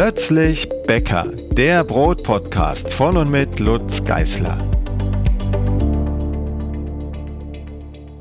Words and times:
Plötzlich 0.00 0.68
Bäcker, 0.86 1.24
der 1.50 1.82
Brotpodcast 1.82 2.92
von 2.92 3.16
und 3.16 3.32
mit 3.32 3.58
Lutz 3.58 4.04
Geißler. 4.04 4.56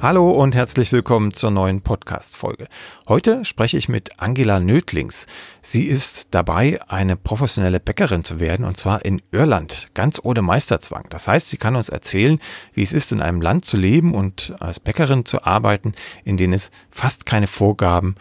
Hallo 0.01 0.31
und 0.31 0.55
herzlich 0.55 0.91
willkommen 0.91 1.33
zur 1.33 1.51
neuen 1.51 1.81
Podcast-Folge. 1.81 2.67
Heute 3.07 3.45
spreche 3.45 3.77
ich 3.77 3.89
mit 3.89 4.19
Angela 4.19 4.59
Nödlings. 4.59 5.27
Sie 5.61 5.83
ist 5.83 6.29
dabei, 6.31 6.79
eine 6.87 7.15
professionelle 7.15 7.79
Bäckerin 7.79 8.23
zu 8.23 8.39
werden 8.39 8.65
und 8.65 8.77
zwar 8.77 9.05
in 9.05 9.21
Irland, 9.31 9.89
ganz 9.93 10.19
ohne 10.23 10.41
Meisterzwang. 10.41 11.05
Das 11.11 11.27
heißt, 11.27 11.47
sie 11.47 11.57
kann 11.57 11.75
uns 11.75 11.89
erzählen, 11.89 12.39
wie 12.73 12.81
es 12.81 12.91
ist, 12.91 13.11
in 13.11 13.21
einem 13.21 13.39
Land 13.39 13.65
zu 13.65 13.77
leben 13.77 14.15
und 14.15 14.55
als 14.59 14.79
Bäckerin 14.79 15.25
zu 15.25 15.43
arbeiten, 15.43 15.93
in 16.25 16.37
dem 16.37 16.53
es 16.53 16.71
fast 16.89 17.27
keine 17.27 17.45
Vorgaben 17.45 18.15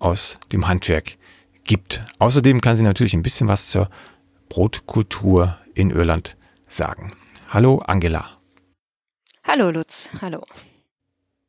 aus 0.00 0.40
dem 0.50 0.66
Handwerk 0.66 1.04
gibt. 1.04 1.25
Außerdem 2.18 2.60
kann 2.60 2.76
sie 2.76 2.82
natürlich 2.82 3.14
ein 3.14 3.22
bisschen 3.22 3.48
was 3.48 3.70
zur 3.70 3.88
Brotkultur 4.48 5.58
in 5.74 5.90
Irland 5.90 6.36
sagen. 6.66 7.12
Hallo 7.48 7.78
Angela. 7.78 8.26
Hallo 9.44 9.70
Lutz, 9.70 10.10
hallo. 10.20 10.42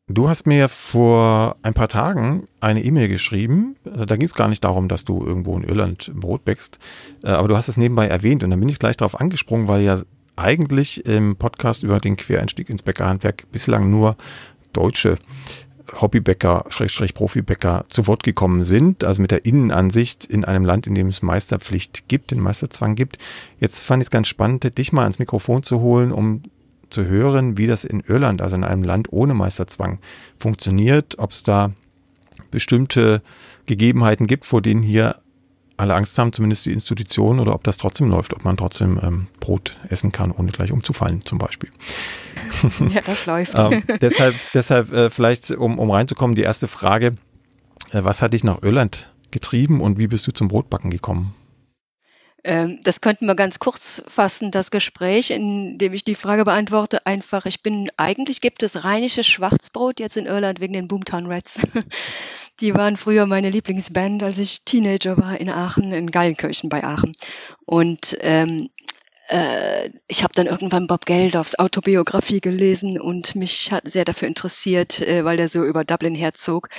Du 0.10 0.30
hast 0.30 0.46
mir 0.48 0.70
vor 0.70 1.58
ein 1.64 1.74
paar 1.74 1.90
Tagen 1.90 2.48
eine 2.62 2.84
E-Mail 2.84 3.10
geschrieben. 3.10 3.76
Da 3.84 4.16
ging 4.16 4.26
es 4.26 4.34
gar 4.34 4.48
nicht 4.48 4.64
darum, 4.64 4.88
dass 4.88 5.04
du 5.04 5.24
irgendwo 5.24 5.58
in 5.58 5.64
Irland 5.64 6.12
Brot 6.16 6.46
bäckst, 6.46 6.80
äh, 7.24 7.30
aber 7.30 7.50
du 7.50 7.58
hast 7.58 7.68
es 7.68 7.78
nebenbei 7.78 8.08
erwähnt 8.08 8.44
und 8.44 8.50
dann 8.52 8.60
bin 8.60 8.70
ich 8.70 8.80
gleich 8.80 8.96
darauf 8.96 9.20
angesprungen, 9.20 9.68
weil 9.68 9.82
ja 9.82 10.00
eigentlich 10.38 11.06
im 11.06 11.36
Podcast 11.36 11.84
über 11.84 12.00
den 12.00 12.16
Quereinstieg 12.16 12.70
ins 12.70 12.84
Bäckerhandwerk 12.84 13.52
bislang 13.52 13.90
nur 13.90 14.16
deutsche 14.72 15.18
Hobbybäcker, 15.94 16.66
Schrägstrich 16.70 17.14
Profibäcker 17.14 17.86
zu 17.88 18.08
Wort 18.08 18.24
gekommen 18.24 18.66
sind, 18.66 19.04
also 19.04 19.22
mit 19.22 19.32
der 19.32 19.46
Innenansicht 19.46 20.26
in 20.26 20.46
einem 20.46 20.66
Land, 20.66 20.88
in 20.88 20.96
dem 20.96 21.08
es 21.08 21.22
Meisterpflicht 21.22 22.08
gibt, 22.08 22.32
den 22.32 22.40
Meisterzwang 22.40 22.96
gibt. 22.96 23.18
Jetzt 23.60 23.82
fand 23.84 24.02
ich 24.02 24.08
es 24.08 24.12
ganz 24.12 24.28
spannend, 24.28 24.78
dich 24.78 24.92
mal 24.92 25.04
ans 25.04 25.20
Mikrofon 25.20 25.64
zu 25.64 25.80
holen, 25.80 26.12
um 26.12 26.44
zu 26.90 27.06
hören, 27.06 27.58
wie 27.58 27.68
das 27.68 27.84
in 27.84 28.02
Irland, 28.02 28.42
also 28.42 28.56
in 28.56 28.64
einem 28.64 28.84
Land 28.84 29.12
ohne 29.12 29.34
Meisterzwang, 29.34 30.00
funktioniert, 30.40 31.20
ob 31.20 31.32
es 31.32 31.44
da 31.44 31.72
bestimmte 32.52 33.22
Gegebenheiten 33.66 34.28
gibt, 34.28 34.46
vor 34.46 34.62
denen 34.62 34.84
hier 34.84 35.18
alle 35.78 35.94
Angst 35.94 36.18
haben, 36.18 36.34
zumindest 36.34 36.66
die 36.66 36.74
Institutionen, 36.74 37.40
oder 37.40 37.54
ob 37.54 37.64
das 37.64 37.78
trotzdem 37.78 38.10
läuft, 38.10 38.34
ob 38.34 38.44
man 38.44 38.58
trotzdem 38.58 39.00
ähm, 39.02 39.28
Brot 39.40 39.78
essen 39.90 40.12
kann, 40.12 40.32
ohne 40.32 40.52
gleich 40.52 40.72
umzufallen, 40.72 41.24
zum 41.26 41.38
Beispiel. 41.38 41.70
Ja, 42.90 43.02
das 43.02 43.26
läuft. 43.26 43.54
ähm, 43.58 43.84
deshalb 44.02 44.34
deshalb 44.54 44.92
äh, 44.92 45.10
vielleicht, 45.10 45.52
um, 45.52 45.78
um 45.78 45.92
reinzukommen, 45.92 46.36
die 46.36 46.42
erste 46.42 46.68
Frage, 46.68 47.18
äh, 47.92 48.04
was 48.04 48.22
hat 48.22 48.34
dich 48.34 48.44
nach 48.44 48.64
Irland 48.64 49.12
getrieben 49.32 49.82
und 49.82 50.00
wie 50.00 50.08
bist 50.08 50.26
du 50.28 50.32
zum 50.32 50.48
Brotbacken 50.48 50.90
gekommen? 50.90 51.36
Ähm, 52.44 52.80
das 52.84 53.02
könnten 53.02 53.26
wir 53.26 53.36
ganz 53.36 53.60
kurz 53.60 54.02
fassen, 54.08 54.52
das 54.52 54.72
Gespräch, 54.72 55.32
in 55.32 55.78
dem 55.78 55.94
ich 55.94 56.04
die 56.04 56.16
Frage 56.16 56.46
beantworte. 56.46 57.06
Einfach, 57.06 57.46
ich 57.46 57.62
bin, 57.62 57.90
eigentlich 57.98 58.42
gibt 58.42 58.64
es 58.64 58.84
rheinisches 58.84 59.28
Schwarzbrot 59.28 60.00
jetzt 60.00 60.18
in 60.18 60.28
Irland 60.28 60.60
wegen 60.60 60.74
den 60.74 60.88
Boomtown 60.88 61.26
Rats. 61.32 61.62
Die 62.60 62.74
waren 62.74 62.98
früher 62.98 63.28
meine 63.28 63.52
Lieblingsband, 63.52 64.24
als 64.24 64.40
ich 64.40 64.64
Teenager 64.64 65.16
war 65.18 65.40
in 65.40 65.50
Aachen, 65.50 65.94
in 65.94 66.10
Gallenkirchen 66.10 66.70
bei 66.70 66.84
Aachen. 66.84 67.16
Und 67.66 68.18
ähm, 68.22 68.70
äh, 69.28 69.90
ich 70.08 70.24
habe 70.24 70.34
dann 70.34 70.48
irgendwann 70.48 70.88
Bob 70.88 71.06
Geldofs 71.06 71.56
Autobiografie 71.60 72.40
gelesen 72.40 73.00
und 73.00 73.36
mich 73.36 73.72
hat 73.72 73.90
sehr 73.90 74.06
dafür 74.06 74.28
interessiert, 74.28 75.02
äh, 75.02 75.26
weil 75.26 75.38
der 75.38 75.50
so 75.50 75.64
über 75.64 75.84
Dublin 75.84 76.16
herzog. 76.16 76.70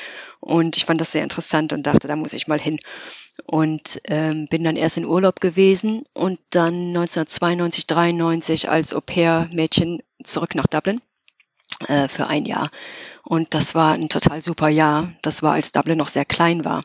Und 0.41 0.77
ich 0.77 0.85
fand 0.85 1.01
das 1.01 1.13
sehr 1.13 1.23
interessant 1.23 1.73
und 1.73 1.87
dachte, 1.87 2.09
da 2.09 2.17
muss 2.17 2.33
ich 2.33 2.49
mal 2.49 2.61
hin. 2.61 2.81
Und 3.45 4.01
ähm, 4.05 4.47
bin 4.51 4.65
dann 4.65 4.77
erst 4.77 4.97
in 4.97 5.05
Urlaub 5.05 5.41
gewesen 5.41 6.05
und 6.13 6.41
dann 6.51 6.89
1992, 6.89 7.87
93 7.87 8.71
als 8.71 8.95
Au-pair-Mädchen 8.95 10.03
zurück 10.25 10.55
nach 10.55 10.67
Dublin 10.67 11.01
äh, 11.87 12.09
für 12.09 12.27
ein 12.27 12.47
Jahr. 12.47 12.71
Und 13.25 13.55
das 13.55 13.75
war 13.75 13.93
ein 13.93 14.09
total 14.09 14.43
super 14.43 14.69
Jahr. 14.69 15.13
Das 15.23 15.43
war, 15.43 15.53
als 15.53 15.73
Dublin 15.73 15.99
noch 15.99 16.09
sehr 16.09 16.25
klein 16.25 16.65
war. 16.65 16.83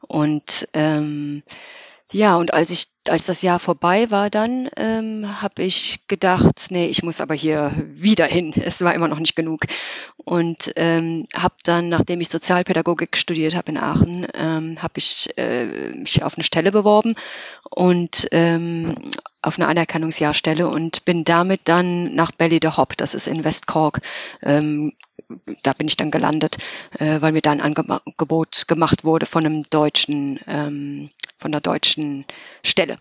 Und 0.00 0.68
ähm, 0.72 1.42
ja, 2.12 2.36
und 2.36 2.54
als 2.54 2.70
ich 2.70 2.86
als 3.08 3.26
das 3.26 3.42
Jahr 3.42 3.58
vorbei 3.58 4.10
war 4.10 4.30
dann, 4.30 4.68
ähm, 4.76 5.40
habe 5.40 5.62
ich 5.62 6.06
gedacht, 6.08 6.66
nee, 6.70 6.86
ich 6.86 7.02
muss 7.02 7.20
aber 7.20 7.34
hier 7.34 7.72
wieder 7.76 8.26
hin. 8.26 8.52
Es 8.66 8.82
war 8.82 8.94
immer 8.94 9.08
noch 9.08 9.18
nicht 9.18 9.36
genug. 9.36 9.62
Und 10.16 10.72
ähm, 10.76 11.26
habe 11.34 11.54
dann, 11.62 11.88
nachdem 11.88 12.20
ich 12.20 12.28
Sozialpädagogik 12.28 13.16
studiert 13.16 13.54
habe 13.54 13.70
in 13.70 13.78
Aachen, 13.78 14.26
ähm, 14.34 14.82
habe 14.82 14.94
ich 14.98 15.30
äh, 15.36 15.92
mich 15.92 16.22
auf 16.24 16.36
eine 16.36 16.44
Stelle 16.44 16.72
beworben 16.72 17.14
und 17.70 18.26
ähm, 18.32 19.12
auf 19.42 19.58
eine 19.58 19.68
Anerkennungsjahrstelle 19.68 20.68
und 20.68 21.04
bin 21.04 21.24
damit 21.24 21.62
dann 21.64 22.14
nach 22.14 22.32
Belly 22.32 22.58
the 22.60 22.70
Hop, 22.76 22.96
das 22.96 23.14
ist 23.14 23.28
in 23.28 23.44
West 23.44 23.68
Cork, 23.68 24.00
ähm, 24.42 24.92
da 25.62 25.72
bin 25.72 25.88
ich 25.88 25.96
dann 25.96 26.10
gelandet, 26.10 26.58
äh, 26.98 27.20
weil 27.20 27.32
mir 27.32 27.42
da 27.42 27.52
ein 27.52 27.60
Angebot 27.60 28.68
gemacht 28.68 29.04
wurde 29.04 29.26
von 29.26 29.46
einem 29.46 29.62
deutschen 29.70 30.40
ähm, 30.46 31.10
von 31.36 31.52
der 31.52 31.60
deutschen 31.60 32.24
Stelle. 32.64 32.98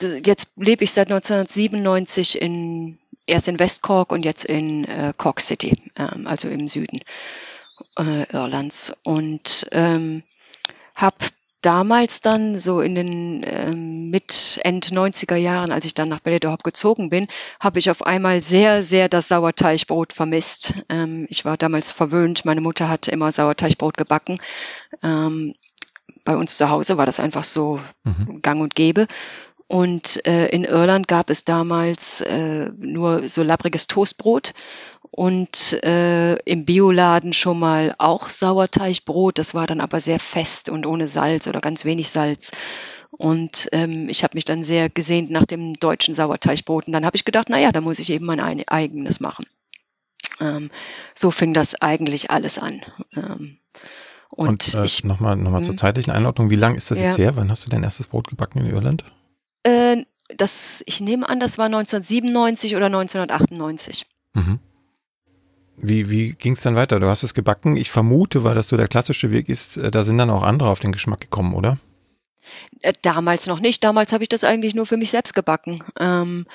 Jetzt 0.00 0.50
lebe 0.56 0.84
ich 0.84 0.92
seit 0.92 1.10
1997 1.10 2.40
in, 2.40 2.98
erst 3.26 3.48
in 3.48 3.58
West 3.58 3.82
Cork 3.82 4.12
und 4.12 4.24
jetzt 4.24 4.44
in 4.44 4.84
äh, 4.84 5.14
Cork 5.16 5.40
City, 5.40 5.74
ähm, 5.96 6.26
also 6.26 6.48
im 6.48 6.68
Süden 6.68 7.00
äh, 7.98 8.30
Irlands. 8.30 8.92
Und 9.04 9.66
ähm, 9.72 10.22
habe 10.94 11.16
damals 11.66 12.20
dann 12.20 12.58
so 12.60 12.80
in 12.80 12.94
den 12.94 13.44
ähm, 13.44 14.10
mit 14.10 14.60
End 14.62 14.86
90er 14.86 15.34
Jahren, 15.34 15.72
als 15.72 15.84
ich 15.84 15.94
dann 15.94 16.08
nach 16.08 16.20
Bellydorp 16.20 16.62
gezogen 16.62 17.10
bin, 17.10 17.26
habe 17.58 17.80
ich 17.80 17.90
auf 17.90 18.06
einmal 18.06 18.40
sehr, 18.40 18.84
sehr 18.84 19.08
das 19.08 19.28
Sauerteigbrot 19.28 20.12
vermisst. 20.12 20.74
Ähm, 20.88 21.26
ich 21.28 21.44
war 21.44 21.56
damals 21.56 21.90
verwöhnt, 21.90 22.44
meine 22.44 22.60
Mutter 22.60 22.88
hat 22.88 23.08
immer 23.08 23.32
Sauerteigbrot 23.32 23.96
gebacken. 23.96 24.38
Ähm, 25.02 25.54
bei 26.24 26.36
uns 26.36 26.58
zu 26.58 26.70
Hause 26.70 26.96
war 26.96 27.06
das 27.06 27.20
einfach 27.20 27.44
so 27.44 27.80
mhm. 28.04 28.40
gang 28.42 28.60
und 28.60 28.74
gäbe. 28.74 29.06
Und 29.68 30.24
äh, 30.26 30.46
in 30.48 30.64
Irland 30.64 31.08
gab 31.08 31.28
es 31.28 31.44
damals 31.44 32.20
äh, 32.20 32.70
nur 32.78 33.28
so 33.28 33.42
labbriges 33.42 33.88
Toastbrot 33.88 34.52
und 35.10 35.72
äh, 35.84 36.36
im 36.44 36.64
Bioladen 36.64 37.32
schon 37.32 37.58
mal 37.58 37.94
auch 37.98 38.28
Sauerteigbrot. 38.28 39.38
Das 39.38 39.54
war 39.54 39.66
dann 39.66 39.80
aber 39.80 40.00
sehr 40.00 40.20
fest 40.20 40.68
und 40.68 40.86
ohne 40.86 41.08
Salz 41.08 41.48
oder 41.48 41.60
ganz 41.60 41.84
wenig 41.84 42.10
Salz. 42.10 42.52
Und 43.10 43.68
ähm, 43.72 44.08
ich 44.08 44.22
habe 44.22 44.36
mich 44.36 44.44
dann 44.44 44.62
sehr 44.62 44.88
gesehnt 44.88 45.30
nach 45.30 45.46
dem 45.46 45.74
deutschen 45.74 46.14
Sauerteigbrot. 46.14 46.86
Und 46.86 46.92
dann 46.92 47.06
habe 47.06 47.16
ich 47.16 47.24
gedacht, 47.24 47.48
naja, 47.48 47.72
da 47.72 47.80
muss 47.80 47.98
ich 47.98 48.10
eben 48.10 48.26
mein 48.26 48.40
eigenes 48.40 49.18
machen. 49.18 49.46
Ähm, 50.40 50.70
so 51.14 51.30
fing 51.30 51.54
das 51.54 51.74
eigentlich 51.76 52.30
alles 52.30 52.58
an. 52.58 52.82
Ähm, 53.16 53.58
und, 54.30 54.74
und 54.74 54.74
äh, 54.74 55.06
nochmal 55.06 55.36
noch 55.36 55.50
mal 55.50 55.62
zur 55.62 55.70
hm. 55.70 55.78
zeitlichen 55.78 56.12
Einordnung, 56.12 56.50
wie 56.50 56.56
lange 56.56 56.76
ist 56.76 56.90
das 56.90 56.98
ja. 56.98 57.06
jetzt 57.06 57.18
her? 57.18 57.36
Wann 57.36 57.50
hast 57.50 57.64
du 57.64 57.70
dein 57.70 57.82
erstes 57.82 58.06
Brot 58.06 58.28
gebacken 58.28 58.60
in 58.60 58.66
Irland? 58.66 59.04
Äh, 59.62 60.04
das, 60.36 60.82
ich 60.86 61.00
nehme 61.00 61.28
an, 61.28 61.40
das 61.40 61.58
war 61.58 61.66
1997 61.66 62.76
oder 62.76 62.86
1998. 62.86 64.06
Mhm. 64.34 64.58
Wie, 65.78 66.08
wie 66.08 66.30
ging 66.32 66.54
es 66.54 66.62
dann 66.62 66.74
weiter? 66.74 67.00
Du 67.00 67.08
hast 67.08 67.22
es 67.22 67.34
gebacken. 67.34 67.76
Ich 67.76 67.90
vermute, 67.90 68.44
weil 68.44 68.54
das 68.54 68.68
so 68.68 68.76
der 68.76 68.88
klassische 68.88 69.30
Weg 69.30 69.48
ist, 69.48 69.76
äh, 69.76 69.90
da 69.90 70.04
sind 70.04 70.18
dann 70.18 70.30
auch 70.30 70.42
andere 70.42 70.70
auf 70.70 70.80
den 70.80 70.92
Geschmack 70.92 71.20
gekommen, 71.20 71.54
oder? 71.54 71.78
Äh, 72.80 72.94
damals 73.02 73.46
noch 73.46 73.60
nicht. 73.60 73.84
Damals 73.84 74.12
habe 74.12 74.24
ich 74.24 74.28
das 74.28 74.44
eigentlich 74.44 74.74
nur 74.74 74.86
für 74.86 74.96
mich 74.96 75.10
selbst 75.10 75.34
gebacken. 75.34 75.82
Ähm, 75.98 76.46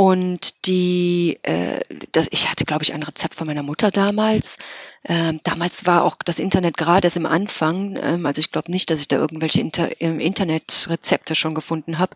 und 0.00 0.64
die, 0.66 1.40
äh, 1.42 1.80
das, 2.12 2.28
ich 2.30 2.48
hatte, 2.48 2.64
glaube 2.64 2.84
ich, 2.84 2.94
ein 2.94 3.02
Rezept 3.02 3.34
von 3.34 3.48
meiner 3.48 3.64
Mutter 3.64 3.90
damals. 3.90 4.58
Ähm, 5.04 5.40
damals 5.42 5.86
war 5.86 6.04
auch 6.04 6.14
das 6.24 6.38
Internet 6.38 6.76
gerade 6.76 7.08
erst 7.08 7.16
im 7.16 7.26
Anfang. 7.26 7.98
Ähm, 8.00 8.24
also 8.24 8.38
ich 8.38 8.52
glaube 8.52 8.70
nicht, 8.70 8.90
dass 8.90 9.00
ich 9.00 9.08
da 9.08 9.16
irgendwelche 9.16 9.60
Inter 9.60 10.00
Internetrezepte 10.00 11.34
schon 11.34 11.56
gefunden 11.56 11.98
habe. 11.98 12.14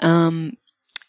Ähm, 0.00 0.58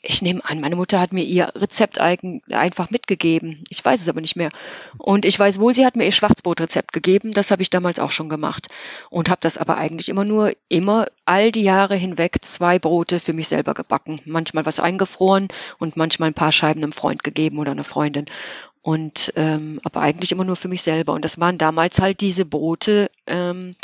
ich 0.01 0.21
nehme 0.21 0.41
an, 0.45 0.61
meine 0.61 0.77
Mutter 0.77 0.99
hat 0.99 1.11
mir 1.11 1.23
ihr 1.23 1.51
Rezept 1.55 1.99
einfach 1.99 2.89
mitgegeben. 2.89 3.63
Ich 3.69 3.83
weiß 3.83 3.99
es 3.99 4.07
aber 4.07 4.21
nicht 4.21 4.37
mehr. 4.37 4.49
Und 4.97 5.25
ich 5.25 5.37
weiß 5.37 5.59
wohl, 5.59 5.75
sie 5.75 5.85
hat 5.85 5.97
mir 5.97 6.05
ihr 6.05 6.13
Schwarzbrotrezept 6.13 6.93
gegeben. 6.93 7.33
Das 7.33 7.51
habe 7.51 7.61
ich 7.61 7.69
damals 7.69 7.99
auch 7.99 8.11
schon 8.11 8.29
gemacht. 8.29 8.67
Und 9.09 9.29
habe 9.29 9.41
das 9.41 9.57
aber 9.57 9.77
eigentlich 9.77 10.07
immer 10.07 10.23
nur, 10.23 10.53
immer 10.69 11.07
all 11.25 11.51
die 11.51 11.63
Jahre 11.63 11.95
hinweg 11.95 12.37
zwei 12.41 12.79
Brote 12.79 13.19
für 13.19 13.33
mich 13.33 13.49
selber 13.49 13.73
gebacken. 13.73 14.21
Manchmal 14.23 14.65
was 14.65 14.79
eingefroren 14.79 15.49
und 15.79 15.97
manchmal 15.97 16.29
ein 16.29 16.35
paar 16.35 16.53
Scheiben 16.53 16.81
einem 16.81 16.93
Freund 16.93 17.23
gegeben 17.23 17.59
oder 17.59 17.71
einer 17.71 17.83
Freundin. 17.83 18.25
Und 18.81 19.33
ähm, 19.35 19.81
aber 19.83 19.99
eigentlich 19.99 20.31
immer 20.31 20.45
nur 20.45 20.55
für 20.55 20.69
mich 20.69 20.81
selber. 20.81 21.11
Und 21.11 21.25
das 21.25 21.41
waren 21.41 21.57
damals 21.57 21.99
halt 21.99 22.21
diese 22.21 22.45
Brote. 22.45 23.11
Ähm, 23.27 23.75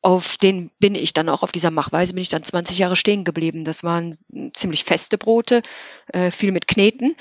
auf 0.00 0.36
den 0.36 0.70
bin 0.78 0.94
ich 0.94 1.12
dann 1.12 1.28
auch 1.28 1.42
auf 1.42 1.52
dieser 1.52 1.70
Machweise 1.70 2.14
bin 2.14 2.22
ich 2.22 2.28
dann 2.28 2.44
20 2.44 2.78
Jahre 2.78 2.96
stehen 2.96 3.24
geblieben. 3.24 3.64
Das 3.64 3.82
waren 3.82 4.16
ziemlich 4.54 4.84
feste 4.84 5.18
Brote, 5.18 5.62
äh, 6.12 6.30
viel 6.30 6.52
mit 6.52 6.68
Kneten 6.68 7.16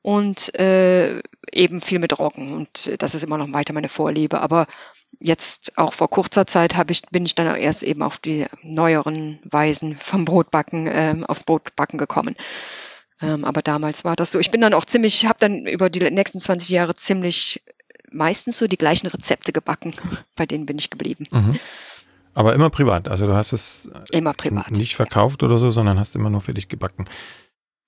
und 0.00 0.54
äh, 0.58 1.20
eben 1.52 1.80
viel 1.80 1.98
mit 1.98 2.18
Roggen. 2.18 2.54
Und 2.54 3.02
das 3.02 3.14
ist 3.14 3.22
immer 3.22 3.38
noch 3.38 3.52
weiter 3.52 3.72
meine 3.72 3.88
Vorliebe. 3.88 4.40
Aber 4.40 4.66
jetzt 5.20 5.78
auch 5.78 5.92
vor 5.92 6.08
kurzer 6.08 6.46
Zeit 6.46 6.74
habe 6.76 6.92
ich, 6.92 7.02
bin 7.10 7.26
ich 7.26 7.34
dann 7.34 7.54
erst 7.56 7.82
eben 7.82 8.02
auf 8.02 8.18
die 8.18 8.46
neueren 8.62 9.38
Weisen 9.44 9.96
vom 9.96 10.24
Brotbacken, 10.24 10.88
ähm, 10.90 11.26
aufs 11.26 11.44
Brotbacken 11.44 11.98
gekommen. 11.98 12.34
Ähm, 13.20 13.44
aber 13.44 13.62
damals 13.62 14.04
war 14.04 14.16
das 14.16 14.32
so. 14.32 14.40
Ich 14.40 14.50
bin 14.50 14.60
dann 14.60 14.74
auch 14.74 14.84
ziemlich, 14.84 15.26
habe 15.26 15.38
dann 15.38 15.66
über 15.66 15.90
die 15.90 16.10
nächsten 16.10 16.40
20 16.40 16.70
Jahre 16.70 16.94
ziemlich 16.94 17.62
meistens 18.10 18.58
so 18.58 18.66
die 18.66 18.78
gleichen 18.78 19.06
Rezepte 19.06 19.52
gebacken. 19.52 19.94
Bei 20.34 20.46
denen 20.46 20.66
bin 20.66 20.78
ich 20.78 20.90
geblieben. 20.90 21.26
Mhm. 21.30 21.58
Aber 22.34 22.54
immer 22.54 22.70
privat. 22.70 23.08
Also 23.08 23.26
du 23.26 23.34
hast 23.34 23.52
es 23.52 23.90
immer 24.10 24.32
privat. 24.32 24.70
nicht 24.70 24.96
verkauft 24.96 25.42
ja. 25.42 25.48
oder 25.48 25.58
so, 25.58 25.70
sondern 25.70 25.98
hast 25.98 26.16
immer 26.16 26.30
nur 26.30 26.40
für 26.40 26.54
dich 26.54 26.68
gebacken. 26.68 27.06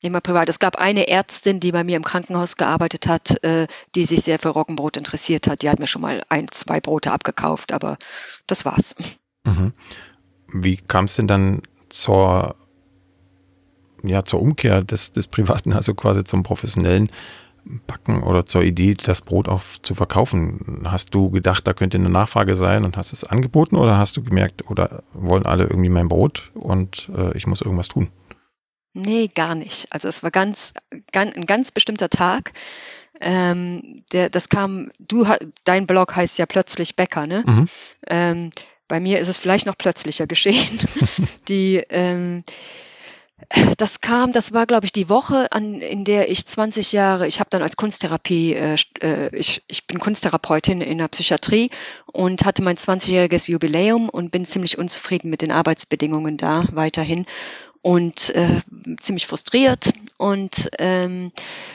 Immer 0.03 0.21
privat. 0.21 0.51
Es 0.51 0.59
gab 0.59 0.77
eine 0.77 1.09
Ärztin, 1.09 1.61
die 1.61 1.73
bei 1.73 1.83
mir 1.83 1.97
im 1.97 2.05
Krankenhaus 2.05 2.57
gearbeitet 2.57 3.07
hat, 3.07 3.43
äh, 3.43 3.67
die 3.95 4.05
sich 4.05 4.21
sehr 4.21 4.39
für 4.39 4.51
Roggenbrot 4.51 4.99
interessiert 4.99 5.47
hat. 5.47 5.63
Die 5.63 5.71
hat 5.71 5.79
mir 5.79 5.87
schon 5.87 6.03
mal 6.03 6.23
ein, 6.29 6.49
zwei 6.51 6.79
Brote 6.81 7.11
abgekauft, 7.11 7.73
aber 7.73 7.97
das 8.47 8.67
war's. 8.67 8.97
Mhm. 9.45 9.73
Wie 10.53 10.77
kam 10.77 11.07
es 11.07 11.17
denn 11.17 11.27
dann 11.27 11.63
zur, 11.89 12.55
ja, 14.03 14.27
zur 14.27 14.43
Umkehr 14.43 14.83
des, 14.83 15.13
des 15.13 15.27
Privaten, 15.27 15.73
also 15.73 15.95
quasi 15.95 16.23
zum 16.23 16.43
professionellen 16.43 17.09
Backen 17.87 18.23
oder 18.23 18.47
zur 18.47 18.63
Idee, 18.63 18.95
das 18.95 19.23
Brot 19.23 19.49
auch 19.49 19.63
zu 19.83 19.95
verkaufen? 19.95 20.83
Hast 20.85 21.15
du 21.15 21.31
gedacht, 21.31 21.67
da 21.67 21.73
könnte 21.73 21.99
eine 21.99 22.11
Nachfrage 22.11 22.55
sein 22.55 22.85
und 22.85 22.97
hast 22.97 23.13
es 23.13 23.25
angeboten 23.25 23.77
oder 23.77 23.99
hast 23.99 24.17
du 24.17 24.23
gemerkt, 24.23 24.69
oder 24.71 25.03
wollen 25.13 25.47
alle 25.47 25.65
irgendwie 25.65 25.89
mein 25.89 26.09
Brot 26.09 26.51
und 26.55 27.11
äh, 27.17 27.37
ich 27.37 27.47
muss 27.47 27.63
irgendwas 27.63 27.89
tun? 27.89 28.09
Nee, 28.93 29.29
gar 29.35 29.55
nicht. 29.55 29.87
Also 29.91 30.09
es 30.09 30.23
war 30.23 30.31
ganz, 30.31 30.73
ganz 31.13 31.35
ein 31.35 31.47
ganz 31.47 31.73
bestimmter 31.73 32.11
Tag. 32.11 32.53
Ähm, 33.21 33.97
der, 34.13 34.31
das 34.31 34.49
kam, 34.49 34.91
du, 35.01 35.27
dein 35.65 35.87
Blog 35.87 36.15
heißt 36.15 36.39
ja 36.39 36.47
plötzlich 36.47 36.97
Bäcker, 36.97 37.27
ne? 37.27 37.43
Mhm. 37.47 37.69
Ähm, 38.07 38.53
bei 38.87 39.01
mir 39.01 39.19
ist 39.19 39.29
es 39.29 39.37
vielleicht 39.37 39.67
noch 39.67 39.79
plötzlicher 39.79 40.27
geschehen. 40.27 40.79
die, 41.49 41.83
ähm, 41.89 42.45
das 43.79 44.01
kam, 44.01 44.33
das 44.33 44.53
war, 44.53 44.67
glaube 44.67 44.87
ich, 44.87 44.93
die 44.93 45.09
Woche, 45.09 45.51
an, 45.53 45.81
in 45.81 46.05
der 46.05 46.31
ich 46.31 46.47
20 46.47 46.93
Jahre, 46.93 47.27
ich 47.27 47.41
habe 47.41 47.51
dann 47.51 47.63
als 47.63 47.77
Kunsttherapie, 47.77 48.55
äh, 48.55 48.77
äh, 49.01 49.37
ich, 49.37 49.63
ich 49.67 49.87
bin 49.87 49.99
Kunsttherapeutin 49.99 50.81
in 50.81 50.99
der 50.99 51.09
Psychiatrie 51.09 51.71
und 52.13 52.45
hatte 52.45 52.63
mein 52.63 52.77
20-jähriges 52.77 53.51
Jubiläum 53.51 54.09
und 54.09 54.31
bin 54.31 54.47
ziemlich 54.47 54.79
unzufrieden 54.79 55.31
mit 55.31 55.43
den 55.43 55.51
Arbeitsbedingungen 55.51 56.37
da 56.37 56.65
weiterhin 56.73 57.27
und 57.83 58.31
äh, 58.31 58.63
ziemlich 58.99 59.27
frustriert 59.27 59.93
und 60.17 60.71
ähm, 60.79 61.33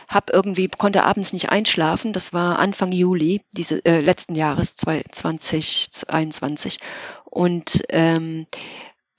habe 0.07 0.33
irgendwie 0.33 0.69
konnte 0.69 1.03
abends 1.03 1.33
nicht 1.33 1.49
einschlafen. 1.49 2.13
Das 2.13 2.33
war 2.33 2.57
Anfang 2.57 2.91
Juli 2.91 3.41
diese 3.51 3.85
äh, 3.85 3.99
letzten 3.99 4.33
Jahres 4.33 4.73
2021 4.73 6.79
und 7.25 7.83
ähm, 7.89 8.47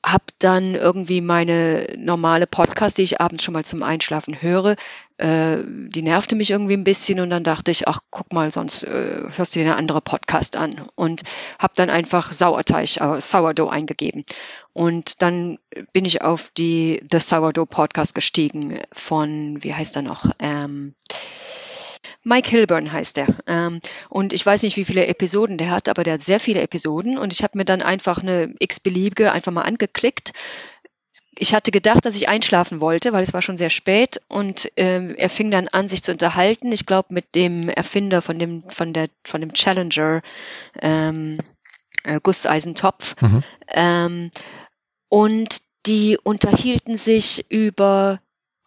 habe 0.05 0.25
dann 0.38 0.75
irgendwie 0.75 1.20
meine 1.20 1.94
normale 1.97 2.47
Podcast, 2.47 2.99
die 2.99 3.02
ich 3.02 3.20
abends 3.20 3.44
schon 3.44 3.52
mal 3.52 3.64
zum 3.64 3.82
Einschlafen 3.82 4.41
höre, 4.41 4.76
äh, 5.19 5.58
die 5.64 6.02
nervte 6.02 6.35
mich 6.35 6.50
irgendwie 6.50 6.75
ein 6.75 6.85
bisschen 6.85 7.20
und 7.20 7.29
dann 7.31 7.44
dachte 7.44 7.70
ich, 7.70 7.87
ach 7.87 8.00
guck 8.11 8.32
mal, 8.32 8.50
sonst 8.50 8.85
äh, 8.85 9.25
hörst 9.37 9.55
du 9.55 9.61
dir 9.61 9.67
eine 9.67 9.76
andere 9.76 10.00
Podcast 10.00 10.56
an 10.56 10.81
und 10.94 11.23
habe 11.58 11.75
dann 11.76 11.91
einfach 11.91 12.32
Sauerteig, 12.32 12.97
äh, 12.97 13.20
Sourdough 13.20 13.70
eingegeben 13.70 14.25
und 14.73 15.20
dann 15.20 15.58
bin 15.93 16.06
ich 16.06 16.23
auf 16.23 16.50
die 16.56 17.02
The 17.11 17.20
Sourdough 17.20 17.69
Podcast 17.69 18.14
gestiegen 18.14 18.81
von, 18.93 19.62
wie 19.62 19.75
heißt 19.75 19.97
er 19.97 20.02
noch? 20.02 20.31
Ähm, 20.38 20.94
Mike 22.22 22.50
Hilburn 22.50 22.93
heißt 22.93 23.19
er. 23.19 23.26
Ähm, 23.46 23.81
und 24.08 24.32
ich 24.32 24.44
weiß 24.44 24.62
nicht, 24.62 24.76
wie 24.76 24.84
viele 24.84 25.06
Episoden 25.06 25.58
der 25.58 25.70
hat, 25.70 25.88
aber 25.88 26.05
der 26.05 26.14
hat 26.14 26.22
sehr 26.22 26.40
viele 26.40 26.61
Episoden. 26.61 27.19
Und 27.19 27.32
ich 27.32 27.43
habe 27.43 27.56
mir 27.56 27.64
dann 27.64 27.82
einfach 27.82 28.19
eine 28.19 28.55
x-beliebige 28.58 29.32
einfach 29.32 29.52
mal 29.52 29.62
angeklickt. 29.62 30.32
Ich 31.37 31.55
hatte 31.55 31.70
gedacht, 31.70 32.05
dass 32.05 32.17
ich 32.17 32.28
einschlafen 32.28 32.82
wollte, 32.82 33.12
weil 33.12 33.25
es 33.25 33.32
war 33.32 33.40
schon 33.40 33.56
sehr 33.56 33.70
spät. 33.70 34.20
Und 34.28 34.70
ähm, 34.76 35.14
er 35.17 35.31
fing 35.31 35.50
dann 35.50 35.69
an, 35.69 35.88
sich 35.88 36.02
zu 36.02 36.12
unterhalten. 36.12 36.72
Ich 36.72 36.84
glaube, 36.84 37.14
mit 37.14 37.34
dem 37.34 37.70
Erfinder 37.70 38.20
von 38.20 38.38
dem, 38.38 38.62
von 38.62 38.93
der, 38.93 39.08
von 39.25 39.40
dem 39.40 39.55
Challenger 39.55 40.20
ähm, 40.81 41.38
äh, 42.05 42.20
Gusseisentopf. 42.23 43.20
Mhm. 43.23 43.43
Ähm, 43.69 44.31
und 45.08 45.62
die 45.87 46.19
unterhielten 46.23 46.99
sich 46.99 47.46
über 47.49 48.20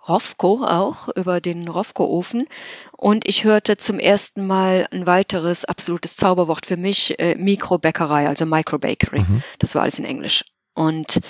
Rofco 0.07 0.63
auch, 0.63 1.07
über 1.15 1.39
den 1.39 1.67
Rofco-Ofen. 1.67 2.47
Und 2.91 3.27
ich 3.27 3.43
hörte 3.43 3.77
zum 3.77 3.99
ersten 3.99 4.45
Mal 4.47 4.87
ein 4.91 5.05
weiteres 5.05 5.65
absolutes 5.65 6.15
Zauberwort 6.15 6.65
für 6.65 6.77
mich, 6.77 7.19
äh, 7.19 7.35
Mikrobäckerei, 7.35 8.27
also 8.27 8.45
Microbakery. 8.45 9.21
Mhm. 9.21 9.43
Das 9.59 9.75
war 9.75 9.83
alles 9.83 9.99
in 9.99 10.05
Englisch. 10.05 10.43
Und 10.73 11.21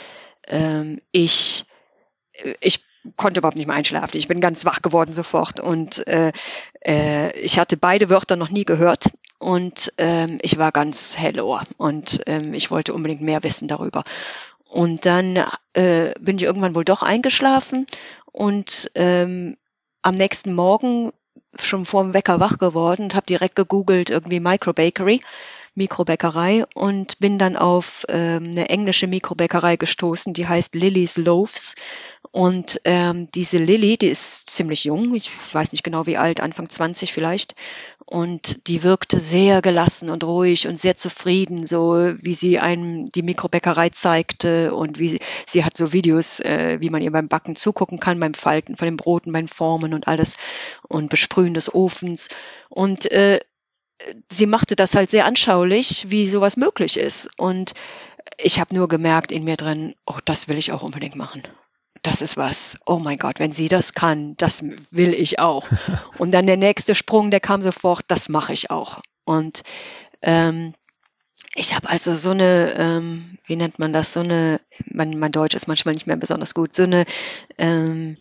ähm, 0.48 1.02
ich, 1.12 1.66
äh, 2.34 2.56
ich 2.62 2.84
konnte 3.18 3.40
überhaupt 3.40 3.58
nicht 3.58 3.68
mehr 3.68 3.76
einschlafen. 3.76 4.18
Ich 4.18 4.28
bin 4.28 4.42
ganz 4.42 4.66
wach 4.66 4.82
geworden 4.82 5.14
sofort. 5.14 5.60
Und 5.60 6.08
äh, 6.08 6.32
äh, 6.86 7.38
ich 7.40 7.60
hatte 7.60 7.78
beide 7.78 8.10
Wörter 8.10 8.36
noch 8.36 8.50
nie 8.50 8.66
gehört. 8.66 9.12
Und 9.40 9.94
ähm, 9.98 10.40
ich 10.42 10.58
war 10.58 10.72
ganz 10.72 11.18
hello. 11.18 11.60
Und 11.78 12.22
ähm, 12.28 12.54
ich 12.54 12.72
wollte 12.72 12.94
unbedingt 12.94 13.22
mehr 13.22 13.44
wissen 13.44 13.68
darüber. 13.68 14.04
Und 14.74 15.06
dann 15.06 15.38
äh, 15.74 16.14
bin 16.20 16.38
ich 16.38 16.44
irgendwann 16.44 16.74
wohl 16.74 16.84
doch 16.84 17.04
eingeschlafen 17.04 17.86
und 18.34 18.92
ähm, 18.96 19.56
am 20.02 20.16
nächsten 20.16 20.54
Morgen 20.54 21.12
schon 21.58 21.86
vor 21.86 22.04
dem 22.04 22.14
Wecker 22.14 22.40
wach 22.40 22.58
geworden 22.58 23.04
und 23.04 23.16
habe 23.16 23.26
direkt 23.26 23.56
gegoogelt 23.56 24.10
irgendwie 24.10 24.40
Microbakery, 24.40 25.22
Mikrobäckerei 25.76 26.66
und 26.76 27.20
bin 27.20 27.40
dann 27.40 27.56
auf 27.56 28.06
ähm, 28.10 28.52
eine 28.52 28.70
englische 28.70 29.08
Mikrobäckerei 29.08 29.76
gestoßen, 29.76 30.34
die 30.34 30.48
heißt 30.48 30.76
Lily's 30.76 31.18
Loaves 31.18 31.76
und 32.36 32.82
ähm, 32.84 33.30
diese 33.36 33.60
Lilly, 33.60 33.96
die 33.96 34.08
ist 34.08 34.50
ziemlich 34.50 34.86
jung, 34.86 35.14
ich 35.14 35.30
weiß 35.54 35.72
nicht 35.72 35.84
genau 35.84 36.08
wie 36.08 36.18
alt, 36.18 36.42
Anfang 36.42 36.68
20 36.68 37.14
vielleicht. 37.14 37.54
Und 38.06 38.68
die 38.68 38.82
wirkte 38.82 39.20
sehr 39.20 39.62
gelassen 39.62 40.10
und 40.10 40.24
ruhig 40.24 40.68
und 40.68 40.80
sehr 40.80 40.96
zufrieden, 40.96 41.68
so 41.68 41.94
wie 42.20 42.34
sie 42.34 42.58
einem 42.58 43.12
die 43.12 43.22
Mikrobäckerei 43.22 43.90
zeigte 43.90 44.74
und 44.74 44.98
wie 44.98 45.20
sie 45.46 45.64
hat 45.64 45.78
so 45.78 45.94
Videos, 45.94 46.40
äh, 46.40 46.78
wie 46.80 46.90
man 46.90 47.04
ihr 47.04 47.12
beim 47.12 47.28
Backen 47.28 47.56
zugucken 47.56 48.00
kann, 48.00 48.20
beim 48.20 48.34
Falten 48.34 48.76
von 48.76 48.88
den 48.88 48.98
Broten, 48.98 49.32
beim 49.32 49.48
Formen 49.48 49.94
und 49.94 50.08
alles 50.08 50.38
und 50.88 51.10
Besprühen 51.10 51.54
des 51.54 51.74
Ofens. 51.74 52.30
Und 52.70 53.12
äh, 53.12 53.40
sie 54.30 54.46
machte 54.46 54.76
das 54.76 54.96
halt 54.96 55.10
sehr 55.10 55.26
anschaulich, 55.26 56.08
wie 56.10 56.28
sowas 56.28 56.58
möglich 56.58 56.98
ist. 56.98 57.30
Und 57.38 57.74
ich 58.38 58.60
habe 58.60 58.76
nur 58.76 58.88
gemerkt 58.88 59.32
in 59.32 59.44
mir 59.44 59.58
drin, 59.58 59.96
oh, 60.06 60.18
das 60.26 60.48
will 60.48 60.58
ich 60.58 60.72
auch 60.72 60.84
unbedingt 60.84 61.16
machen 61.16 61.44
das 62.04 62.22
ist 62.22 62.38
was. 62.38 62.78
Oh 62.86 63.00
mein 63.00 63.18
Gott, 63.18 63.40
wenn 63.40 63.52
sie 63.52 63.70
das 63.70 63.94
kann, 63.94 64.36
das 64.38 64.64
will 64.92 65.14
ich 65.14 65.40
auch. 65.40 65.68
Und 66.20 66.32
dann 66.32 66.46
der 66.46 66.58
nächste 66.58 66.94
Sprung, 66.94 67.32
der 67.32 67.40
kam 67.40 67.62
sofort, 67.62 68.04
das 68.10 68.30
mache 68.30 68.54
ich 68.54 68.70
auch. 68.70 69.02
Und 69.24 69.64
ähm, 70.22 70.74
ich 71.56 71.74
habe 71.74 71.90
also 71.90 72.14
so 72.16 72.32
eine, 72.32 72.76
ähm, 72.78 73.38
wie 73.46 73.56
nennt 73.56 73.80
man 73.80 73.94
das, 73.94 74.14
so 74.14 74.20
eine, 74.20 74.60
mein, 74.86 75.18
mein 75.18 75.32
Deutsch 75.32 75.56
ist 75.56 75.68
manchmal 75.68 75.94
nicht 75.94 76.08
mehr 76.08 76.18
besonders 76.18 76.54
gut, 76.54 76.76
so 76.76 76.84
eine, 76.84 77.06
ähm, 77.58 78.18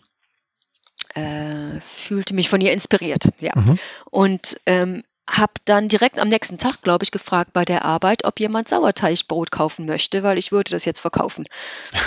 äh, 1.13 1.79
fühlte 1.81 2.33
mich 2.33 2.49
von 2.49 2.61
ihr 2.61 2.71
inspiriert, 2.71 3.29
ja. 3.39 3.51
Mhm. 3.55 3.77
Und 4.09 4.59
ähm, 4.65 5.03
habe 5.29 5.53
dann 5.65 5.87
direkt 5.87 6.19
am 6.19 6.27
nächsten 6.27 6.57
Tag, 6.57 6.81
glaube 6.81 7.03
ich, 7.03 7.11
gefragt 7.11 7.53
bei 7.53 7.63
der 7.63 7.85
Arbeit, 7.85 8.25
ob 8.25 8.39
jemand 8.39 8.67
Sauerteigbrot 8.67 9.51
kaufen 9.51 9.85
möchte, 9.85 10.21
weil 10.21 10.37
ich 10.37 10.51
würde 10.51 10.71
das 10.71 10.85
jetzt 10.85 10.99
verkaufen. 10.99 11.45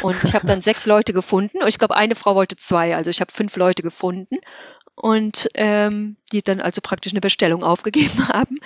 Und 0.03 0.23
ich 0.23 0.35
habe 0.35 0.47
dann 0.47 0.61
sechs 0.61 0.85
Leute 0.85 1.13
gefunden. 1.13 1.59
Und 1.63 1.69
ich 1.69 1.79
glaube, 1.79 1.97
eine 1.97 2.15
Frau 2.15 2.35
wollte 2.35 2.57
zwei. 2.57 2.95
Also 2.95 3.11
ich 3.11 3.21
habe 3.21 3.33
fünf 3.33 3.57
Leute 3.57 3.83
gefunden 3.83 4.39
und 4.95 5.49
ähm, 5.55 6.17
die 6.33 6.43
dann 6.43 6.61
also 6.61 6.81
praktisch 6.83 7.13
eine 7.13 7.21
Bestellung 7.21 7.65
aufgegeben 7.65 8.29
haben. 8.29 8.59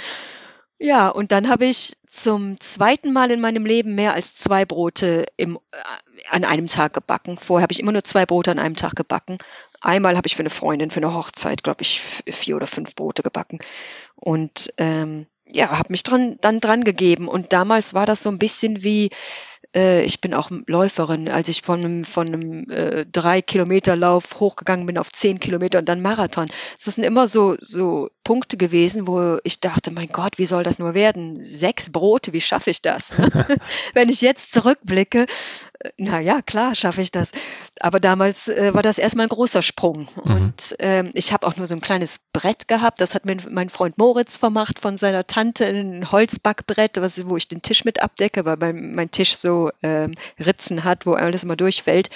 Ja, 0.79 1.09
und 1.09 1.31
dann 1.31 1.49
habe 1.49 1.67
ich 1.67 1.97
zum 2.11 2.59
zweiten 2.61 3.13
Mal 3.13 3.31
in 3.31 3.41
meinem 3.41 3.65
Leben 3.65 3.95
mehr 3.95 4.15
als 4.15 4.35
zwei 4.35 4.65
Brote 4.65 5.27
im, 5.37 5.59
äh, 5.71 6.25
an 6.29 6.45
einem 6.45 6.67
Tag 6.67 6.93
gebacken. 6.93 7.39
Vorher 7.39 7.63
habe 7.63 7.73
ich 7.73 7.81
immer 7.81 7.93
nur 7.93 8.05
zwei 8.05 8.27
Brote 8.27 8.51
an 8.51 8.59
einem 8.59 8.77
Tag 8.77 8.97
gebacken. 8.97 9.39
Einmal 9.81 10.17
habe 10.17 10.27
ich 10.27 10.37
für 10.37 10.43
eine 10.43 10.51
Freundin, 10.51 10.91
für 10.91 10.99
eine 10.99 11.15
Hochzeit, 11.15 11.63
glaube 11.63 11.83
ich, 11.83 12.01
vier 12.01 12.57
oder 12.57 12.67
fünf 12.67 12.95
Brote 12.97 13.23
gebacken. 13.23 13.59
Und 14.17 14.75
ähm, 14.77 15.27
ja, 15.47 15.79
habe 15.79 15.91
mich 15.91 16.03
dran, 16.03 16.37
dann 16.41 16.61
dran 16.61 16.85
gegeben. 16.85 17.29
Und 17.29 17.53
damals 17.53 17.95
war 17.95 18.07
das 18.07 18.23
so 18.23 18.29
ein 18.29 18.39
bisschen 18.39 18.83
wie, 18.83 19.11
ich 19.73 20.21
bin 20.21 20.35
auch 20.35 20.51
Läuferin. 20.67 21.29
Als 21.29 21.49
ich 21.49 21.63
von 21.63 21.81
einem, 21.81 22.05
von 22.05 22.27
einem 22.27 22.71
äh, 22.71 23.07
drei 23.07 23.41
Kilometer 23.41 23.95
Lauf 23.95 24.41
hochgegangen 24.41 24.87
bin 24.87 24.99
auf 24.99 25.13
zehn 25.13 25.39
Kilometer 25.39 25.79
und 25.79 25.89
dann 25.89 26.03
Marathon. 26.03 26.49
Das 26.85 26.95
sind 26.95 27.05
immer 27.05 27.29
so, 27.29 27.57
so 27.61 28.11
Punkte 28.25 28.57
gewesen, 28.57 29.07
wo 29.07 29.39
ich 29.45 29.61
dachte, 29.61 29.93
mein 29.93 30.09
Gott, 30.09 30.39
wie 30.39 30.47
soll 30.47 30.65
das 30.65 30.79
nur 30.79 30.95
werden? 30.95 31.45
Sechs 31.45 31.91
Brote, 31.91 32.33
wie 32.33 32.41
schaffe 32.41 32.71
ich 32.71 32.83
das? 32.83 33.13
Wenn 33.95 34.09
ich 34.09 34.21
jetzt 34.21 34.53
zurückblicke, 34.53 35.27
na 35.97 36.21
ja, 36.21 36.43
klar, 36.43 36.75
schaffe 36.75 37.01
ich 37.01 37.11
das. 37.11 37.33
Aber 37.81 38.01
damals 38.01 38.49
äh, 38.49 38.75
war 38.75 38.83
das 38.83 38.99
erstmal 38.99 39.27
ein 39.27 39.31
großer 39.31 39.63
Sprung. 39.63 40.09
Mhm. 40.23 40.33
Und 40.33 40.77
ähm, 40.79 41.11
ich 41.15 41.33
habe 41.33 41.47
auch 41.47 41.57
nur 41.57 41.67
so 41.67 41.75
ein 41.75 41.81
kleines 41.81 42.21
Brett 42.33 42.69
gehabt. 42.69 43.01
Das 43.01 43.15
hat 43.15 43.25
mir 43.25 43.37
mein 43.49 43.71
Freund 43.71 43.97
Moritz 43.97 44.37
vermacht 44.37 44.79
von 44.79 44.99
seiner 44.99 45.27
Tante, 45.27 45.65
ein 45.65 46.11
Holzbackbrett, 46.11 47.01
was, 47.01 47.27
wo 47.27 47.37
ich 47.37 47.49
den 47.49 47.63
Tisch 47.63 47.85
mit 47.85 48.03
abdecke, 48.03 48.45
weil 48.45 48.57
mein, 48.59 48.95
mein 48.95 49.11
Tisch 49.11 49.37
so 49.37 49.60
ähm, 49.83 50.15
Ritzen 50.39 50.85
hat, 50.85 51.05
wo 51.05 51.13
alles 51.13 51.45
immer 51.45 51.57
durchfällt. 51.57 52.09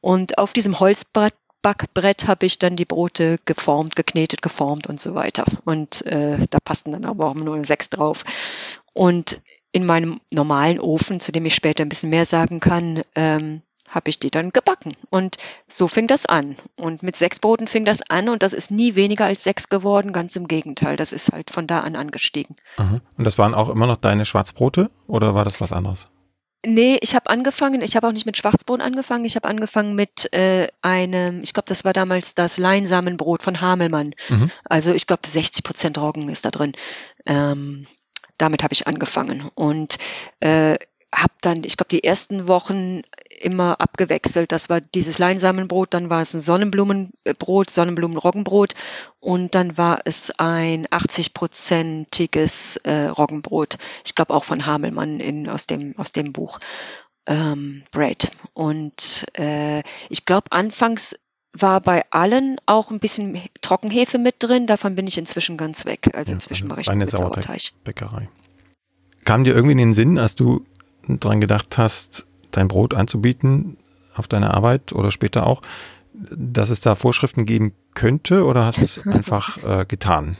Und 0.00 0.36
auf 0.36 0.52
diesem 0.52 0.80
Holzbrett 0.80 1.34
Backbrett 1.64 2.28
habe 2.28 2.44
ich 2.44 2.58
dann 2.58 2.76
die 2.76 2.84
Brote 2.84 3.38
geformt, 3.46 3.96
geknetet, 3.96 4.42
geformt 4.42 4.86
und 4.86 5.00
so 5.00 5.14
weiter. 5.14 5.46
Und 5.64 6.04
äh, 6.04 6.36
da 6.50 6.58
passten 6.62 6.92
dann 6.92 7.06
aber 7.06 7.26
auch 7.26 7.34
nur 7.34 7.64
sechs 7.64 7.88
drauf. 7.88 8.22
Und 8.92 9.40
in 9.72 9.86
meinem 9.86 10.20
normalen 10.30 10.78
Ofen, 10.78 11.20
zu 11.20 11.32
dem 11.32 11.46
ich 11.46 11.54
später 11.54 11.82
ein 11.82 11.88
bisschen 11.88 12.10
mehr 12.10 12.26
sagen 12.26 12.60
kann, 12.60 13.02
ähm, 13.14 13.62
habe 13.88 14.10
ich 14.10 14.18
die 14.18 14.30
dann 14.30 14.50
gebacken. 14.50 14.94
Und 15.08 15.38
so 15.66 15.88
fing 15.88 16.06
das 16.06 16.26
an. 16.26 16.56
Und 16.76 17.02
mit 17.02 17.16
sechs 17.16 17.40
Broten 17.40 17.66
fing 17.66 17.86
das 17.86 18.02
an 18.10 18.28
und 18.28 18.42
das 18.42 18.52
ist 18.52 18.70
nie 18.70 18.94
weniger 18.94 19.24
als 19.24 19.42
sechs 19.42 19.70
geworden, 19.70 20.12
ganz 20.12 20.36
im 20.36 20.48
Gegenteil. 20.48 20.96
Das 20.96 21.12
ist 21.12 21.32
halt 21.32 21.50
von 21.50 21.66
da 21.66 21.80
an 21.80 21.96
angestiegen. 21.96 22.56
Aha. 22.76 23.00
Und 23.16 23.24
das 23.24 23.38
waren 23.38 23.54
auch 23.54 23.70
immer 23.70 23.86
noch 23.86 23.96
deine 23.96 24.26
Schwarzbrote 24.26 24.90
oder 25.06 25.34
war 25.34 25.44
das 25.44 25.60
was 25.62 25.72
anderes? 25.72 26.08
Nee, 26.66 26.98
ich 27.02 27.14
habe 27.14 27.28
angefangen, 27.30 27.82
ich 27.82 27.94
habe 27.94 28.08
auch 28.08 28.12
nicht 28.12 28.26
mit 28.26 28.36
Schwarzbrot 28.38 28.80
angefangen, 28.80 29.24
ich 29.24 29.36
habe 29.36 29.48
angefangen 29.48 29.94
mit 29.94 30.32
äh, 30.32 30.68
einem, 30.82 31.42
ich 31.42 31.52
glaube, 31.52 31.68
das 31.68 31.84
war 31.84 31.92
damals 31.92 32.34
das 32.34 32.58
Leinsamenbrot 32.58 33.42
von 33.42 33.60
Hamelmann. 33.60 34.14
Mhm. 34.28 34.50
Also 34.64 34.92
ich 34.92 35.06
glaube, 35.06 35.26
60 35.26 35.62
Prozent 35.62 35.98
Roggen 35.98 36.28
ist 36.28 36.44
da 36.44 36.50
drin. 36.50 36.72
Ähm, 37.26 37.86
damit 38.38 38.62
habe 38.62 38.72
ich 38.72 38.86
angefangen 38.86 39.50
und 39.54 39.96
äh, 40.40 40.76
habe 41.14 41.34
dann, 41.42 41.62
ich 41.64 41.76
glaube, 41.76 41.90
die 41.90 42.02
ersten 42.02 42.48
Wochen 42.48 43.02
immer 43.40 43.80
abgewechselt. 43.80 44.52
Das 44.52 44.68
war 44.68 44.80
dieses 44.80 45.18
Leinsamenbrot, 45.18 45.94
dann 45.94 46.10
war 46.10 46.22
es 46.22 46.34
ein 46.34 46.40
Sonnenblumenbrot, 46.40 47.70
Sonnenblumenroggenbrot 47.70 48.74
und 49.20 49.54
dann 49.54 49.76
war 49.76 50.00
es 50.04 50.32
ein 50.38 50.86
80-prozentiges 50.86 52.80
äh, 52.84 53.06
Roggenbrot. 53.08 53.78
Ich 54.04 54.14
glaube 54.14 54.34
auch 54.34 54.44
von 54.44 54.66
Hamelmann 54.66 55.20
in, 55.20 55.48
aus, 55.48 55.66
dem, 55.66 55.94
aus 55.98 56.12
dem 56.12 56.32
Buch 56.32 56.58
ähm, 57.26 57.82
Bread. 57.90 58.30
Und 58.52 59.26
äh, 59.34 59.82
ich 60.08 60.24
glaube, 60.24 60.46
anfangs 60.50 61.16
war 61.52 61.80
bei 61.80 62.02
allen 62.10 62.56
auch 62.66 62.90
ein 62.90 62.98
bisschen 62.98 63.40
Trockenhefe 63.62 64.18
mit 64.18 64.36
drin. 64.40 64.66
Davon 64.66 64.96
bin 64.96 65.06
ich 65.06 65.16
inzwischen 65.18 65.56
ganz 65.56 65.84
weg. 65.84 66.10
Also 66.12 66.30
ja, 66.30 66.34
inzwischen 66.34 66.68
mache 66.68 66.80
ich 66.80 66.88
eine 66.88 67.06
Sauerteig. 67.06 67.72
Bäckerei. 67.84 68.28
Kam 69.24 69.44
dir 69.44 69.54
irgendwie 69.54 69.72
in 69.72 69.78
den 69.78 69.94
Sinn, 69.94 70.18
als 70.18 70.34
du 70.34 70.66
dran 71.08 71.40
gedacht 71.40 71.78
hast, 71.78 72.26
dein 72.56 72.68
Brot 72.68 72.94
anzubieten 72.94 73.76
auf 74.14 74.28
deine 74.28 74.54
Arbeit 74.54 74.92
oder 74.92 75.10
später 75.10 75.46
auch, 75.46 75.62
dass 76.12 76.70
es 76.70 76.80
da 76.80 76.94
Vorschriften 76.94 77.46
geben 77.46 77.72
könnte 77.94 78.44
oder 78.44 78.64
hast 78.64 78.78
du 78.78 78.84
es 78.84 79.06
einfach 79.06 79.62
äh, 79.64 79.84
getan? 79.84 80.36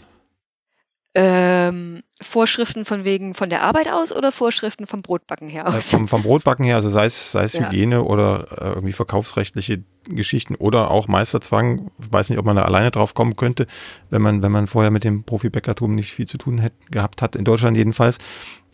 Ähm, 1.17 2.03
Vorschriften 2.21 2.85
von 2.85 3.05
wegen 3.05 3.35
von 3.35 3.49
der 3.49 3.63
Arbeit 3.63 3.89
aus 3.89 4.13
oder 4.13 4.33
Vorschriften 4.33 4.85
vom 4.85 5.03
Brotbacken 5.03 5.49
her 5.49 5.69
aus? 5.69 5.93
Äh, 5.93 5.97
vom, 5.97 6.09
vom, 6.09 6.23
Brotbacken 6.23 6.65
her, 6.65 6.75
also 6.75 6.91
sei 6.91 7.05
es, 7.05 7.31
sei 7.31 7.45
es 7.45 7.53
ja. 7.53 7.69
Hygiene 7.69 8.03
oder 8.03 8.49
äh, 8.61 8.69
irgendwie 8.71 8.93
verkaufsrechtliche 8.93 9.85
Geschichten 10.09 10.57
oder 10.57 10.91
auch 10.91 11.07
Meisterzwang. 11.07 11.93
Ich 12.01 12.13
weiß 12.13 12.31
nicht, 12.31 12.39
ob 12.41 12.47
man 12.47 12.57
da 12.57 12.63
alleine 12.63 12.91
drauf 12.91 13.15
kommen 13.15 13.37
könnte, 13.37 13.69
wenn 14.11 14.23
man, 14.23 14.43
wenn 14.43 14.51
man 14.51 14.67
vorher 14.67 14.91
mit 14.91 15.05
dem 15.05 15.23
Profibäckertum 15.23 15.95
nicht 15.95 16.13
viel 16.13 16.27
zu 16.27 16.37
tun 16.37 16.59
hätte, 16.59 16.77
gehabt 16.91 17.23
hat, 17.23 17.37
in 17.37 17.45
Deutschland 17.45 17.77
jedenfalls. 17.77 18.19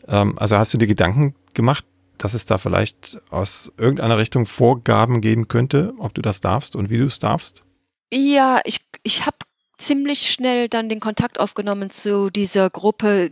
Ähm, 0.09 0.39
also 0.39 0.57
hast 0.57 0.73
du 0.73 0.79
dir 0.79 0.87
Gedanken 0.87 1.35
gemacht, 1.53 1.85
dass 2.21 2.35
es 2.35 2.45
da 2.45 2.59
vielleicht 2.59 3.21
aus 3.31 3.73
irgendeiner 3.79 4.19
Richtung 4.19 4.47
Vorgaben 4.47 5.21
geben 5.21 5.49
könnte, 5.49 5.95
ob 5.99 6.15
du 6.15 6.23
das 6.23 6.41
darfst 6.41 6.77
und 6.77 6.91
wie 6.91 6.99
du 6.99 7.07
es 7.07 7.19
darfst? 7.19 7.65
Ja, 8.13 8.61
ich, 8.65 8.81
ich 9.03 9.25
habe 9.25 9.39
ziemlich 9.79 10.31
schnell 10.31 10.69
dann 10.69 10.91
den 10.91 11.01
Kontakt 11.01 11.41
aufgenommen 11.41 11.91
zu 11.91 12.29
dieser 12.29 12.69
Gruppe, 12.69 13.31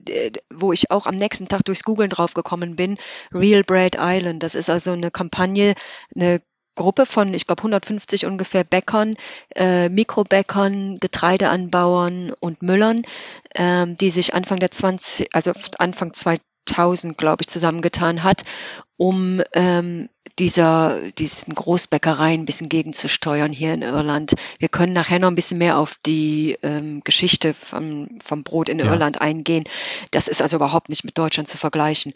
wo 0.52 0.72
ich 0.72 0.90
auch 0.90 1.06
am 1.06 1.16
nächsten 1.16 1.48
Tag 1.48 1.64
durchs 1.66 1.84
Googlen 1.84 2.08
draufgekommen 2.08 2.76
bin, 2.76 2.96
Real 3.34 3.62
Bread 3.62 3.96
Island. 3.98 4.42
Das 4.42 4.54
ist 4.54 4.70
also 4.70 4.92
eine 4.92 5.10
Kampagne, 5.10 5.74
eine 6.16 6.40
Gruppe 6.74 7.04
von, 7.04 7.34
ich 7.34 7.46
glaube, 7.46 7.60
150 7.60 8.24
ungefähr 8.24 8.64
Bäckern, 8.64 9.16
äh, 9.54 9.90
Mikrobäckern, 9.90 10.98
Getreideanbauern 10.98 12.32
und 12.40 12.62
Müllern, 12.62 13.02
ähm, 13.54 13.98
die 13.98 14.10
sich 14.10 14.32
Anfang 14.32 14.60
der 14.60 14.70
20, 14.70 15.34
also 15.34 15.52
Anfang 15.78 16.14
2000, 16.68 17.18
glaube 17.18 17.42
ich, 17.42 17.48
zusammengetan 17.48 18.22
hat, 18.22 18.42
um 18.96 19.42
ähm, 19.52 20.08
dieser, 20.38 21.10
diesen 21.12 21.54
Großbäckereien 21.54 22.42
ein 22.42 22.46
bisschen 22.46 22.68
gegenzusteuern 22.68 23.52
hier 23.52 23.74
in 23.74 23.82
Irland. 23.82 24.34
Wir 24.58 24.68
können 24.68 24.92
nachher 24.92 25.18
noch 25.18 25.28
ein 25.28 25.34
bisschen 25.34 25.58
mehr 25.58 25.78
auf 25.78 25.96
die 26.04 26.56
ähm, 26.62 27.02
Geschichte 27.04 27.54
vom, 27.54 28.08
vom 28.22 28.44
Brot 28.44 28.68
in 28.68 28.78
ja. 28.78 28.86
Irland 28.86 29.20
eingehen. 29.20 29.64
Das 30.10 30.28
ist 30.28 30.42
also 30.42 30.56
überhaupt 30.56 30.88
nicht 30.88 31.04
mit 31.04 31.18
Deutschland 31.18 31.48
zu 31.48 31.58
vergleichen. 31.58 32.14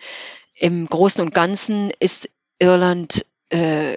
Im 0.55 0.87
Großen 0.87 1.25
und 1.25 1.35
Ganzen 1.35 1.91
ist 1.99 2.29
Irland 2.59 3.27
äh, 3.51 3.97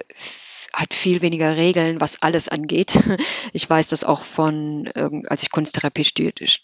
hat 0.76 0.92
viel 0.92 1.22
weniger 1.22 1.56
Regeln, 1.56 2.00
was 2.00 2.22
alles 2.22 2.48
angeht. 2.48 2.98
Ich 3.52 3.68
weiß 3.70 3.88
das 3.88 4.04
auch 4.04 4.22
von, 4.22 4.90
als 5.28 5.42
ich 5.42 5.50
Kunsttherapie 5.50 6.04
studiert, 6.04 6.60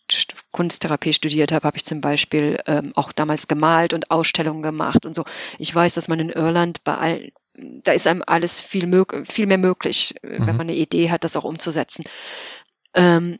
Kunsttherapie 0.50 1.14
studiert 1.14 1.52
habe, 1.52 1.66
habe 1.66 1.78
ich 1.78 1.84
zum 1.84 2.02
Beispiel 2.02 2.60
ähm, 2.66 2.92
auch 2.96 3.12
damals 3.12 3.48
gemalt 3.48 3.94
und 3.94 4.10
Ausstellungen 4.10 4.62
gemacht 4.62 5.06
und 5.06 5.14
so. 5.14 5.24
Ich 5.58 5.74
weiß, 5.74 5.94
dass 5.94 6.08
man 6.08 6.20
in 6.20 6.28
Irland 6.28 6.84
bei 6.84 6.94
all, 6.94 7.30
da 7.54 7.92
ist 7.92 8.06
einem 8.06 8.22
alles 8.26 8.60
viel, 8.60 8.86
mög 8.86 9.26
viel 9.26 9.46
mehr 9.46 9.58
möglich, 9.58 10.14
mhm. 10.22 10.46
wenn 10.46 10.56
man 10.56 10.68
eine 10.68 10.74
Idee 10.74 11.10
hat, 11.10 11.24
das 11.24 11.36
auch 11.36 11.44
umzusetzen. 11.44 12.04
Ähm, 12.92 13.38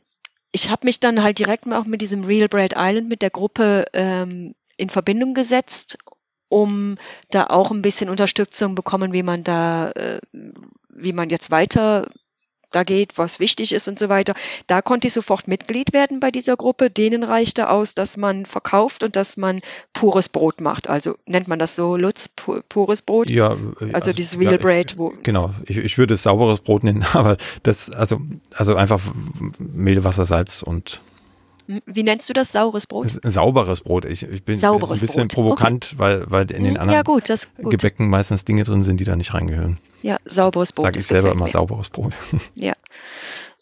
ich 0.51 0.71
habe 0.71 0.85
mich 0.85 0.99
dann 0.99 1.21
halt 1.21 1.37
direkt 1.37 1.71
auch 1.71 1.85
mit 1.85 2.01
diesem 2.01 2.23
Real 2.23 2.47
Bread 2.47 2.73
Island, 2.75 3.07
mit 3.07 3.21
der 3.21 3.29
Gruppe 3.29 3.85
ähm, 3.93 4.55
in 4.77 4.89
Verbindung 4.89 5.35
gesetzt 5.35 5.97
um 6.53 6.97
da 7.31 7.47
auch 7.47 7.71
ein 7.71 7.81
bisschen 7.81 8.11
Unterstützung 8.11 8.75
bekommen, 8.75 9.11
wie 9.11 9.23
man 9.23 9.43
da, 9.43 9.89
äh, 9.91 10.21
wie 10.89 11.11
man 11.11 11.31
jetzt 11.31 11.49
weiter 11.49 12.07
da 12.71 12.83
geht, 12.83 13.17
was 13.17 13.39
wichtig 13.39 13.71
ist 13.73 13.87
und 13.87 13.97
so 13.97 14.07
weiter. 14.07 14.35
Da 14.67 14.83
konnte 14.83 15.07
ich 15.07 15.13
sofort 15.13 15.47
Mitglied 15.47 15.93
werden 15.93 16.19
bei 16.19 16.29
dieser 16.29 16.55
Gruppe. 16.55 16.91
Denen 16.91 17.23
reichte 17.23 17.69
aus, 17.69 17.95
dass 17.95 18.17
man 18.17 18.45
verkauft 18.45 19.03
und 19.03 19.15
dass 19.15 19.35
man 19.35 19.61
pures 19.93 20.29
Brot 20.29 20.61
macht. 20.61 20.89
Also 20.89 21.15
nennt 21.25 21.47
man 21.47 21.57
das 21.57 21.75
so, 21.75 21.97
Lutz, 21.97 22.29
pures 22.69 23.01
Brot? 23.01 23.31
Ja. 23.31 23.49
Also, 23.79 23.93
also 23.93 24.13
dieses 24.13 24.39
Real 24.39 24.53
ja, 24.53 24.57
Bread. 24.59 24.99
Wo 24.99 25.11
genau, 25.23 25.55
ich, 25.65 25.77
ich 25.77 25.97
würde 25.97 26.13
es 26.13 26.21
sauberes 26.21 26.59
Brot 26.59 26.83
nennen, 26.83 27.03
aber 27.13 27.37
das, 27.63 27.89
also, 27.89 28.19
also 28.55 28.75
einfach 28.75 29.01
Mehl, 29.57 30.03
Wasser, 30.03 30.25
Salz 30.25 30.61
und 30.61 31.01
wie 31.67 32.03
nennst 32.03 32.29
du 32.29 32.33
das? 32.33 32.51
Saures 32.51 32.87
Brot? 32.87 33.19
Sauberes 33.23 33.81
Brot. 33.81 34.05
Ich, 34.05 34.23
ich 34.23 34.43
bin 34.43 34.57
Sauberes 34.57 34.99
ein 35.01 35.05
bisschen 35.05 35.27
Brot. 35.27 35.35
provokant, 35.35 35.85
okay. 35.93 35.99
weil, 35.99 36.25
weil 36.27 36.51
in 36.51 36.63
den 36.63 36.75
hm, 36.75 36.81
anderen 36.81 36.91
ja, 36.91 37.01
gut, 37.03 37.27
gut. 37.61 37.71
Gebäcken 37.71 38.09
meistens 38.09 38.45
Dinge 38.45 38.63
drin 38.63 38.83
sind, 38.83 38.99
die 38.99 39.05
da 39.05 39.15
nicht 39.15 39.33
reingehören. 39.33 39.77
Ja, 40.01 40.17
sauberes 40.25 40.73
Brot. 40.73 40.85
Sage 40.85 40.99
ich 40.99 41.05
selber 41.05 41.31
immer, 41.31 41.45
mir. 41.45 41.51
sauberes 41.51 41.89
Brot. 41.89 42.13
Ja. 42.55 42.73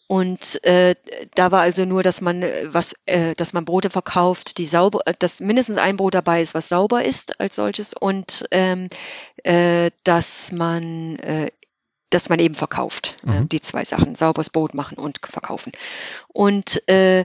Und 0.08 0.62
äh, 0.64 0.94
da 1.34 1.52
war 1.52 1.62
also 1.62 1.86
nur, 1.86 2.02
dass 2.02 2.20
man 2.20 2.42
äh, 2.42 2.66
was, 2.66 2.94
äh, 3.06 3.34
dass 3.34 3.54
man 3.54 3.64
Brote 3.64 3.88
verkauft, 3.88 4.58
die 4.58 4.66
sauber, 4.66 5.00
äh, 5.06 5.14
dass 5.18 5.40
mindestens 5.40 5.78
ein 5.78 5.96
Brot 5.96 6.14
dabei 6.14 6.42
ist, 6.42 6.54
was 6.54 6.68
sauber 6.68 7.02
ist 7.02 7.40
als 7.40 7.56
solches 7.56 7.94
und 7.94 8.44
ähm, 8.50 8.88
äh, 9.42 9.90
dass 10.04 10.52
man 10.52 11.16
äh, 11.16 11.50
dass 12.12 12.28
man 12.28 12.38
eben 12.38 12.54
verkauft. 12.54 13.16
Äh, 13.26 13.40
mhm. 13.40 13.48
die 13.48 13.60
zwei 13.60 13.84
Sachen, 13.84 14.14
sauberes 14.14 14.50
Brot 14.50 14.74
machen 14.74 14.98
und 14.98 15.18
verkaufen. 15.24 15.72
Und 16.28 16.86
äh, 16.88 17.24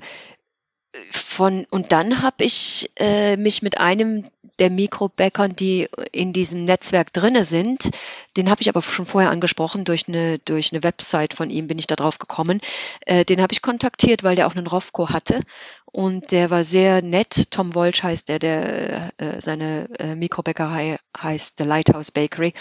von 1.11 1.65
und 1.69 1.91
dann 1.91 2.21
habe 2.21 2.43
ich 2.43 2.89
äh, 2.97 3.37
mich 3.37 3.61
mit 3.61 3.77
einem 3.79 4.25
der 4.59 4.69
Mikrobäckern, 4.71 5.55
die 5.55 5.87
in 6.11 6.33
diesem 6.33 6.65
Netzwerk 6.65 7.13
drinne 7.13 7.45
sind, 7.45 7.91
den 8.37 8.49
habe 8.49 8.61
ich 8.61 8.69
aber 8.69 8.81
schon 8.81 9.05
vorher 9.05 9.29
angesprochen 9.29 9.85
durch 9.85 10.07
eine 10.07 10.39
durch 10.39 10.73
eine 10.73 10.83
Website 10.83 11.33
von 11.33 11.49
ihm 11.49 11.67
bin 11.67 11.77
ich 11.77 11.87
da 11.87 11.95
drauf 11.95 12.17
gekommen. 12.17 12.59
Äh, 13.05 13.23
den 13.25 13.41
habe 13.41 13.53
ich 13.53 13.61
kontaktiert, 13.61 14.23
weil 14.23 14.35
der 14.35 14.47
auch 14.47 14.55
einen 14.55 14.67
Rofco 14.67 15.09
hatte 15.09 15.41
und 15.85 16.31
der 16.31 16.49
war 16.49 16.63
sehr 16.63 17.01
nett. 17.01 17.51
Tom 17.51 17.75
Wolsch 17.75 18.01
heißt 18.01 18.29
der, 18.29 18.39
der 18.39 19.13
äh, 19.17 19.41
seine 19.41 19.89
äh, 19.99 20.15
Mikrobäckerei 20.15 20.97
heißt 21.21 21.57
The 21.57 21.63
Lighthouse 21.63 22.11
Bakery 22.11 22.53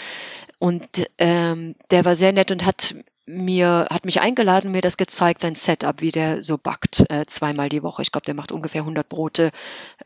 und 0.59 0.87
ähm, 1.17 1.75
der 1.89 2.05
war 2.05 2.15
sehr 2.15 2.33
nett 2.33 2.51
und 2.51 2.65
hat 2.65 2.93
mir, 3.27 3.87
hat 3.91 4.05
mich 4.05 4.21
eingeladen, 4.21 4.71
mir 4.71 4.81
das 4.81 4.97
gezeigt, 4.97 5.41
sein 5.41 5.55
Setup, 5.55 6.01
wie 6.01 6.11
der 6.11 6.41
so 6.41 6.57
backt, 6.57 7.05
äh, 7.09 7.25
zweimal 7.25 7.69
die 7.69 7.83
Woche. 7.83 8.01
Ich 8.01 8.11
glaube, 8.11 8.25
der 8.25 8.33
macht 8.33 8.51
ungefähr 8.51 8.81
100 8.81 9.07
Brote 9.07 9.51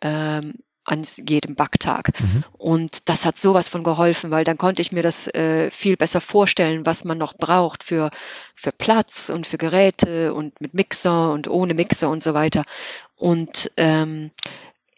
ähm, 0.01 0.55
an 0.83 1.05
jedem 1.27 1.55
Backtag. 1.55 2.19
Mhm. 2.19 2.43
Und 2.57 3.09
das 3.09 3.25
hat 3.25 3.37
sowas 3.37 3.67
von 3.67 3.83
geholfen, 3.83 4.31
weil 4.31 4.43
dann 4.43 4.57
konnte 4.57 4.81
ich 4.81 4.91
mir 4.91 5.03
das 5.03 5.27
äh, 5.27 5.69
viel 5.69 5.95
besser 5.95 6.21
vorstellen, 6.21 6.85
was 6.85 7.05
man 7.05 7.19
noch 7.19 7.35
braucht 7.35 7.83
für, 7.83 8.09
für 8.55 8.71
Platz 8.71 9.29
und 9.29 9.45
für 9.45 9.57
Geräte 9.57 10.33
und 10.33 10.59
mit 10.59 10.73
Mixer 10.73 11.31
und 11.31 11.47
ohne 11.47 11.75
Mixer 11.75 12.09
und 12.09 12.23
so 12.23 12.33
weiter. 12.33 12.63
Und 13.15 13.71
ähm, 13.77 14.31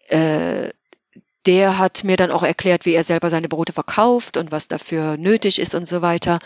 äh, 0.08 0.70
der 1.46 1.77
hat 1.77 2.03
mir 2.03 2.15
dann 2.15 2.32
auch 2.32 2.44
erklärt, 2.44 2.86
wie 2.86 2.94
er 2.94 3.03
selber 3.03 3.30
seine 3.30 3.50
Brote 3.50 3.74
verkauft 3.74 4.38
und 4.38 4.51
was 4.51 4.70
dafür 4.70 5.18
nötig 5.18 5.60
ist 5.60 5.75
und 5.75 5.86
so 5.86 6.01
weiter. 6.01 6.39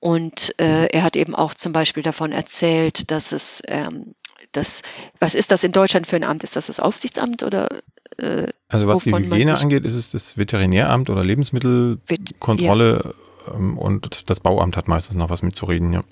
Und 0.00 0.54
äh, 0.60 0.86
er 0.86 1.02
hat 1.02 1.16
eben 1.16 1.34
auch 1.34 1.54
zum 1.54 1.72
Beispiel 1.72 2.02
davon 2.02 2.30
erzählt, 2.30 3.10
dass 3.10 3.32
es 3.32 3.62
ähm, 3.66 4.14
das, 4.52 4.82
was 5.18 5.34
ist 5.34 5.50
das 5.50 5.64
in 5.64 5.72
Deutschland 5.72 6.06
für 6.06 6.16
ein 6.16 6.24
Amt? 6.24 6.44
Ist 6.44 6.56
das 6.56 6.66
das 6.66 6.80
Aufsichtsamt 6.80 7.42
oder? 7.42 7.68
Äh, 8.18 8.48
also 8.68 8.86
was 8.86 9.02
die 9.02 9.12
Hygiene 9.12 9.58
angeht, 9.58 9.84
ist 9.84 9.94
es 9.94 10.10
das 10.10 10.38
Veterinäramt 10.38 11.10
oder 11.10 11.24
Lebensmittelkontrolle 11.24 13.14
ja. 13.46 13.54
ähm, 13.54 13.76
und 13.76 14.30
das 14.30 14.40
Bauamt 14.40 14.76
hat 14.76 14.88
meistens 14.88 15.16
noch 15.16 15.30
was 15.30 15.42
mitzureden, 15.42 15.92
ja. 15.92 16.04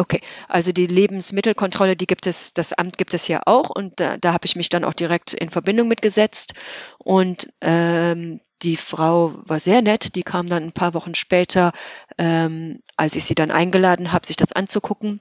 Okay, 0.00 0.22
also 0.48 0.72
die 0.72 0.86
Lebensmittelkontrolle, 0.86 1.94
die 1.94 2.06
gibt 2.06 2.26
es, 2.26 2.54
das 2.54 2.72
Amt 2.72 2.96
gibt 2.96 3.12
es 3.12 3.28
ja 3.28 3.42
auch 3.44 3.68
und 3.68 4.00
da, 4.00 4.16
da 4.16 4.32
habe 4.32 4.46
ich 4.46 4.56
mich 4.56 4.70
dann 4.70 4.82
auch 4.82 4.94
direkt 4.94 5.34
in 5.34 5.50
Verbindung 5.50 5.88
mitgesetzt 5.88 6.54
und 6.96 7.48
ähm, 7.60 8.40
die 8.62 8.78
Frau 8.78 9.34
war 9.44 9.60
sehr 9.60 9.82
nett, 9.82 10.14
die 10.14 10.22
kam 10.22 10.48
dann 10.48 10.62
ein 10.62 10.72
paar 10.72 10.94
Wochen 10.94 11.14
später, 11.14 11.72
ähm, 12.16 12.80
als 12.96 13.14
ich 13.14 13.26
sie 13.26 13.34
dann 13.34 13.50
eingeladen 13.50 14.10
habe, 14.10 14.26
sich 14.26 14.36
das 14.36 14.52
anzugucken 14.52 15.20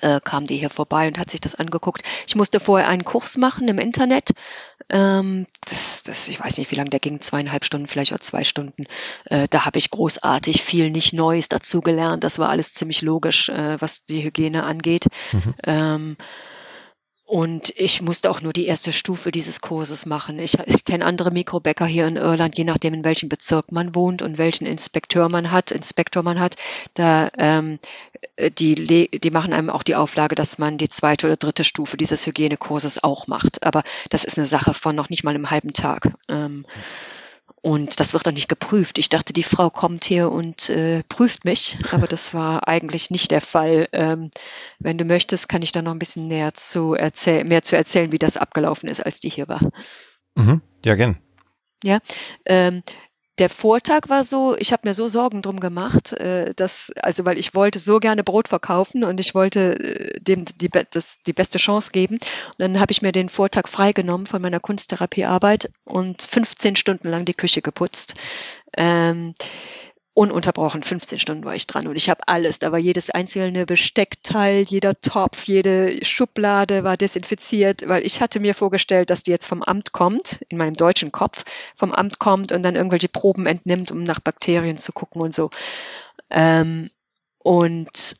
äh, 0.00 0.20
kam 0.22 0.46
die 0.46 0.56
hier 0.56 0.70
vorbei 0.70 1.08
und 1.08 1.18
hat 1.18 1.30
sich 1.30 1.40
das 1.40 1.54
angeguckt. 1.54 2.02
Ich 2.26 2.36
musste 2.36 2.60
vorher 2.60 2.88
einen 2.88 3.04
Kurs 3.04 3.36
machen 3.36 3.68
im 3.68 3.78
Internet. 3.78 4.30
Ähm, 4.88 5.46
das, 5.64 6.02
das, 6.02 6.28
ich 6.28 6.40
weiß 6.40 6.58
nicht, 6.58 6.70
wie 6.70 6.76
lange 6.76 6.90
der 6.90 7.00
ging, 7.00 7.20
zweieinhalb 7.20 7.64
Stunden, 7.64 7.86
vielleicht 7.86 8.12
auch 8.12 8.20
zwei 8.20 8.44
Stunden. 8.44 8.86
Äh, 9.26 9.48
da 9.50 9.64
habe 9.64 9.78
ich 9.78 9.90
großartig 9.90 10.62
viel 10.62 10.90
nicht 10.90 11.12
Neues 11.12 11.48
dazugelernt. 11.48 12.24
Das 12.24 12.38
war 12.38 12.48
alles 12.48 12.72
ziemlich 12.74 13.02
logisch, 13.02 13.48
äh, 13.48 13.80
was 13.80 14.04
die 14.04 14.22
Hygiene 14.22 14.64
angeht. 14.64 15.06
Mhm. 15.32 15.54
Ähm, 15.64 16.16
und 17.32 17.72
ich 17.76 18.02
musste 18.02 18.30
auch 18.30 18.42
nur 18.42 18.52
die 18.52 18.66
erste 18.66 18.92
Stufe 18.92 19.32
dieses 19.32 19.62
Kurses 19.62 20.04
machen. 20.04 20.38
Ich, 20.38 20.58
ich 20.66 20.84
kenne 20.84 21.06
andere 21.06 21.30
Mikrobäcker 21.30 21.86
hier 21.86 22.06
in 22.06 22.16
Irland, 22.16 22.58
je 22.58 22.64
nachdem, 22.64 22.92
in 22.92 23.04
welchem 23.04 23.30
Bezirk 23.30 23.72
man 23.72 23.94
wohnt 23.94 24.20
und 24.20 24.36
welchen 24.36 24.66
Inspekteur 24.66 25.30
man 25.30 25.50
hat, 25.50 25.70
Inspektor 25.70 26.22
man 26.22 26.38
hat. 26.38 26.56
Da 26.92 27.30
ähm, 27.38 27.78
die, 28.38 29.08
die 29.08 29.30
machen 29.30 29.54
einem 29.54 29.70
auch 29.70 29.82
die 29.82 29.94
Auflage, 29.94 30.34
dass 30.34 30.58
man 30.58 30.76
die 30.76 30.90
zweite 30.90 31.26
oder 31.26 31.36
dritte 31.38 31.64
Stufe 31.64 31.96
dieses 31.96 32.26
Hygienekurses 32.26 33.02
auch 33.02 33.28
macht. 33.28 33.62
Aber 33.62 33.82
das 34.10 34.24
ist 34.24 34.36
eine 34.36 34.46
Sache 34.46 34.74
von 34.74 34.94
noch 34.94 35.08
nicht 35.08 35.24
mal 35.24 35.34
einem 35.34 35.50
halben 35.50 35.72
Tag. 35.72 36.10
Ähm, 36.28 36.66
und 37.62 38.00
das 38.00 38.12
wird 38.12 38.26
dann 38.26 38.34
nicht 38.34 38.48
geprüft. 38.48 38.98
Ich 38.98 39.08
dachte, 39.08 39.32
die 39.32 39.44
Frau 39.44 39.70
kommt 39.70 40.04
hier 40.04 40.30
und 40.30 40.68
äh, 40.68 41.04
prüft 41.08 41.44
mich, 41.44 41.78
aber 41.92 42.08
das 42.08 42.34
war 42.34 42.66
eigentlich 42.66 43.10
nicht 43.10 43.30
der 43.30 43.40
Fall. 43.40 43.88
Ähm, 43.92 44.30
wenn 44.80 44.98
du 44.98 45.04
möchtest, 45.04 45.48
kann 45.48 45.62
ich 45.62 45.70
da 45.70 45.80
noch 45.80 45.92
ein 45.92 46.00
bisschen 46.00 46.26
näher 46.26 46.54
zu 46.54 46.94
erzählen, 46.94 47.46
mehr 47.46 47.62
zu 47.62 47.76
erzählen, 47.76 48.10
wie 48.10 48.18
das 48.18 48.36
abgelaufen 48.36 48.88
ist, 48.88 49.04
als 49.04 49.20
die 49.20 49.30
hier 49.30 49.46
war. 49.46 49.60
Mhm. 50.34 50.60
Ja, 50.84 50.96
gern. 50.96 51.18
Ja, 51.84 51.98
ähm, 52.46 52.82
der 53.38 53.48
Vortag 53.48 54.08
war 54.08 54.24
so, 54.24 54.56
ich 54.58 54.72
habe 54.72 54.88
mir 54.88 54.94
so 54.94 55.08
Sorgen 55.08 55.40
drum 55.40 55.58
gemacht, 55.58 56.12
äh, 56.12 56.52
dass, 56.54 56.92
also 57.00 57.24
weil 57.24 57.38
ich 57.38 57.54
wollte 57.54 57.78
so 57.78 57.98
gerne 57.98 58.24
Brot 58.24 58.48
verkaufen 58.48 59.04
und 59.04 59.20
ich 59.20 59.34
wollte 59.34 59.78
äh, 59.78 60.20
dem 60.20 60.44
die, 60.60 60.68
das, 60.68 61.16
die 61.26 61.32
beste 61.32 61.58
Chance 61.58 61.92
geben. 61.92 62.16
Und 62.16 62.58
dann 62.58 62.78
habe 62.78 62.92
ich 62.92 63.00
mir 63.00 63.12
den 63.12 63.28
Vortag 63.28 63.68
freigenommen 63.68 64.26
von 64.26 64.42
meiner 64.42 64.60
Kunsttherapiearbeit 64.60 65.70
und 65.84 66.22
15 66.22 66.76
Stunden 66.76 67.08
lang 67.08 67.24
die 67.24 67.34
Küche 67.34 67.62
geputzt. 67.62 68.14
Ähm, 68.76 69.34
ununterbrochen 70.14 70.82
15 70.82 71.18
Stunden 71.18 71.44
war 71.44 71.54
ich 71.54 71.66
dran 71.66 71.86
und 71.86 71.96
ich 71.96 72.10
habe 72.10 72.20
alles. 72.26 72.58
Da 72.58 72.70
war 72.70 72.78
jedes 72.78 73.08
einzelne 73.10 73.64
Besteckteil, 73.64 74.62
jeder 74.62 75.00
Topf, 75.00 75.44
jede 75.44 76.04
Schublade 76.04 76.84
war 76.84 76.96
desinfiziert, 76.96 77.88
weil 77.88 78.04
ich 78.04 78.20
hatte 78.20 78.38
mir 78.38 78.54
vorgestellt, 78.54 79.08
dass 79.08 79.22
die 79.22 79.30
jetzt 79.30 79.46
vom 79.46 79.62
Amt 79.62 79.92
kommt, 79.92 80.42
in 80.48 80.58
meinem 80.58 80.74
deutschen 80.74 81.12
Kopf, 81.12 81.44
vom 81.74 81.92
Amt 81.92 82.18
kommt 82.18 82.52
und 82.52 82.62
dann 82.62 82.76
irgendwelche 82.76 83.08
Proben 83.08 83.46
entnimmt, 83.46 83.90
um 83.90 84.04
nach 84.04 84.20
Bakterien 84.20 84.76
zu 84.76 84.92
gucken 84.92 85.22
und 85.22 85.34
so. 85.34 85.50
Ähm, 86.30 86.90
und 87.38 88.16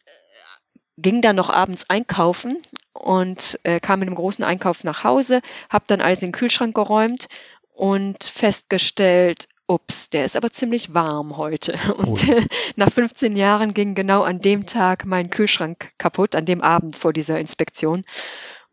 ging 0.96 1.20
dann 1.20 1.36
noch 1.36 1.50
abends 1.50 1.88
einkaufen 1.90 2.62
und 2.92 3.58
äh, 3.64 3.80
kam 3.80 4.00
mit 4.00 4.08
einem 4.08 4.16
großen 4.16 4.44
Einkauf 4.44 4.84
nach 4.84 5.04
Hause, 5.04 5.40
habe 5.68 5.84
dann 5.88 6.00
alles 6.00 6.22
in 6.22 6.28
den 6.28 6.38
Kühlschrank 6.38 6.74
geräumt 6.74 7.28
und 7.74 8.24
festgestellt, 8.24 9.48
ups, 9.66 10.10
der 10.10 10.24
ist 10.24 10.36
aber 10.36 10.50
ziemlich 10.50 10.94
warm 10.94 11.36
heute. 11.36 11.72
Und 11.96 12.28
oh. 12.28 12.40
nach 12.76 12.90
15 12.90 13.36
Jahren 13.36 13.74
ging 13.74 13.94
genau 13.94 14.22
an 14.22 14.40
dem 14.40 14.66
Tag 14.66 15.04
mein 15.06 15.30
Kühlschrank 15.30 15.92
kaputt, 15.98 16.36
an 16.36 16.44
dem 16.44 16.60
Abend 16.60 16.96
vor 16.96 17.12
dieser 17.12 17.38
Inspektion. 17.38 18.04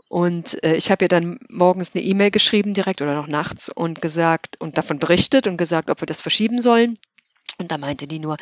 Und 0.09 0.63
äh, 0.63 0.75
ich 0.75 0.89
habe 0.89 1.05
ihr 1.05 1.09
dann 1.09 1.39
morgens 1.49 1.93
eine 1.93 2.03
E-Mail 2.03 2.31
geschrieben 2.31 2.73
direkt 2.73 3.01
oder 3.01 3.13
noch 3.13 3.27
nachts 3.27 3.69
und 3.69 4.01
gesagt 4.01 4.59
und 4.59 4.77
davon 4.77 4.97
berichtet 4.97 5.45
und 5.45 5.57
gesagt, 5.57 5.91
ob 5.91 6.01
wir 6.01 6.07
das 6.07 6.19
verschieben 6.19 6.61
sollen. 6.61 6.97
Und 7.57 7.71
da 7.71 7.77
meinte 7.77 8.07
die 8.07 8.19
nur, 8.19 8.37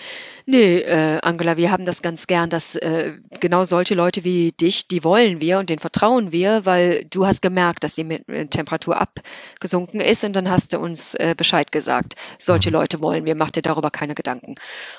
nee, 0.46 0.80
äh, 0.80 1.20
Angela, 1.22 1.58
wir 1.58 1.72
haben 1.72 1.86
das 1.86 2.02
ganz 2.02 2.28
gern, 2.28 2.50
dass 2.50 2.76
äh, 2.76 3.14
genau 3.40 3.66
solche 3.66 3.96
Leute 3.96 4.24
wie 4.24 4.52
dich, 4.52 4.88
die 4.88 5.04
wollen 5.04 5.42
wir 5.42 5.60
und 5.60 5.70
denen 5.70 5.80
vertrauen 5.80 6.32
wir, 6.32 6.66
weil 6.66 7.06
du 7.06 7.26
hast 7.26 7.42
gemerkt, 7.42 7.84
dass 7.84 7.96
die 7.96 8.08
Temperatur 8.50 9.00
abgesunken 9.00 10.02
ist 10.02 10.24
und 10.24 10.34
dann 10.34 10.50
hast 10.50 10.74
du 10.74 10.80
uns 10.80 11.16
äh, 11.16 11.36
Bescheid 11.36 11.72
gesagt. 11.72 12.16
Solche 12.40 12.70
mhm. 12.70 12.74
Leute 12.74 13.02
wollen 13.02 13.26
wir, 13.26 13.36
mach 13.36 13.52
dir 13.52 13.62
darüber 13.62 13.90
keine 13.90 14.16
Gedanken. 14.16 14.56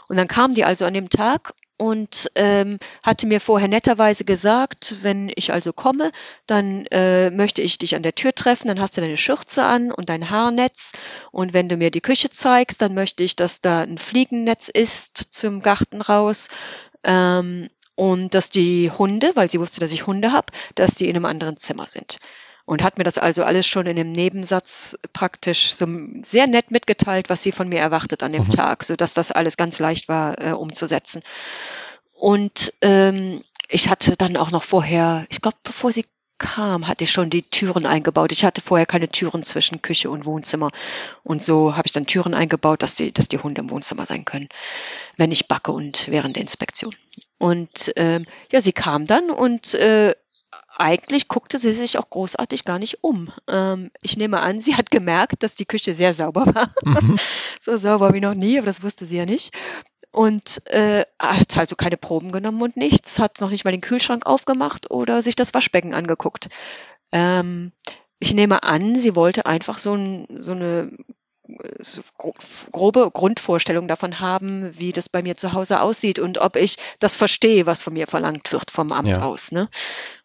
Und 0.09 0.17
dann 0.17 0.29
kamen 0.29 0.55
die 0.55 0.65
also 0.65 0.85
an 0.85 0.95
dem 0.95 1.11
Tag 1.11 1.55
und 1.79 2.31
ähm, 2.35 2.79
hatte 3.03 3.27
mir 3.27 3.41
vorher 3.41 3.69
netterweise 3.69 4.25
gesagt, 4.25 4.97
wenn 5.03 5.33
ich 5.35 5.53
also 5.53 5.73
komme, 5.73 6.11
dann 6.47 6.85
äh, 6.87 7.31
möchte 7.31 7.63
ich 7.63 7.79
dich 7.79 7.95
an 7.95 8.03
der 8.03 8.15
Tür 8.15 8.35
treffen, 8.35 8.69
dann 8.69 8.81
hast 8.81 8.97
du 8.97 9.01
deine 9.01 9.17
Schürze 9.17 9.65
an 9.65 9.93
und 9.93 10.09
dein 10.09 10.29
Haarnetz 10.29 10.93
und 11.31 11.55
wenn 11.55 11.69
du 11.69 11.77
mir 11.77 11.91
die 11.91 12.01
Küche 12.01 12.29
zeigst, 12.29 12.83
dann 12.83 12.95
möchte 12.95 13.23
ich, 13.23 13.37
dass 13.37 13.61
da 13.61 13.81
ein 13.83 13.97
Fliegennetz 13.97 14.69
ist 14.69 15.33
zum 15.33 15.63
Garten 15.63 16.03
raus 16.03 16.49
ähm, 17.05 17.71
und 17.95 18.35
dass 18.35 18.51
die 18.51 18.91
Hunde, 18.91 19.33
weil 19.35 19.49
sie 19.49 19.61
wusste, 19.61 19.81
dass 19.81 19.93
ich 19.93 20.07
Hunde 20.07 20.33
habe, 20.33 20.53
dass 20.75 20.95
die 20.95 21.09
in 21.09 21.17
einem 21.17 21.25
anderen 21.25 21.57
Zimmer 21.57 21.87
sind 21.87 22.19
und 22.69 22.83
hat 22.83 22.99
mir 22.99 23.05
das 23.05 23.17
also 23.17 23.45
alles 23.45 23.67
schon 23.67 23.87
in 23.87 23.99
einem 23.99 24.13
Nebensatz 24.13 24.99
praktisch 25.15 25.75
so 25.75 25.87
sehr 26.23 26.47
nett 26.47 26.71
mitgeteilt, 26.71 27.31
was 27.31 27.43
sie 27.43 27.51
von 27.51 27.67
mir 27.71 27.81
erwartet 27.81 28.23
an 28.23 28.35
dem 28.35 28.45
mhm. 28.45 28.51
Tag, 28.51 28.85
so 28.85 28.95
dass 28.95 29.15
das 29.15 29.33
alles 29.33 29.57
ganz 29.57 29.79
leicht 29.79 30.09
war 30.09 30.39
äh, 30.39 30.53
umzusetzen. 30.53 31.23
Und 32.13 32.75
ähm, 32.83 33.41
ich 33.71 33.89
hatte 33.89 34.19
dann 34.19 34.37
auch 34.37 34.51
noch 34.51 34.65
vorher, 34.65 35.25
ich 35.31 35.41
glaube, 35.41 35.57
bevor 35.63 35.93
sie 35.93 36.05
kam, 36.37 36.87
hatte 36.87 37.05
ich 37.05 37.11
schon 37.11 37.31
die 37.31 37.43
Türen 37.43 37.87
eingebaut. 37.87 38.33
Ich 38.33 38.45
hatte 38.45 38.61
vorher 38.61 38.85
keine 38.85 39.09
Türen 39.09 39.45
zwischen 39.45 39.81
Küche 39.81 40.11
und 40.11 40.27
Wohnzimmer. 40.27 40.71
Und 41.23 41.43
so 41.43 41.75
habe 41.75 41.87
ich 41.87 41.93
dann 41.93 42.07
Türen 42.07 42.35
eingebaut, 42.35 42.83
dass 42.83 42.97
die, 42.97 43.13
dass 43.13 43.29
die 43.29 43.39
Hunde 43.39 43.63
im 43.63 43.71
Wohnzimmer 43.71 44.05
sein 44.05 44.27
können, 44.27 44.51
wenn 45.17 45.33
ich 45.33 45.49
backe 45.49 45.73
und 45.73 46.09
während 46.09 46.37
der 46.37 46.43
Inspektion. 46.43 46.95
Und 47.39 47.95
ähm, 47.97 48.27
ja, 48.53 48.61
sie 48.61 48.73
kam 48.73 49.07
dann 49.07 49.31
und 49.31 49.73
äh, 49.73 50.15
eigentlich 50.79 51.29
guckte 51.29 51.59
sie 51.59 51.73
sich 51.73 51.99
auch 51.99 52.09
großartig 52.09 52.65
gar 52.65 52.79
nicht 52.79 53.03
um. 53.03 53.31
Ähm, 53.49 53.91
ich 54.01 54.17
nehme 54.17 54.41
an, 54.41 54.61
sie 54.61 54.77
hat 54.77 54.91
gemerkt, 54.91 55.43
dass 55.43 55.57
die 55.57 55.67
Küche 55.67 55.93
sehr 55.93 56.13
sauber 56.13 56.47
war. 56.47 56.73
Mhm. 56.83 57.19
so 57.61 57.77
sauber 57.77 58.15
wie 58.15 58.21
noch 58.21 58.35
nie, 58.35 58.59
aber 58.59 58.67
das 58.67 58.83
wusste 58.83 59.05
sie 59.05 59.17
ja 59.17 59.27
nicht. 59.27 59.53
Und 60.11 60.67
äh, 60.67 61.05
hat 61.19 61.57
also 61.59 61.77
keine 61.77 61.97
Proben 61.97 62.33
genommen 62.33 62.63
und 62.63 62.77
nichts, 62.77 63.19
hat 63.19 63.41
noch 63.41 63.51
nicht 63.51 63.65
mal 63.65 63.73
den 63.73 63.81
Kühlschrank 63.81 64.25
aufgemacht 64.25 64.91
oder 64.91 65.21
sich 65.21 65.37
das 65.37 65.53
Waschbecken 65.53 65.95
angeguckt. 65.95 66.49
Ähm, 67.13 67.73
ich 68.21 68.35
nehme 68.35 68.63
an, 68.63 68.99
sie 68.99 69.17
wollte 69.17 69.47
einfach 69.47 69.79
so, 69.79 69.95
ein, 69.95 70.27
so 70.31 70.53
eine 70.53 70.97
grobe 72.73 73.11
Grundvorstellung 73.13 73.89
davon 73.89 74.21
haben, 74.21 74.71
wie 74.79 74.93
das 74.93 75.09
bei 75.09 75.23
mir 75.23 75.37
zu 75.37 75.53
Hause 75.53 75.81
aussieht 75.81 76.19
und 76.19 76.39
ob 76.39 76.57
ich 76.57 76.77
das 77.01 77.17
verstehe, 77.17 77.67
was 77.67 77.83
von 77.83 77.95
mir 77.95 78.07
verlangt 78.07 78.53
wird 78.53 78.71
vom 78.71 78.93
Amt 78.93 79.09
ja. 79.09 79.23
aus. 79.23 79.53
Ne? 79.53 79.69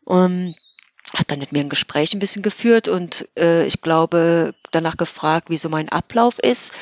Und 0.04 0.56
hat 1.14 1.30
dann 1.30 1.40
mit 1.40 1.52
mir 1.52 1.60
ein 1.60 1.70
Gespräch 1.70 2.14
ein 2.14 2.20
bisschen 2.20 2.44
geführt 2.44 2.88
und 2.88 3.28
äh, 3.38 3.66
ich 3.66 3.82
glaube 3.82 4.54
danach 4.72 4.98
gefragt, 4.98 5.50
wie 5.50 5.58
so 5.58 5.70
mein 5.70 5.90
Ablauf 5.90 6.40
ist, 6.40 6.74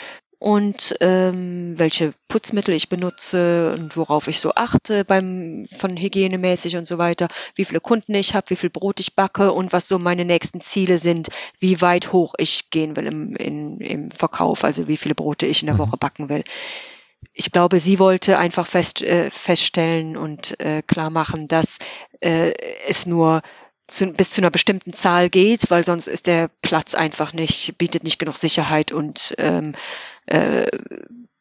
und 0.41 0.95
ähm, 1.01 1.75
welche 1.77 2.15
Putzmittel 2.27 2.73
ich 2.73 2.89
benutze 2.89 3.75
und 3.77 3.95
worauf 3.95 4.27
ich 4.27 4.39
so 4.39 4.53
achte 4.55 5.05
beim 5.05 5.67
von 5.71 5.95
hygienemäßig 5.95 6.77
und 6.77 6.87
so 6.87 6.97
weiter, 6.97 7.27
wie 7.53 7.63
viele 7.63 7.79
Kunden 7.79 8.15
ich 8.15 8.33
habe, 8.33 8.49
wie 8.49 8.55
viel 8.55 8.71
Brot 8.71 8.99
ich 8.99 9.13
backe 9.13 9.51
und 9.51 9.71
was 9.71 9.87
so 9.87 9.99
meine 9.99 10.25
nächsten 10.25 10.59
Ziele 10.59 10.97
sind, 10.97 11.29
wie 11.59 11.79
weit 11.81 12.11
hoch 12.11 12.33
ich 12.39 12.71
gehen 12.71 12.95
will 12.95 13.05
im, 13.05 13.35
in, 13.35 13.77
im 13.81 14.09
Verkauf, 14.09 14.63
also 14.63 14.87
wie 14.87 14.97
viele 14.97 15.13
Brote 15.13 15.45
ich 15.45 15.61
in 15.61 15.67
der 15.67 15.75
mhm. 15.75 15.79
Woche 15.79 15.97
backen 15.97 16.27
will. 16.27 16.43
Ich 17.33 17.51
glaube, 17.51 17.79
sie 17.79 17.99
wollte 17.99 18.39
einfach 18.39 18.65
fest, 18.65 19.03
äh, 19.03 19.29
feststellen 19.29 20.17
und 20.17 20.59
äh, 20.59 20.81
klar 20.81 21.11
machen, 21.11 21.49
dass 21.49 21.77
äh, 22.19 22.53
es 22.87 23.05
nur 23.05 23.43
zu, 23.91 24.07
bis 24.13 24.31
zu 24.31 24.41
einer 24.41 24.49
bestimmten 24.49 24.93
Zahl 24.93 25.29
geht, 25.29 25.69
weil 25.69 25.83
sonst 25.83 26.07
ist 26.07 26.27
der 26.27 26.49
Platz 26.61 26.95
einfach 26.95 27.33
nicht, 27.33 27.77
bietet 27.77 28.03
nicht 28.03 28.19
genug 28.19 28.37
Sicherheit 28.37 28.91
und 28.91 29.33
ähm, 29.37 29.75
äh, 30.25 30.65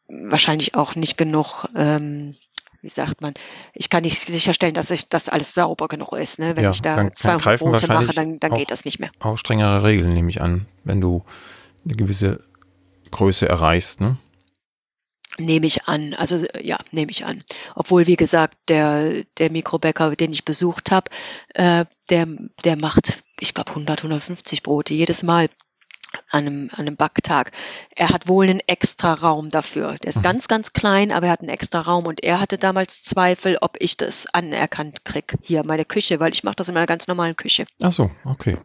wahrscheinlich 0.08 0.74
auch 0.74 0.94
nicht 0.96 1.16
genug, 1.16 1.66
ähm, 1.76 2.34
wie 2.82 2.88
sagt 2.88 3.20
man, 3.20 3.34
ich 3.74 3.90
kann 3.90 4.02
nicht 4.02 4.18
sicherstellen, 4.18 4.74
dass 4.74 4.90
ich 4.90 5.08
das 5.08 5.28
alles 5.28 5.54
sauber 5.54 5.86
genug 5.88 6.12
ist. 6.14 6.38
Ne? 6.38 6.56
Wenn 6.56 6.64
Ja, 6.64 6.70
ich 6.70 6.82
da 6.82 6.96
dann- 6.96 7.06
dann 7.08 7.16
200 7.16 7.42
greifen 7.42 7.70
Brote 7.70 7.86
mache, 7.88 8.12
dann, 8.14 8.38
dann 8.38 8.52
auch- 8.52 8.56
geht 8.56 8.70
das 8.70 8.84
nicht 8.84 8.98
mehr. 8.98 9.10
Auch 9.20 9.36
strengere 9.36 9.84
Regeln 9.84 10.12
nehme 10.12 10.30
ich 10.30 10.40
an, 10.40 10.66
wenn 10.84 11.00
du 11.00 11.24
eine 11.84 11.94
gewisse 11.94 12.40
Größe 13.10 13.48
erreichst. 13.48 14.00
Ne? 14.00 14.16
Nehme 15.38 15.66
ich 15.66 15.84
an. 15.86 16.14
Also 16.14 16.36
äh, 16.36 16.66
ja, 16.66 16.78
nehme 16.90 17.10
ich 17.10 17.24
an. 17.24 17.44
Obwohl, 17.74 18.06
wie 18.06 18.16
gesagt, 18.16 18.56
der, 18.68 19.22
der 19.38 19.50
Mikrobäcker, 19.50 20.14
den 20.16 20.32
ich 20.32 20.44
besucht 20.44 20.90
habe, 20.90 21.10
äh, 21.54 21.84
der, 22.10 22.26
der 22.64 22.76
macht, 22.76 23.22
ich 23.38 23.54
glaube, 23.54 23.70
100, 23.70 24.00
150 24.00 24.62
Brote 24.62 24.92
jedes 24.94 25.22
Mal 25.22 25.48
an 26.30 26.46
einem, 26.46 26.70
an 26.72 26.80
einem 26.80 26.96
Backtag. 26.96 27.52
Er 27.94 28.08
hat 28.08 28.26
wohl 28.26 28.44
einen 28.48 28.60
extra 28.66 29.14
Raum 29.14 29.48
dafür. 29.48 29.96
Der 30.02 30.08
ist 30.10 30.18
Mhm. 30.18 30.22
ganz, 30.22 30.48
ganz 30.48 30.72
klein, 30.72 31.12
aber 31.12 31.26
er 31.26 31.32
hat 31.32 31.40
einen 31.40 31.48
extra 31.50 31.80
Raum 31.82 32.06
und 32.06 32.22
er 32.24 32.40
hatte 32.40 32.58
damals 32.58 33.02
Zweifel, 33.04 33.56
ob 33.60 33.76
ich 33.78 33.96
das 33.96 34.26
anerkannt 34.34 35.04
krieg 35.04 35.36
hier 35.40 35.64
meine 35.64 35.84
Küche, 35.84 36.18
weil 36.18 36.32
ich 36.32 36.42
mache 36.42 36.56
das 36.56 36.68
in 36.68 36.74
meiner 36.74 36.86
ganz 36.86 37.06
normalen 37.06 37.36
Küche. 37.36 37.64
Ach 37.80 37.92
so, 37.92 38.10
okay. 38.24 38.58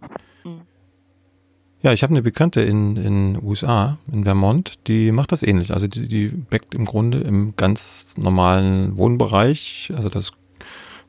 Ja, 1.86 1.93
ich 1.93 2.02
habe 2.02 2.13
eine 2.13 2.24
Bekannte 2.24 2.62
in 2.62 2.98
in 2.98 3.38
USA, 3.43 4.00
in 4.12 4.24
Vermont, 4.24 4.80
die 4.88 5.12
macht 5.12 5.32
das 5.32 5.43
ähnlich. 5.43 5.71
Also 5.71 5.86
die, 5.86 6.08
die 6.08 6.30
backt 6.30 6.74
im 6.74 6.84
Grunde 6.84 7.19
im 7.19 7.56
ganz 7.58 8.17
normalen 8.17 8.98
Wohnbereich, 8.98 9.93
also 9.95 10.10
das 10.10 10.32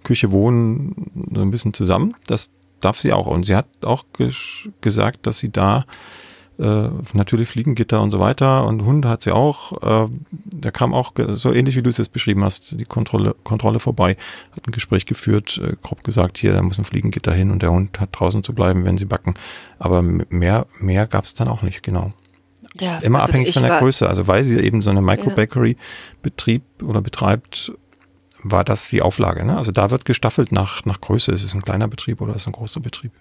Küche, 0.03 0.33
Wohnen 0.33 1.31
so 1.35 1.41
ein 1.41 1.51
bisschen 1.51 1.73
zusammen. 1.73 2.15
Das 2.27 2.51
darf 2.83 2.99
sie 2.99 3.15
auch. 3.15 3.27
Und 3.27 3.47
sie 3.47 3.57
hat 3.57 3.67
auch 3.85 4.05
ges 4.13 4.69
gesagt, 4.83 5.27
dass 5.27 5.39
sie 5.39 5.49
da 5.49 5.87
äh, 6.59 6.89
natürlich 7.13 7.49
Fliegengitter 7.49 8.01
und 8.01 8.11
so 8.11 8.21
weiter 8.21 8.67
und 8.67 8.85
Hunde 8.85 9.09
hat 9.09 9.23
sie 9.23 9.33
auch. 9.33 10.07
Äh, 10.07 10.09
da 10.31 10.71
kam 10.71 10.95
auch 10.95 11.13
so 11.31 11.53
ähnlich 11.53 11.77
wie 11.77 11.83
du 11.83 11.91
es 11.91 11.99
jetzt 11.99 12.13
beschrieben 12.13 12.45
hast, 12.45 12.79
die 12.79 12.85
Kontrolle, 12.85 13.35
Kontrolle 13.45 13.79
vorbei, 13.79 14.17
hat 14.53 14.67
ein 14.67 14.73
Gespräch 14.73 15.07
geführt, 15.07 15.61
äh, 15.63 15.75
grob 15.83 16.05
gesagt, 16.05 16.39
hier, 16.39 16.53
da 16.53 16.63
muss 16.63 16.79
ein 16.79 16.85
Fliegengitter 16.85 17.33
hin 17.33 17.51
und 17.51 17.63
der 17.63 17.73
Hund 17.73 18.01
hat 18.01 18.11
draußen 18.13 18.43
zu 18.43 18.55
bleiben, 18.55 18.85
wenn 18.85 18.99
sie 18.99 19.05
backen. 19.05 19.35
Aber 19.79 20.03
mehr, 20.03 20.67
mehr 20.79 21.07
gab 21.07 21.25
es 21.25 21.35
dann 21.35 21.49
auch 21.49 21.63
nicht, 21.63 21.83
genau. 21.83 22.13
Ja, 22.81 22.99
Immer 22.99 23.21
also 23.21 23.31
abhängig 23.31 23.55
von 23.55 23.63
der 23.63 23.79
Größe. 23.79 24.09
Also 24.09 24.29
weil 24.29 24.45
sie 24.45 24.59
eben 24.59 24.83
so 24.83 24.91
eine 24.91 25.03
Microbakery-Betrieb 25.03 26.63
oder 26.83 27.01
betreibt, 27.01 27.73
war 28.43 28.65
das 28.65 28.89
die 28.89 29.03
Auflage. 29.03 29.45
Ne? 29.45 29.57
Also 29.57 29.73
da 29.73 29.91
wird 29.91 30.05
gestaffelt 30.05 30.53
nach, 30.53 30.85
nach 30.85 31.01
Größe. 31.01 31.33
Ist 31.33 31.43
es 31.43 31.55
ein 31.55 31.63
kleiner 31.63 31.89
Betrieb 31.89 32.21
oder 32.21 32.35
ist 32.35 32.43
es 32.43 32.47
ein 32.47 32.53
großer 32.53 32.81
Betrieb? 32.81 33.13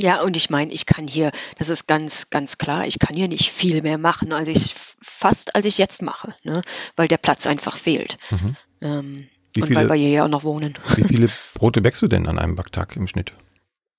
Ja, 0.00 0.22
und 0.22 0.36
ich 0.36 0.48
meine, 0.50 0.72
ich 0.72 0.86
kann 0.86 1.06
hier, 1.06 1.30
das 1.58 1.68
ist 1.68 1.86
ganz, 1.86 2.30
ganz 2.30 2.58
klar, 2.58 2.86
ich 2.86 2.98
kann 2.98 3.14
hier 3.14 3.28
nicht 3.28 3.50
viel 3.50 3.82
mehr 3.82 3.98
machen, 3.98 4.32
als 4.32 4.48
ich 4.48 4.74
fast 5.02 5.54
als 5.54 5.66
ich 5.66 5.78
jetzt 5.78 6.02
mache, 6.02 6.34
ne? 6.42 6.62
weil 6.96 7.08
der 7.08 7.18
Platz 7.18 7.46
einfach 7.46 7.76
fehlt. 7.76 8.16
Mhm. 8.30 8.56
Ähm, 8.80 9.28
Wie 9.54 9.62
und 9.62 9.68
weil 9.70 9.76
viele, 9.76 9.88
wir 9.88 9.96
hier 9.96 10.10
ja 10.10 10.24
auch 10.24 10.28
noch 10.28 10.44
wohnen. 10.44 10.78
wie 10.96 11.04
viele 11.04 11.28
Brote 11.54 11.82
backst 11.82 12.00
du 12.02 12.08
denn 12.08 12.26
an 12.26 12.38
einem 12.38 12.56
Backtag 12.56 12.96
im 12.96 13.06
Schnitt? 13.06 13.32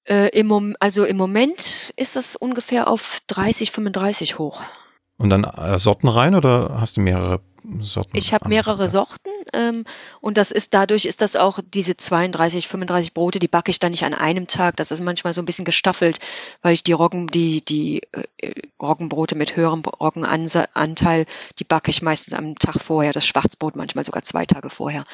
Äh, 0.06 0.30
im 0.30 0.76
also 0.80 1.06
im 1.06 1.18
Moment 1.18 1.94
ist 1.96 2.16
das 2.16 2.36
ungefähr 2.36 2.88
auf 2.88 3.22
30, 3.28 3.70
35 3.70 4.40
hoch. 4.40 4.64
Und 5.18 5.30
dann 5.30 5.44
äh, 5.44 5.78
Sorten 5.78 6.08
rein 6.08 6.34
oder 6.34 6.78
hast 6.80 6.98
du 6.98 7.02
mehrere 7.02 7.42
Sorten? 7.80 8.16
Ich 8.16 8.34
habe 8.34 8.50
mehrere? 8.50 8.90
Sorten 8.90 9.30
ähm, 9.54 9.86
und 10.20 10.38
das 10.38 10.52
ist 10.52 10.74
dadurch 10.74 11.06
ist 11.06 11.22
das 11.22 11.36
auch 11.36 11.60
diese 11.74 11.96
32, 11.96 12.68
35 12.68 13.14
Brote, 13.14 13.40
die 13.40 13.48
backe 13.48 13.72
ich 13.72 13.80
dann 13.80 13.92
nicht 13.92 14.04
an 14.04 14.14
einem 14.14 14.48
Tag. 14.48 14.76
Das 14.76 14.92
ist 14.92 15.02
manchmal 15.02 15.34
so 15.34 15.42
ein 15.42 15.46
bisschen 15.46 15.66
gestaffelt, 15.66 16.20
weil 16.62 16.74
ich 16.74 16.84
die 16.84 16.92
Roggen, 16.92 17.28
die 17.28 17.64
die 17.64 18.02
äh, 18.12 18.54
Roggenbrote 18.82 19.36
mit 19.36 19.56
höherem 19.56 19.82
Roggenanteil, 19.82 21.26
die 21.60 21.64
backe 21.64 21.92
ich 21.92 22.02
meistens 22.02 22.34
am 22.34 22.56
Tag 22.56 22.82
vorher. 22.82 23.14
Das 23.14 23.26
Schwarzbrot 23.26 23.76
manchmal 23.76 24.06
sogar 24.06 24.24
zwei 24.24 24.46
Tage 24.46 24.70
vorher, 24.70 25.06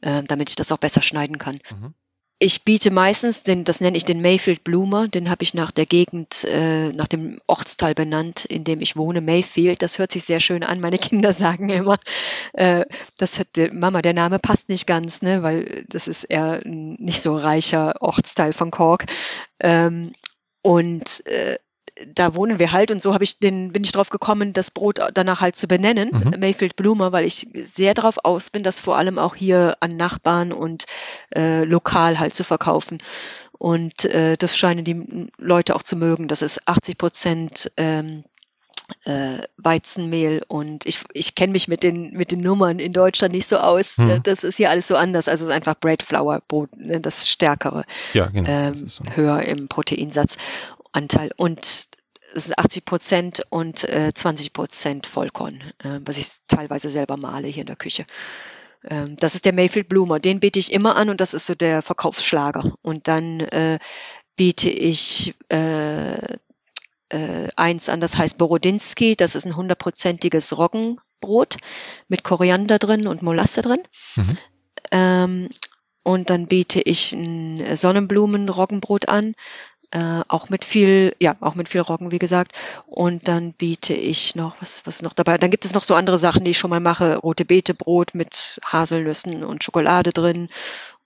äh, 0.00 0.22
damit 0.22 0.50
ich 0.50 0.56
das 0.56 0.72
auch 0.72 0.78
besser 0.78 1.02
schneiden 1.02 1.38
kann. 1.38 1.60
Mhm. 1.70 1.94
Ich 2.40 2.64
biete 2.64 2.90
meistens, 2.90 3.42
den, 3.44 3.64
das 3.64 3.80
nenne 3.80 3.96
ich 3.96 4.04
den 4.04 4.20
Mayfield 4.20 4.64
Bloomer, 4.64 5.08
den 5.08 5.30
habe 5.30 5.42
ich 5.44 5.54
nach 5.54 5.70
der 5.70 5.86
Gegend, 5.86 6.44
äh, 6.44 6.88
nach 6.90 7.06
dem 7.06 7.38
Ortsteil 7.46 7.94
benannt, 7.94 8.44
in 8.44 8.64
dem 8.64 8.80
ich 8.80 8.96
wohne, 8.96 9.20
Mayfield. 9.20 9.80
Das 9.82 9.98
hört 9.98 10.12
sich 10.12 10.24
sehr 10.24 10.40
schön 10.40 10.62
an. 10.64 10.80
Meine 10.80 10.98
Kinder 10.98 11.32
sagen 11.32 11.70
immer, 11.70 11.96
äh, 12.52 12.84
das 13.18 13.40
der- 13.56 13.72
Mama, 13.72 14.02
der 14.02 14.14
Name 14.14 14.38
passt 14.40 14.68
nicht 14.68 14.86
ganz, 14.86 15.22
ne, 15.22 15.42
weil 15.42 15.86
das 15.88 16.08
ist 16.08 16.24
eher 16.24 16.60
ein 16.64 16.94
nicht 16.98 17.22
so 17.22 17.36
reicher 17.36 17.94
Ortsteil 18.02 18.52
von 18.52 18.70
Cork. 18.70 19.06
Ähm, 19.60 20.12
und 20.62 21.24
äh, 21.26 21.56
da 22.14 22.34
wohnen 22.34 22.58
wir 22.58 22.72
halt 22.72 22.90
und 22.90 23.00
so 23.00 23.14
habe 23.14 23.24
ich 23.24 23.38
den, 23.38 23.72
bin 23.72 23.84
ich 23.84 23.92
drauf 23.92 24.10
gekommen, 24.10 24.52
das 24.52 24.70
Brot 24.70 25.00
danach 25.14 25.40
halt 25.40 25.56
zu 25.56 25.66
benennen, 25.68 26.10
Mhm. 26.12 26.40
Mayfield 26.40 26.76
Bloomer, 26.76 27.12
weil 27.12 27.24
ich 27.24 27.46
sehr 27.54 27.94
darauf 27.94 28.18
aus 28.24 28.50
bin, 28.50 28.62
das 28.62 28.80
vor 28.80 28.96
allem 28.96 29.18
auch 29.18 29.34
hier 29.34 29.76
an 29.80 29.96
Nachbarn 29.96 30.52
und 30.52 30.84
äh, 31.34 31.64
lokal 31.64 32.18
halt 32.18 32.34
zu 32.34 32.44
verkaufen. 32.44 32.98
Und 33.52 34.04
äh, 34.04 34.36
das 34.36 34.56
scheinen 34.58 34.84
die 34.84 35.28
Leute 35.38 35.74
auch 35.76 35.82
zu 35.82 35.96
mögen. 35.96 36.28
Das 36.28 36.42
ist 36.42 36.66
80 36.68 36.98
Prozent 36.98 37.72
ähm, 37.76 38.24
äh, 39.04 39.38
Weizenmehl 39.56 40.42
und 40.46 40.84
ich, 40.86 41.00
ich 41.14 41.34
kenne 41.34 41.52
mich 41.52 41.68
mit 41.68 41.82
den, 41.82 42.12
mit 42.12 42.30
den 42.30 42.40
Nummern 42.40 42.78
in 42.78 42.92
Deutschland 42.92 43.32
nicht 43.32 43.46
so 43.48 43.56
aus. 43.56 43.96
Mhm. 43.98 44.10
Äh, 44.10 44.20
Das 44.22 44.44
ist 44.44 44.56
hier 44.56 44.70
alles 44.70 44.88
so 44.88 44.96
anders. 44.96 45.28
Also 45.28 45.44
es 45.44 45.50
ist 45.50 45.54
einfach 45.54 45.76
Bread 45.78 46.02
Flour 46.02 46.42
Brot, 46.46 46.76
ne, 46.76 47.00
das 47.00 47.30
Stärkere 47.30 47.84
Ja, 48.12 48.26
genau. 48.26 48.48
ähm, 48.50 48.88
so. 48.88 49.04
höher 49.14 49.40
im 49.42 49.68
Proteinsatzanteil. 50.94 51.30
Und 51.36 51.58
es 51.58 52.46
ist 52.46 52.58
80 52.58 52.84
Prozent 52.84 53.42
und 53.50 53.84
äh, 53.84 54.12
20 54.12 54.52
Prozent 54.52 55.06
Vollkorn, 55.06 55.62
äh, 55.78 56.00
was 56.04 56.18
ich 56.18 56.28
teilweise 56.48 56.90
selber 56.90 57.16
male 57.16 57.48
hier 57.48 57.62
in 57.62 57.66
der 57.66 57.76
Küche. 57.76 58.06
Ähm, 58.84 59.16
das 59.16 59.34
ist 59.34 59.44
der 59.44 59.54
Mayfield 59.54 59.88
Bloomer. 59.88 60.18
Den 60.18 60.40
biete 60.40 60.58
ich 60.58 60.72
immer 60.72 60.96
an 60.96 61.10
und 61.10 61.20
das 61.20 61.34
ist 61.34 61.46
so 61.46 61.54
der 61.54 61.82
Verkaufsschlager. 61.82 62.74
Und 62.82 63.08
dann 63.08 63.40
äh, 63.40 63.78
biete 64.36 64.70
ich 64.70 65.34
äh, 65.48 66.38
äh, 67.10 67.48
eins 67.56 67.88
an, 67.88 68.00
das 68.00 68.16
heißt 68.16 68.38
Borodinski. 68.38 69.16
Das 69.16 69.34
ist 69.34 69.46
ein 69.46 69.56
hundertprozentiges 69.56 70.56
Roggenbrot 70.58 71.56
mit 72.08 72.24
Koriander 72.24 72.78
drin 72.78 73.06
und 73.06 73.22
Molasse 73.22 73.62
drin. 73.62 73.82
Mhm. 74.16 74.36
Ähm, 74.90 75.48
und 76.02 76.28
dann 76.28 76.48
biete 76.48 76.82
ich 76.82 77.12
ein 77.12 77.76
Sonnenblumen-Roggenbrot 77.76 79.08
an, 79.08 79.34
äh, 79.94 80.22
auch 80.26 80.50
mit 80.50 80.64
viel, 80.64 81.14
ja, 81.20 81.36
auch 81.40 81.54
mit 81.54 81.68
viel 81.68 81.80
Roggen, 81.80 82.10
wie 82.10 82.18
gesagt. 82.18 82.52
Und 82.86 83.28
dann 83.28 83.52
biete 83.52 83.94
ich 83.94 84.34
noch, 84.34 84.56
was, 84.60 84.82
was 84.84 85.02
noch 85.02 85.12
dabei? 85.12 85.38
Dann 85.38 85.52
gibt 85.52 85.64
es 85.64 85.72
noch 85.72 85.84
so 85.84 85.94
andere 85.94 86.18
Sachen, 86.18 86.44
die 86.44 86.50
ich 86.50 86.58
schon 86.58 86.70
mal 86.70 86.80
mache. 86.80 87.16
Rote 87.18 87.44
Beete-Brot 87.44 88.14
mit 88.14 88.60
Haselnüssen 88.64 89.44
und 89.44 89.62
Schokolade 89.62 90.10
drin. 90.10 90.48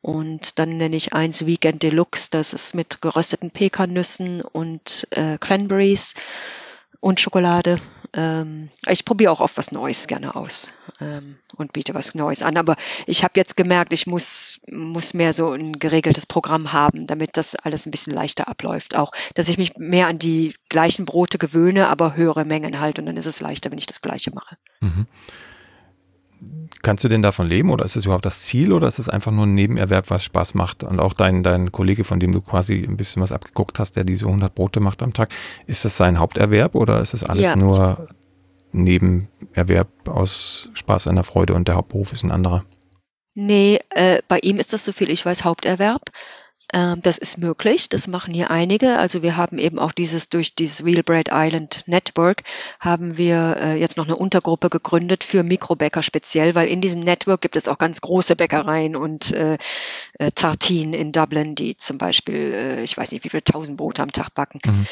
Und 0.01 0.59
dann 0.59 0.79
nenne 0.79 0.97
ich 0.97 1.13
eins 1.13 1.45
Weekend 1.45 1.83
Deluxe, 1.83 2.29
das 2.31 2.53
ist 2.55 2.75
mit 2.75 3.03
gerösteten 3.03 3.51
Pekannüssen 3.51 4.41
und 4.41 5.07
äh, 5.11 5.37
Cranberries 5.39 6.15
und 7.01 7.21
Schokolade. 7.21 7.81
Ähm, 8.15 8.71
ich 8.89 9.05
probiere 9.05 9.33
auch 9.33 9.41
oft 9.41 9.59
was 9.59 9.73
Neues 9.73 10.07
gerne 10.07 10.35
aus 10.35 10.71
ähm, 11.01 11.37
und 11.57 11.73
biete 11.73 11.95
was 11.95 12.15
Neues 12.15 12.43
an. 12.43 12.57
Aber 12.57 12.77
ich 13.07 13.25
habe 13.25 13.35
jetzt 13.37 13.57
gemerkt, 13.57 13.93
ich 13.93 14.07
muss, 14.07 14.61
muss 14.71 15.15
mehr 15.15 15.35
so 15.35 15.53
ein 15.53 15.79
geregeltes 15.79 16.27
Programm 16.27 16.73
haben, 16.73 17.07
damit 17.07 17.37
das 17.37 17.55
alles 17.55 17.87
ein 17.87 17.91
bisschen 17.91 18.15
leichter 18.15 18.49
abläuft. 18.49 18.97
Auch, 18.97 19.13
dass 19.35 19.49
ich 19.49 19.59
mich 19.59 19.73
mehr 19.79 20.07
an 20.07 20.19
die 20.19 20.55
gleichen 20.69 21.05
Brote 21.05 21.39
gewöhne, 21.39 21.89
aber 21.89 22.17
höhere 22.17 22.45
Mengen 22.45 22.81
halt. 22.81 22.99
Und 22.99 23.07
dann 23.07 23.17
ist 23.17 23.27
es 23.27 23.41
leichter, 23.41 23.71
wenn 23.71 23.79
ich 23.79 23.87
das 23.87 24.01
Gleiche 24.01 24.33
mache. 24.33 24.57
Mhm. 24.81 25.07
Kannst 26.83 27.03
du 27.03 27.09
denn 27.09 27.23
davon 27.23 27.49
leben 27.49 27.71
oder 27.71 27.85
ist 27.85 27.97
das 27.97 28.05
überhaupt 28.05 28.25
das 28.25 28.41
Ziel 28.43 28.73
oder 28.73 28.87
ist 28.87 28.99
das 28.99 29.09
einfach 29.09 29.33
nur 29.33 29.47
ein 29.47 29.55
Nebenerwerb, 29.55 30.11
was 30.11 30.23
Spaß 30.25 30.55
macht? 30.55 30.85
Und 30.85 31.01
auch 31.01 31.13
dein, 31.13 31.43
dein 31.43 31.73
Kollege, 31.73 32.05
von 32.05 32.21
dem 32.21 32.33
du 32.33 32.41
quasi 32.41 32.85
ein 32.89 32.97
bisschen 32.97 33.21
was 33.23 33.33
abgeguckt 33.33 33.79
hast, 33.79 33.97
der 33.97 34.05
diese 34.05 34.27
100 34.27 34.55
Brote 34.55 34.81
macht 34.81 35.03
am 35.03 35.13
Tag, 35.13 35.31
ist 35.67 35.85
das 35.85 35.97
sein 35.97 36.19
Haupterwerb 36.19 36.75
oder 36.75 37.01
ist 37.01 37.15
das 37.15 37.25
alles 37.25 37.43
Ja. 37.43 37.57
nur 37.57 38.09
Nebenerwerb 38.73 39.89
aus 40.09 40.71
Spaß 40.75 41.09
an 41.09 41.17
der 41.17 41.25
Freude 41.25 41.55
und 41.55 41.69
der 41.69 41.75
Hauptberuf 41.77 42.13
ist 42.13 42.23
ein 42.23 42.31
anderer? 42.31 42.65
Nee, 43.35 43.79
äh, 43.91 44.21
bei 44.29 44.39
ihm 44.41 44.59
ist 44.59 44.73
das 44.73 44.85
so 44.85 44.93
viel 44.93 45.11
ich 45.11 45.25
weiß 45.25 45.45
Haupterwerb. 45.45 46.03
Ähm, 46.73 47.01
das 47.03 47.17
ist 47.17 47.39
möglich, 47.39 47.89
das 47.89 48.09
machen 48.09 48.35
hier 48.35 48.51
einige. 48.51 48.99
Also 48.99 49.23
wir 49.23 49.37
haben 49.37 49.59
eben 49.59 49.79
auch 49.79 49.93
dieses 49.93 50.29
durch 50.29 50.55
dieses 50.55 50.85
Real 50.85 51.03
Bread 51.03 51.31
Island 51.33 51.85
Network 51.87 52.43
haben 52.79 53.17
wir 53.17 53.57
äh, 53.59 53.81
jetzt 53.81 53.97
noch 53.97 54.07
eine 54.07 54.17
Untergruppe 54.17 54.69
gegründet 54.69 55.25
für 55.25 55.43
Mikrobäcker 55.43 56.03
speziell, 56.03 56.55
weil 56.55 56.69
in 56.69 56.81
diesem 56.81 57.01
Network 57.01 57.41
gibt 57.41 57.57
es 57.57 57.69
auch 57.69 57.79
ganz 57.79 58.03
große 58.03 58.37
Bäckereien 58.37 58.97
und 58.97 59.33
äh, 59.33 59.57
äh, 60.19 60.31
Tartinen 60.33 60.93
in 60.93 61.13
Dublin, 61.13 61.55
die 61.55 61.77
zum 61.77 61.97
Beispiel, 61.97 62.53
äh, 62.53 62.83
ich 62.83 62.97
weiß 62.97 63.13
nicht, 63.13 63.25
wie 63.25 63.31
viele 63.31 63.45
tausend 63.45 63.79
Brote 63.79 64.03
am 64.03 64.13
Tag 64.13 64.35
backen. 64.35 64.61
Mhm. 64.67 64.87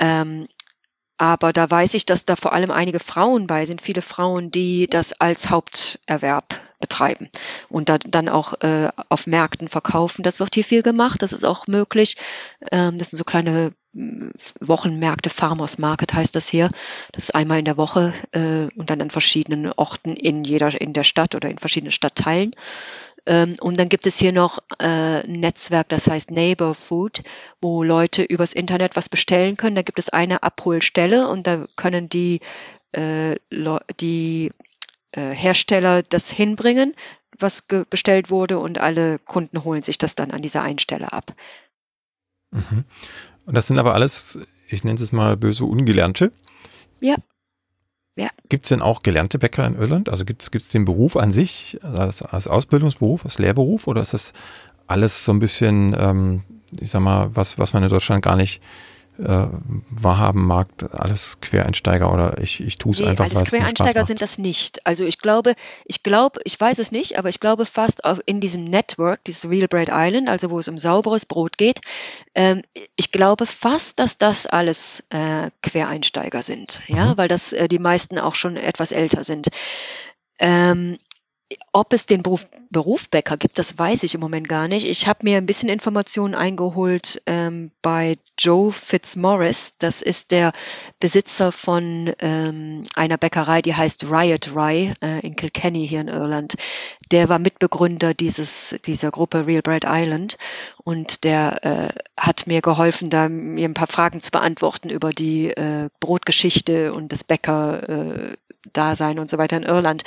Ähm, 0.00 0.48
aber 1.22 1.52
da 1.52 1.70
weiß 1.70 1.94
ich, 1.94 2.04
dass 2.04 2.24
da 2.24 2.34
vor 2.34 2.52
allem 2.52 2.72
einige 2.72 2.98
Frauen 2.98 3.46
bei 3.46 3.64
sind, 3.64 3.80
viele 3.80 4.02
Frauen, 4.02 4.50
die 4.50 4.88
das 4.88 5.12
als 5.12 5.50
Haupterwerb 5.50 6.60
betreiben 6.80 7.30
und 7.68 7.88
da, 7.88 7.98
dann 7.98 8.28
auch 8.28 8.54
äh, 8.60 8.88
auf 9.08 9.28
Märkten 9.28 9.68
verkaufen. 9.68 10.24
Das 10.24 10.40
wird 10.40 10.56
hier 10.56 10.64
viel 10.64 10.82
gemacht, 10.82 11.22
das 11.22 11.32
ist 11.32 11.44
auch 11.44 11.68
möglich. 11.68 12.16
Ähm, 12.72 12.98
das 12.98 13.10
sind 13.10 13.18
so 13.18 13.24
kleine 13.24 13.70
hm, 13.94 14.32
Wochenmärkte, 14.58 15.30
Farmers 15.30 15.78
Market 15.78 16.12
heißt 16.12 16.34
das 16.34 16.48
hier. 16.48 16.70
Das 17.12 17.22
ist 17.22 17.36
einmal 17.36 17.60
in 17.60 17.66
der 17.66 17.76
Woche 17.76 18.12
äh, 18.32 18.66
und 18.76 18.90
dann 18.90 19.00
an 19.00 19.10
verschiedenen 19.10 19.70
Orten 19.70 20.16
in 20.16 20.42
jeder 20.42 20.80
in 20.80 20.92
der 20.92 21.04
Stadt 21.04 21.36
oder 21.36 21.48
in 21.48 21.58
verschiedenen 21.58 21.92
Stadtteilen. 21.92 22.56
Ähm, 23.26 23.56
und 23.60 23.78
dann 23.78 23.88
gibt 23.88 24.06
es 24.06 24.18
hier 24.18 24.32
noch 24.32 24.58
äh, 24.78 25.24
ein 25.24 25.40
Netzwerk, 25.40 25.88
das 25.88 26.08
heißt 26.08 26.30
Neighbor 26.30 26.74
Food, 26.74 27.22
wo 27.60 27.82
Leute 27.82 28.22
übers 28.22 28.52
Internet 28.52 28.96
was 28.96 29.08
bestellen 29.08 29.56
können. 29.56 29.76
Da 29.76 29.82
gibt 29.82 29.98
es 29.98 30.08
eine 30.08 30.42
Abholstelle 30.42 31.28
und 31.28 31.46
da 31.46 31.66
können 31.76 32.08
die, 32.08 32.40
äh, 32.92 33.36
die 34.00 34.50
äh, 35.12 35.30
Hersteller 35.30 36.02
das 36.02 36.30
hinbringen, 36.30 36.94
was 37.38 37.62
bestellt 37.90 38.30
wurde 38.30 38.58
und 38.58 38.78
alle 38.78 39.18
Kunden 39.18 39.64
holen 39.64 39.82
sich 39.82 39.98
das 39.98 40.14
dann 40.14 40.30
an 40.32 40.42
dieser 40.42 40.62
einen 40.62 40.78
Stelle 40.78 41.12
ab. 41.12 41.34
Mhm. 42.50 42.84
Und 43.46 43.56
das 43.56 43.66
sind 43.66 43.78
aber 43.78 43.94
alles, 43.94 44.38
ich 44.68 44.84
nenne 44.84 45.00
es 45.00 45.12
mal 45.12 45.36
böse 45.36 45.64
Ungelernte. 45.64 46.32
Ja. 47.00 47.16
Ja. 48.16 48.28
Gibt 48.48 48.66
es 48.66 48.68
denn 48.68 48.82
auch 48.82 49.02
gelernte 49.02 49.38
Bäcker 49.38 49.66
in 49.66 49.76
Irland? 49.76 50.08
Also 50.08 50.24
gibt 50.24 50.42
es 50.42 50.68
den 50.68 50.84
Beruf 50.84 51.16
an 51.16 51.32
sich 51.32 51.78
als, 51.82 52.22
als, 52.22 52.46
Ausbildungsberuf, 52.46 53.24
als 53.24 53.38
Lehrberuf 53.38 53.86
oder 53.86 54.02
ist 54.02 54.12
das 54.12 54.32
alles 54.86 55.24
so 55.24 55.32
ein 55.32 55.38
bisschen, 55.38 55.96
ähm, 55.98 56.42
ich 56.78 56.90
sag 56.90 57.00
mal, 57.00 57.34
was, 57.34 57.58
was 57.58 57.72
man 57.72 57.82
in 57.82 57.88
Deutschland 57.88 58.22
gar 58.22 58.36
nicht 58.36 58.60
äh, 59.18 59.46
wahrhaben 59.90 60.46
mag, 60.46 60.68
alles 60.92 61.38
Quereinsteiger 61.40 62.12
oder 62.12 62.38
ich, 62.38 62.60
ich 62.60 62.78
tue 62.78 62.92
es 62.92 62.98
nee, 62.98 63.06
einfach. 63.06 63.26
Alles 63.26 63.44
Quereinsteiger 63.44 64.06
sind 64.06 64.22
das 64.22 64.38
nicht. 64.38 64.86
Also 64.86 65.04
ich 65.04 65.18
glaube, 65.18 65.54
ich 65.84 66.02
glaube, 66.02 66.40
ich 66.44 66.58
weiß 66.58 66.78
es 66.78 66.92
nicht, 66.92 67.18
aber 67.18 67.28
ich 67.28 67.40
glaube 67.40 67.66
fast 67.66 68.04
auch 68.04 68.20
in 68.24 68.40
diesem 68.40 68.64
Network, 68.64 69.22
dieses 69.24 69.48
Real 69.48 69.68
Bread 69.68 69.90
Island, 69.92 70.28
also 70.28 70.50
wo 70.50 70.58
es 70.58 70.68
um 70.68 70.78
sauberes 70.78 71.26
Brot 71.26 71.58
geht, 71.58 71.80
ähm, 72.34 72.62
ich 72.96 73.12
glaube 73.12 73.46
fast, 73.46 73.98
dass 73.98 74.18
das 74.18 74.46
alles 74.46 75.04
äh, 75.10 75.50
Quereinsteiger 75.62 76.42
sind, 76.42 76.82
ja, 76.86 77.12
mhm. 77.12 77.18
weil 77.18 77.28
das 77.28 77.52
äh, 77.52 77.68
die 77.68 77.78
meisten 77.78 78.18
auch 78.18 78.34
schon 78.34 78.56
etwas 78.56 78.92
älter 78.92 79.24
sind. 79.24 79.48
Ähm, 80.38 80.98
ob 81.72 81.92
es 81.92 82.06
den 82.06 82.22
Beruf, 82.22 82.46
Beruf 82.70 83.08
Bäcker 83.08 83.36
gibt, 83.36 83.58
das 83.58 83.78
weiß 83.78 84.02
ich 84.02 84.14
im 84.14 84.20
Moment 84.20 84.48
gar 84.48 84.68
nicht. 84.68 84.86
Ich 84.86 85.06
habe 85.06 85.20
mir 85.22 85.36
ein 85.36 85.46
bisschen 85.46 85.68
Informationen 85.68 86.34
eingeholt 86.34 87.22
ähm, 87.26 87.70
bei 87.82 88.18
Joe 88.38 88.72
Fitzmaurice. 88.72 89.74
Das 89.78 90.02
ist 90.02 90.30
der 90.30 90.52
Besitzer 91.00 91.52
von 91.52 92.12
ähm, 92.18 92.84
einer 92.94 93.18
Bäckerei, 93.18 93.62
die 93.62 93.74
heißt 93.74 94.04
Riot 94.04 94.54
Rye 94.54 94.94
äh, 95.02 95.20
in 95.20 95.36
Kilkenny 95.36 95.86
hier 95.86 96.00
in 96.00 96.08
Irland. 96.08 96.54
Der 97.10 97.28
war 97.28 97.38
Mitbegründer 97.38 98.14
dieses, 98.14 98.76
dieser 98.84 99.10
Gruppe 99.10 99.46
Real 99.46 99.62
Bread 99.62 99.84
Island 99.86 100.38
und 100.82 101.24
der 101.24 101.64
äh, 101.64 101.88
hat 102.16 102.46
mir 102.46 102.62
geholfen, 102.62 103.10
da 103.10 103.28
mir 103.28 103.68
ein 103.68 103.74
paar 103.74 103.86
Fragen 103.86 104.20
zu 104.20 104.30
beantworten 104.30 104.90
über 104.90 105.10
die 105.10 105.48
äh, 105.48 105.88
Brotgeschichte 106.00 106.92
und 106.94 107.12
das 107.12 107.24
Bäcker-Dasein 107.24 109.16
äh, 109.16 109.20
und 109.20 109.30
so 109.30 109.38
weiter 109.38 109.56
in 109.56 109.64
Irland. 109.64 110.04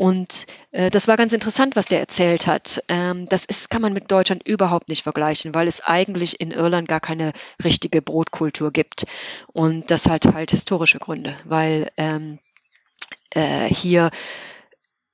Und 0.00 0.46
äh, 0.70 0.88
das 0.88 1.08
war 1.08 1.18
ganz 1.18 1.34
interessant, 1.34 1.76
was 1.76 1.88
der 1.88 2.00
erzählt 2.00 2.46
hat. 2.46 2.82
Ähm, 2.88 3.28
das 3.28 3.44
ist, 3.44 3.68
kann 3.68 3.82
man 3.82 3.92
mit 3.92 4.10
Deutschland 4.10 4.48
überhaupt 4.48 4.88
nicht 4.88 5.02
vergleichen, 5.02 5.54
weil 5.54 5.68
es 5.68 5.82
eigentlich 5.82 6.40
in 6.40 6.52
Irland 6.52 6.88
gar 6.88 7.00
keine 7.00 7.34
richtige 7.62 8.00
Brotkultur 8.00 8.70
gibt. 8.72 9.04
Und 9.48 9.90
das 9.90 10.08
hat 10.08 10.24
halt 10.32 10.52
historische 10.52 11.00
Gründe, 11.00 11.36
weil 11.44 11.90
ähm, 11.98 12.38
äh, 13.34 13.66
hier 13.66 14.10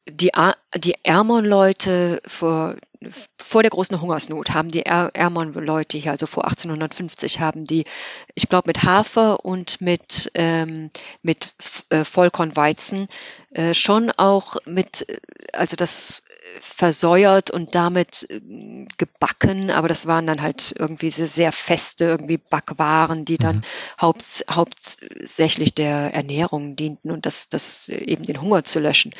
die, 0.08 0.30
die 0.76 0.94
ärmeren 1.02 1.44
Leute 1.44 2.20
vor, 2.26 2.76
vor 3.38 3.62
der 3.62 3.70
großen 3.70 4.00
Hungersnot 4.00 4.50
haben 4.54 4.70
die 4.70 4.86
ärmeren 4.86 5.52
Leute 5.52 5.98
hier, 5.98 6.12
also 6.12 6.26
vor 6.26 6.44
1850, 6.44 7.40
haben 7.40 7.64
die, 7.64 7.84
ich 8.34 8.48
glaube, 8.48 8.68
mit 8.68 8.84
Hafer 8.84 9.44
und 9.44 9.80
mit, 9.80 10.30
ähm, 10.34 10.90
mit 11.22 11.54
äh, 11.90 12.04
Vollkornweizen 12.04 13.08
äh, 13.50 13.74
schon 13.74 14.10
auch 14.12 14.56
mit, 14.66 15.08
äh, 15.08 15.18
also 15.52 15.76
das 15.76 16.22
versäuert 16.60 17.50
und 17.50 17.74
damit 17.74 18.26
äh, 18.30 18.86
gebacken, 18.98 19.70
aber 19.70 19.88
das 19.88 20.06
waren 20.06 20.26
dann 20.26 20.42
halt 20.42 20.74
irgendwie 20.78 21.10
sehr 21.10 21.52
feste 21.52 22.04
irgendwie 22.04 22.38
Backwaren, 22.38 23.24
die 23.24 23.38
dann 23.38 23.56
mhm. 23.56 23.62
haupt, 24.00 24.44
hauptsächlich 24.50 25.74
der 25.74 26.14
Ernährung 26.14 26.76
dienten 26.76 27.10
und 27.10 27.26
das, 27.26 27.48
das 27.48 27.88
eben 27.88 28.24
den 28.24 28.40
Hunger 28.40 28.64
zu 28.64 28.80
löschen 28.80 29.14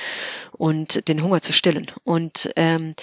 und 0.53 1.09
den 1.09 1.23
Hunger 1.23 1.41
zu 1.41 1.53
stillen. 1.53 1.87
Und 2.05 2.51
ähm, 2.57 2.95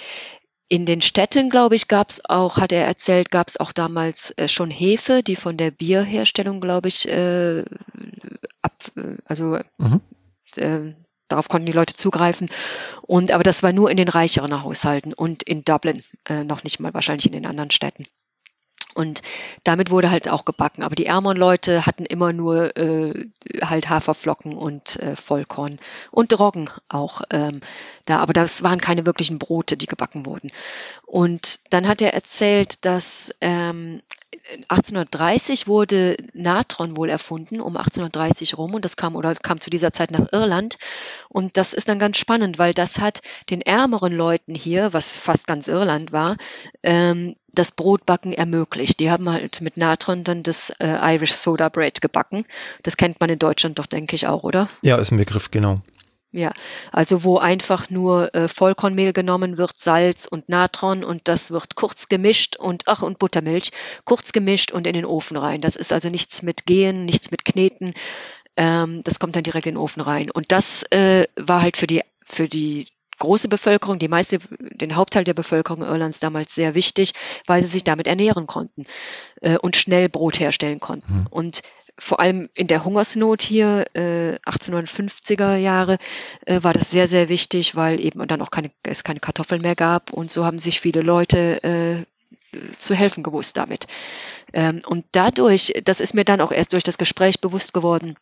in 0.68 0.86
den 0.86 1.02
Städten, 1.02 1.50
glaube 1.50 1.76
ich, 1.76 1.88
gab 1.88 2.10
es 2.10 2.24
auch, 2.24 2.56
hat 2.56 2.72
er 2.72 2.86
erzählt, 2.86 3.30
gab 3.30 3.48
es 3.48 3.60
auch 3.60 3.72
damals 3.72 4.30
äh, 4.32 4.48
schon 4.48 4.70
Hefe, 4.70 5.22
die 5.22 5.36
von 5.36 5.56
der 5.56 5.70
Bierherstellung, 5.70 6.60
glaube 6.60 6.88
ich, 6.88 7.06
äh, 7.06 7.64
ab, 8.62 8.72
äh, 8.96 9.16
also 9.26 9.58
mhm. 9.78 10.00
äh, 10.56 10.94
darauf 11.28 11.48
konnten 11.48 11.66
die 11.66 11.72
Leute 11.72 11.94
zugreifen. 11.94 12.48
Und 13.02 13.32
aber 13.32 13.42
das 13.42 13.62
war 13.62 13.72
nur 13.72 13.90
in 13.90 13.96
den 13.96 14.08
reicheren 14.08 14.62
Haushalten 14.62 15.12
und 15.12 15.42
in 15.42 15.64
Dublin, 15.64 16.02
äh, 16.28 16.44
noch 16.44 16.64
nicht 16.64 16.80
mal 16.80 16.94
wahrscheinlich 16.94 17.26
in 17.26 17.32
den 17.32 17.46
anderen 17.46 17.70
Städten. 17.70 18.06
Und 18.94 19.22
damit 19.64 19.90
wurde 19.90 20.10
halt 20.10 20.28
auch 20.28 20.44
gebacken. 20.44 20.82
Aber 20.82 20.94
die 20.94 21.06
ärmeren 21.06 21.36
Leute 21.36 21.84
hatten 21.84 22.06
immer 22.06 22.32
nur 22.32 22.76
äh, 22.76 23.26
halt 23.62 23.88
Haferflocken 23.90 24.56
und 24.56 24.96
äh, 25.00 25.16
Vollkorn 25.16 25.78
und 26.12 26.38
Roggen 26.38 26.70
auch 26.88 27.22
ähm, 27.30 27.60
da. 28.06 28.20
Aber 28.20 28.32
das 28.32 28.62
waren 28.62 28.80
keine 28.80 29.04
wirklichen 29.04 29.38
Brote, 29.38 29.76
die 29.76 29.86
gebacken 29.86 30.26
wurden. 30.26 30.52
Und 31.06 31.60
dann 31.70 31.88
hat 31.88 32.00
er 32.00 32.14
erzählt, 32.14 32.84
dass 32.84 33.34
ähm, 33.40 34.00
1830 34.68 35.66
wurde 35.66 36.16
Natron 36.32 36.96
wohl 36.96 37.08
erfunden, 37.08 37.60
um 37.60 37.76
1830 37.76 38.58
rum, 38.58 38.74
und 38.74 38.84
das 38.84 38.96
kam 38.96 39.16
oder 39.16 39.34
kam 39.34 39.60
zu 39.60 39.70
dieser 39.70 39.92
Zeit 39.92 40.10
nach 40.10 40.32
Irland. 40.32 40.78
Und 41.28 41.56
das 41.56 41.72
ist 41.72 41.88
dann 41.88 41.98
ganz 41.98 42.18
spannend, 42.18 42.58
weil 42.58 42.74
das 42.74 42.98
hat 42.98 43.20
den 43.50 43.60
ärmeren 43.60 44.16
Leuten 44.16 44.54
hier, 44.54 44.92
was 44.92 45.18
fast 45.18 45.46
ganz 45.46 45.68
Irland 45.68 46.12
war, 46.12 46.36
ähm, 46.82 47.34
das 47.52 47.72
Brotbacken 47.72 48.32
ermöglicht. 48.32 49.00
Die 49.00 49.10
haben 49.10 49.28
halt 49.28 49.60
mit 49.60 49.76
Natron 49.76 50.24
dann 50.24 50.42
das 50.42 50.70
äh, 50.80 51.14
Irish 51.14 51.32
Soda 51.32 51.68
Bread 51.68 52.00
gebacken. 52.00 52.44
Das 52.82 52.96
kennt 52.96 53.20
man 53.20 53.30
in 53.30 53.38
Deutschland 53.38 53.78
doch, 53.78 53.86
denke 53.86 54.16
ich, 54.16 54.26
auch, 54.26 54.42
oder? 54.42 54.68
Ja, 54.82 54.96
ist 54.96 55.12
ein 55.12 55.18
Begriff, 55.18 55.50
genau. 55.50 55.80
Ja, 56.36 56.52
also 56.90 57.22
wo 57.22 57.38
einfach 57.38 57.90
nur 57.90 58.34
äh, 58.34 58.48
Vollkornmehl 58.48 59.12
genommen 59.12 59.56
wird, 59.56 59.78
Salz 59.78 60.26
und 60.26 60.48
Natron 60.48 61.04
und 61.04 61.28
das 61.28 61.52
wird 61.52 61.76
kurz 61.76 62.08
gemischt 62.08 62.56
und 62.56 62.88
ach 62.88 63.02
und 63.02 63.20
Buttermilch 63.20 63.70
kurz 64.04 64.32
gemischt 64.32 64.72
und 64.72 64.88
in 64.88 64.94
den 64.94 65.04
Ofen 65.04 65.36
rein. 65.36 65.60
Das 65.60 65.76
ist 65.76 65.92
also 65.92 66.10
nichts 66.10 66.42
mit 66.42 66.66
Gehen, 66.66 67.04
nichts 67.04 67.30
mit 67.30 67.44
Kneten. 67.44 67.94
Ähm, 68.56 69.02
das 69.04 69.20
kommt 69.20 69.36
dann 69.36 69.44
direkt 69.44 69.66
in 69.66 69.74
den 69.74 69.80
Ofen 69.80 70.00
rein. 70.00 70.28
Und 70.28 70.50
das 70.50 70.82
äh, 70.90 71.28
war 71.36 71.62
halt 71.62 71.76
für 71.76 71.86
die 71.86 72.02
für 72.24 72.48
die 72.48 72.88
große 73.24 73.48
Bevölkerung, 73.48 73.98
die 73.98 74.08
meiste, 74.08 74.38
den 74.60 74.96
Hauptteil 74.96 75.24
der 75.24 75.34
Bevölkerung 75.34 75.82
Irlands 75.82 76.20
damals 76.20 76.54
sehr 76.54 76.74
wichtig, 76.74 77.12
weil 77.46 77.62
sie 77.62 77.70
sich 77.70 77.84
damit 77.84 78.06
ernähren 78.06 78.46
konnten 78.46 78.84
äh, 79.40 79.58
und 79.58 79.76
schnell 79.76 80.08
Brot 80.08 80.38
herstellen 80.38 80.80
konnten. 80.80 81.12
Mhm. 81.12 81.26
Und 81.30 81.62
vor 81.98 82.20
allem 82.20 82.48
in 82.54 82.66
der 82.66 82.84
Hungersnot 82.84 83.42
hier, 83.42 83.84
äh, 83.94 84.38
1850er 84.46 85.56
Jahre, 85.56 85.98
äh, 86.46 86.62
war 86.62 86.72
das 86.72 86.90
sehr, 86.90 87.08
sehr 87.08 87.28
wichtig, 87.28 87.76
weil 87.76 88.00
eben 88.00 88.26
dann 88.26 88.42
auch 88.42 88.50
keine, 88.50 88.70
es 88.82 89.04
keine 89.04 89.20
Kartoffeln 89.20 89.62
mehr 89.62 89.76
gab 89.76 90.12
und 90.12 90.30
so 90.30 90.44
haben 90.44 90.58
sich 90.58 90.80
viele 90.80 91.02
Leute 91.02 91.62
äh, 91.62 92.04
zu 92.76 92.94
helfen 92.94 93.22
gewusst 93.22 93.56
damit. 93.56 93.86
Ähm, 94.52 94.80
und 94.86 95.04
dadurch, 95.12 95.72
das 95.84 96.00
ist 96.00 96.14
mir 96.14 96.24
dann 96.24 96.40
auch 96.40 96.52
erst 96.52 96.72
durch 96.72 96.84
das 96.84 96.98
Gespräch 96.98 97.40
bewusst 97.40 97.72
geworden, 97.72 98.16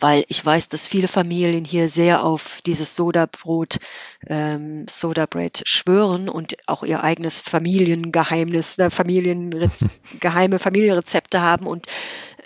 weil 0.00 0.24
ich 0.28 0.44
weiß, 0.44 0.68
dass 0.68 0.86
viele 0.86 1.08
Familien 1.08 1.64
hier 1.64 1.88
sehr 1.88 2.24
auf 2.24 2.60
dieses 2.66 2.96
Sodabrot, 2.96 3.78
ähm, 4.26 4.86
Sodabread 4.88 5.62
schwören 5.66 6.28
und 6.28 6.56
auch 6.66 6.82
ihr 6.82 7.02
eigenes 7.02 7.40
Familiengeheimnis, 7.40 8.78
äh, 8.78 8.90
Familienrez 8.90 9.84
geheime 10.20 10.58
Familienrezepte 10.58 11.40
haben 11.40 11.66
und 11.66 11.86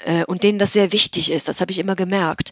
äh, 0.05 0.25
und 0.25 0.43
denen 0.43 0.59
das 0.59 0.73
sehr 0.73 0.93
wichtig 0.93 1.31
ist. 1.31 1.49
Das 1.49 1.61
habe 1.61 1.73
ich 1.73 1.79
immer 1.79 1.97
gemerkt. 1.97 2.51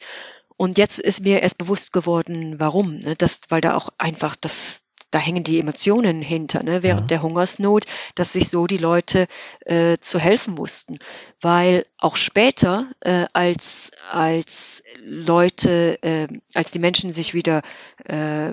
Und 0.56 0.78
jetzt 0.78 0.98
ist 0.98 1.22
mir 1.22 1.42
erst 1.42 1.58
bewusst 1.58 1.92
geworden, 1.92 2.56
warum. 2.58 2.98
Ne? 2.98 3.14
Das, 3.16 3.40
weil 3.48 3.60
da 3.60 3.74
auch 3.74 3.88
einfach 3.98 4.36
das, 4.36 4.84
da 5.14 5.20
hängen 5.20 5.44
die 5.44 5.60
Emotionen 5.60 6.22
hinter, 6.22 6.64
ne? 6.64 6.82
während 6.82 7.02
ja. 7.02 7.06
der 7.06 7.22
Hungersnot, 7.22 7.84
dass 8.16 8.32
sich 8.32 8.48
so 8.48 8.66
die 8.66 8.78
Leute 8.78 9.28
äh, 9.64 9.96
zu 9.98 10.18
helfen 10.18 10.54
mussten. 10.54 10.98
Weil 11.40 11.86
auch 11.98 12.16
später, 12.16 12.90
äh, 13.00 13.26
als, 13.32 13.92
als 14.10 14.82
Leute, 15.00 16.02
äh, 16.02 16.26
als 16.54 16.72
die 16.72 16.80
Menschen 16.80 17.12
sich 17.12 17.32
wieder 17.32 17.62
äh, 18.04 18.52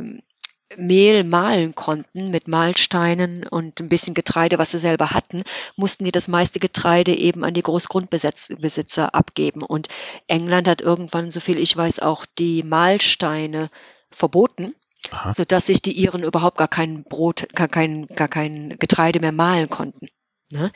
Mehl 0.78 1.24
mahlen 1.24 1.74
konnten 1.74 2.30
mit 2.30 2.47
Mahlsteinen 2.47 3.47
und 3.47 3.80
ein 3.80 3.89
bisschen 3.89 4.13
Getreide, 4.13 4.60
was 4.60 4.71
sie 4.71 4.80
selber 4.80 5.12
hatten, 5.12 5.41
mussten 5.76 6.06
die 6.06 6.12
das 6.12 6.28
meiste 6.28 6.60
Getreide 6.60 7.13
eben 7.13 7.43
an 7.43 7.56
die 7.56 7.63
Großgrundbesitzer 7.63 9.15
abgeben. 9.15 9.63
Und 9.63 9.88
England 10.28 10.67
hat 10.67 10.82
irgendwann, 10.82 11.32
soviel 11.32 11.58
ich 11.58 11.76
weiß, 11.76 12.00
auch 12.00 12.26
die 12.38 12.62
Mahlsteine 12.62 13.69
verboten, 14.12 14.76
Aha. 15.09 15.33
sodass 15.33 15.65
sich 15.65 15.81
die 15.81 15.97
Iren 15.97 16.23
überhaupt 16.23 16.57
gar 16.57 16.67
kein 16.67 17.03
Brot, 17.03 17.47
gar 17.55 17.67
kein, 17.67 18.05
gar 18.05 18.27
kein 18.27 18.77
Getreide 18.77 19.19
mehr 19.19 19.31
mahlen 19.31 19.69
konnten. 19.69 20.07
Ne? 20.51 20.71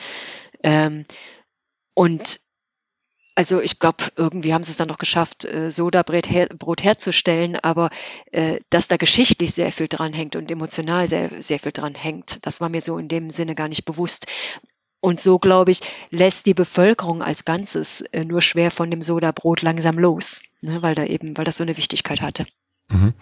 Ähm, 0.63 1.05
und 1.93 2.39
also 3.35 3.59
ich 3.61 3.79
glaube, 3.79 4.05
irgendwie 4.15 4.53
haben 4.53 4.63
sie 4.63 4.71
es 4.71 4.77
dann 4.77 4.87
noch 4.87 4.97
geschafft, 4.97 5.45
äh, 5.45 5.71
Sodabrot 5.71 6.29
her, 6.29 6.47
Brot 6.47 6.83
herzustellen, 6.83 7.57
aber 7.57 7.89
äh, 8.31 8.59
dass 8.69 8.87
da 8.87 8.97
geschichtlich 8.97 9.53
sehr 9.53 9.71
viel 9.73 9.89
dran 9.89 10.13
hängt 10.13 10.35
und 10.37 10.49
emotional 10.49 11.07
sehr, 11.07 11.43
sehr 11.43 11.59
viel 11.59 11.73
dran 11.73 11.95
hängt, 11.95 12.45
das 12.45 12.61
war 12.61 12.69
mir 12.69 12.81
so 12.81 12.97
in 12.97 13.09
dem 13.09 13.29
Sinne 13.29 13.53
gar 13.53 13.67
nicht 13.67 13.85
bewusst. 13.85 14.27
Und 15.01 15.19
so, 15.19 15.37
glaube 15.37 15.69
ich, 15.69 15.81
lässt 16.09 16.47
die 16.47 16.55
Bevölkerung 16.55 17.21
als 17.21 17.45
Ganzes 17.45 18.01
äh, 18.01 18.23
nur 18.23 18.41
schwer 18.41 18.71
von 18.71 18.89
dem 18.89 19.01
Sodabrot 19.01 19.61
langsam 19.61 19.99
los, 19.99 20.41
ne, 20.61 20.81
weil 20.81 20.95
da 20.95 21.03
eben, 21.03 21.37
weil 21.37 21.45
das 21.45 21.57
so 21.57 21.63
eine 21.63 21.77
Wichtigkeit 21.77 22.21
hatte. 22.21 22.47
Mhm. 22.89 23.13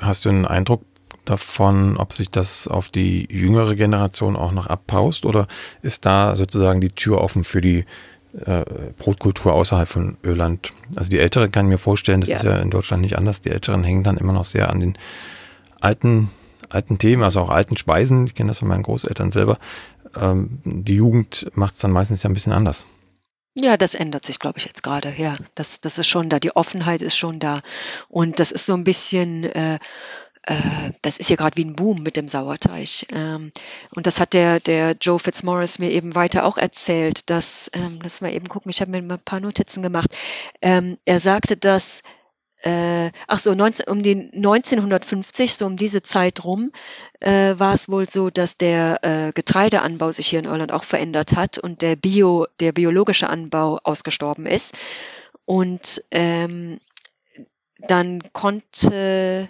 Hast 0.00 0.24
du 0.24 0.28
einen 0.28 0.46
Eindruck 0.46 0.82
davon, 1.24 1.96
ob 1.96 2.12
sich 2.12 2.30
das 2.30 2.68
auf 2.68 2.88
die 2.88 3.26
jüngere 3.30 3.74
Generation 3.74 4.36
auch 4.36 4.52
noch 4.52 4.66
abpaust 4.66 5.26
oder 5.26 5.46
ist 5.82 6.06
da 6.06 6.36
sozusagen 6.36 6.80
die 6.80 6.90
Tür 6.90 7.20
offen 7.20 7.44
für 7.44 7.60
die 7.60 7.84
äh, 8.44 8.64
Brotkultur 8.96 9.52
außerhalb 9.52 9.88
von 9.88 10.16
Irland. 10.22 10.72
Also 10.96 11.10
die 11.10 11.18
Älteren 11.18 11.50
kann 11.50 11.66
ich 11.66 11.70
mir 11.70 11.78
vorstellen, 11.78 12.20
das 12.20 12.30
ja. 12.30 12.36
ist 12.36 12.44
ja 12.44 12.58
in 12.58 12.70
Deutschland 12.70 13.02
nicht 13.02 13.16
anders. 13.16 13.42
Die 13.42 13.50
Älteren 13.50 13.84
hängen 13.84 14.04
dann 14.04 14.16
immer 14.16 14.32
noch 14.32 14.44
sehr 14.44 14.70
an 14.70 14.80
den 14.80 14.98
alten, 15.80 16.30
alten 16.68 16.98
Themen, 16.98 17.22
also 17.22 17.40
auch 17.40 17.50
alten 17.50 17.76
Speisen. 17.76 18.26
Ich 18.26 18.34
kenne 18.34 18.48
das 18.48 18.58
von 18.58 18.68
meinen 18.68 18.82
Großeltern 18.82 19.30
selber. 19.30 19.58
Ähm, 20.16 20.60
die 20.64 20.94
Jugend 20.94 21.50
macht 21.54 21.74
es 21.74 21.80
dann 21.80 21.90
meistens 21.90 22.22
ja 22.22 22.30
ein 22.30 22.34
bisschen 22.34 22.52
anders. 22.52 22.86
Ja, 23.60 23.76
das 23.76 23.94
ändert 23.94 24.24
sich, 24.24 24.38
glaube 24.38 24.58
ich, 24.58 24.66
jetzt 24.66 24.82
gerade. 24.82 25.12
Ja, 25.16 25.36
das, 25.54 25.80
das 25.80 25.98
ist 25.98 26.06
schon 26.06 26.28
da. 26.28 26.38
Die 26.38 26.54
Offenheit 26.54 27.02
ist 27.02 27.16
schon 27.16 27.40
da. 27.40 27.62
Und 28.08 28.38
das 28.38 28.52
ist 28.52 28.66
so 28.66 28.74
ein 28.74 28.84
bisschen 28.84 29.44
äh, 29.44 29.78
äh, 30.48 30.92
das 31.02 31.18
ist 31.18 31.28
ja 31.28 31.36
gerade 31.36 31.56
wie 31.56 31.64
ein 31.64 31.74
Boom 31.74 32.02
mit 32.02 32.16
dem 32.16 32.28
Sauerteig. 32.28 33.06
Ähm, 33.10 33.52
und 33.94 34.06
das 34.06 34.18
hat 34.18 34.32
der, 34.32 34.60
der 34.60 34.96
Joe 35.00 35.18
Fitzmaurice 35.18 35.80
mir 35.80 35.90
eben 35.90 36.14
weiter 36.14 36.44
auch 36.44 36.56
erzählt, 36.56 37.28
dass, 37.28 37.70
ähm, 37.74 37.98
lass 38.02 38.22
mal 38.22 38.32
eben 38.32 38.48
gucken, 38.48 38.70
ich 38.70 38.80
habe 38.80 38.90
mir 38.90 38.98
ein 38.98 39.20
paar 39.24 39.40
Notizen 39.40 39.82
gemacht. 39.82 40.16
Ähm, 40.62 40.96
er 41.04 41.20
sagte, 41.20 41.56
dass 41.56 42.02
äh, 42.62 43.10
ach 43.26 43.38
so, 43.38 43.54
19, 43.54 43.86
um 43.86 44.02
die 44.02 44.30
1950, 44.34 45.54
so 45.54 45.66
um 45.66 45.76
diese 45.76 46.02
Zeit 46.02 46.44
rum, 46.44 46.72
äh, 47.20 47.54
war 47.56 47.74
es 47.74 47.88
wohl 47.88 48.08
so, 48.08 48.30
dass 48.30 48.56
der 48.56 48.98
äh, 49.02 49.32
Getreideanbau 49.32 50.12
sich 50.12 50.28
hier 50.28 50.40
in 50.40 50.44
Irland 50.44 50.72
auch 50.72 50.84
verändert 50.84 51.36
hat 51.36 51.58
und 51.58 51.82
der 51.82 51.96
Bio, 51.96 52.46
der 52.60 52.72
biologische 52.72 53.28
Anbau 53.28 53.78
ausgestorben 53.84 54.46
ist. 54.46 54.76
Und 55.44 56.02
ähm, 56.10 56.80
dann 57.78 58.22
konnte 58.32 59.48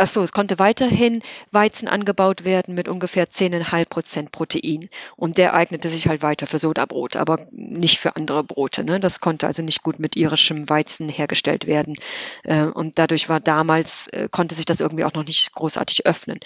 Achso, 0.00 0.22
es 0.22 0.32
konnte 0.32 0.58
weiterhin 0.58 1.22
Weizen 1.50 1.86
angebaut 1.86 2.44
werden 2.44 2.74
mit 2.74 2.88
ungefähr 2.88 3.26
10,5 3.26 3.88
Prozent 3.88 4.32
Protein. 4.32 4.88
Und 5.16 5.36
der 5.36 5.54
eignete 5.54 5.88
sich 5.88 6.08
halt 6.08 6.22
weiter 6.22 6.46
für 6.46 6.58
Sodabrot, 6.58 7.16
aber 7.16 7.38
nicht 7.50 7.98
für 7.98 8.16
andere 8.16 8.42
Brote. 8.42 8.82
Ne? 8.82 8.98
Das 8.98 9.20
konnte 9.20 9.46
also 9.46 9.62
nicht 9.62 9.82
gut 9.82 9.98
mit 9.98 10.16
irischem 10.16 10.68
Weizen 10.70 11.08
hergestellt 11.08 11.66
werden. 11.66 11.96
Äh, 12.44 12.64
und 12.64 12.98
dadurch 12.98 13.28
war 13.28 13.40
damals, 13.40 14.08
äh, 14.08 14.28
konnte 14.30 14.54
sich 14.54 14.64
das 14.64 14.80
irgendwie 14.80 15.04
auch 15.04 15.14
noch 15.14 15.24
nicht 15.24 15.52
großartig 15.52 16.06
öffnen. 16.06 16.40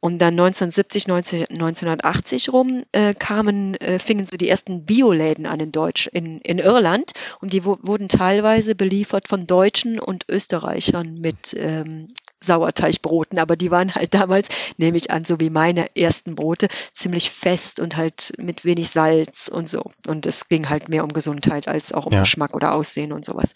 Und 0.00 0.18
dann 0.18 0.32
1970, 0.32 1.08
19, 1.08 1.46
1980 1.50 2.52
rum 2.52 2.82
äh, 2.92 3.12
kamen, 3.12 3.74
äh, 3.76 3.98
fingen 3.98 4.24
so 4.24 4.38
die 4.38 4.48
ersten 4.48 4.84
Bioläden 4.86 5.44
an 5.46 5.60
in 5.60 5.72
Deutsch, 5.72 6.06
in, 6.06 6.40
in 6.40 6.58
Irland. 6.58 7.12
Und 7.40 7.52
die 7.52 7.64
wurden 7.64 8.08
teilweise 8.08 8.74
beliefert 8.74 9.28
von 9.28 9.46
Deutschen 9.46 10.00
und 10.00 10.24
Österreichern 10.28 11.20
mit 11.20 11.54
ähm, 11.54 12.08
Sauerteigbroten, 12.42 13.38
aber 13.38 13.56
die 13.56 13.70
waren 13.70 13.94
halt 13.94 14.14
damals, 14.14 14.48
nehme 14.78 14.96
ich 14.96 15.10
an, 15.10 15.24
so 15.24 15.40
wie 15.40 15.50
meine 15.50 15.94
ersten 15.94 16.34
Brote, 16.34 16.68
ziemlich 16.92 17.30
fest 17.30 17.80
und 17.80 17.96
halt 17.96 18.32
mit 18.38 18.64
wenig 18.64 18.88
Salz 18.88 19.48
und 19.48 19.68
so. 19.68 19.84
Und 20.06 20.26
es 20.26 20.48
ging 20.48 20.70
halt 20.70 20.88
mehr 20.88 21.04
um 21.04 21.12
Gesundheit 21.12 21.68
als 21.68 21.92
auch 21.92 22.06
um 22.06 22.14
ja. 22.14 22.20
Geschmack 22.20 22.54
oder 22.54 22.74
Aussehen 22.74 23.12
und 23.12 23.24
sowas. 23.24 23.52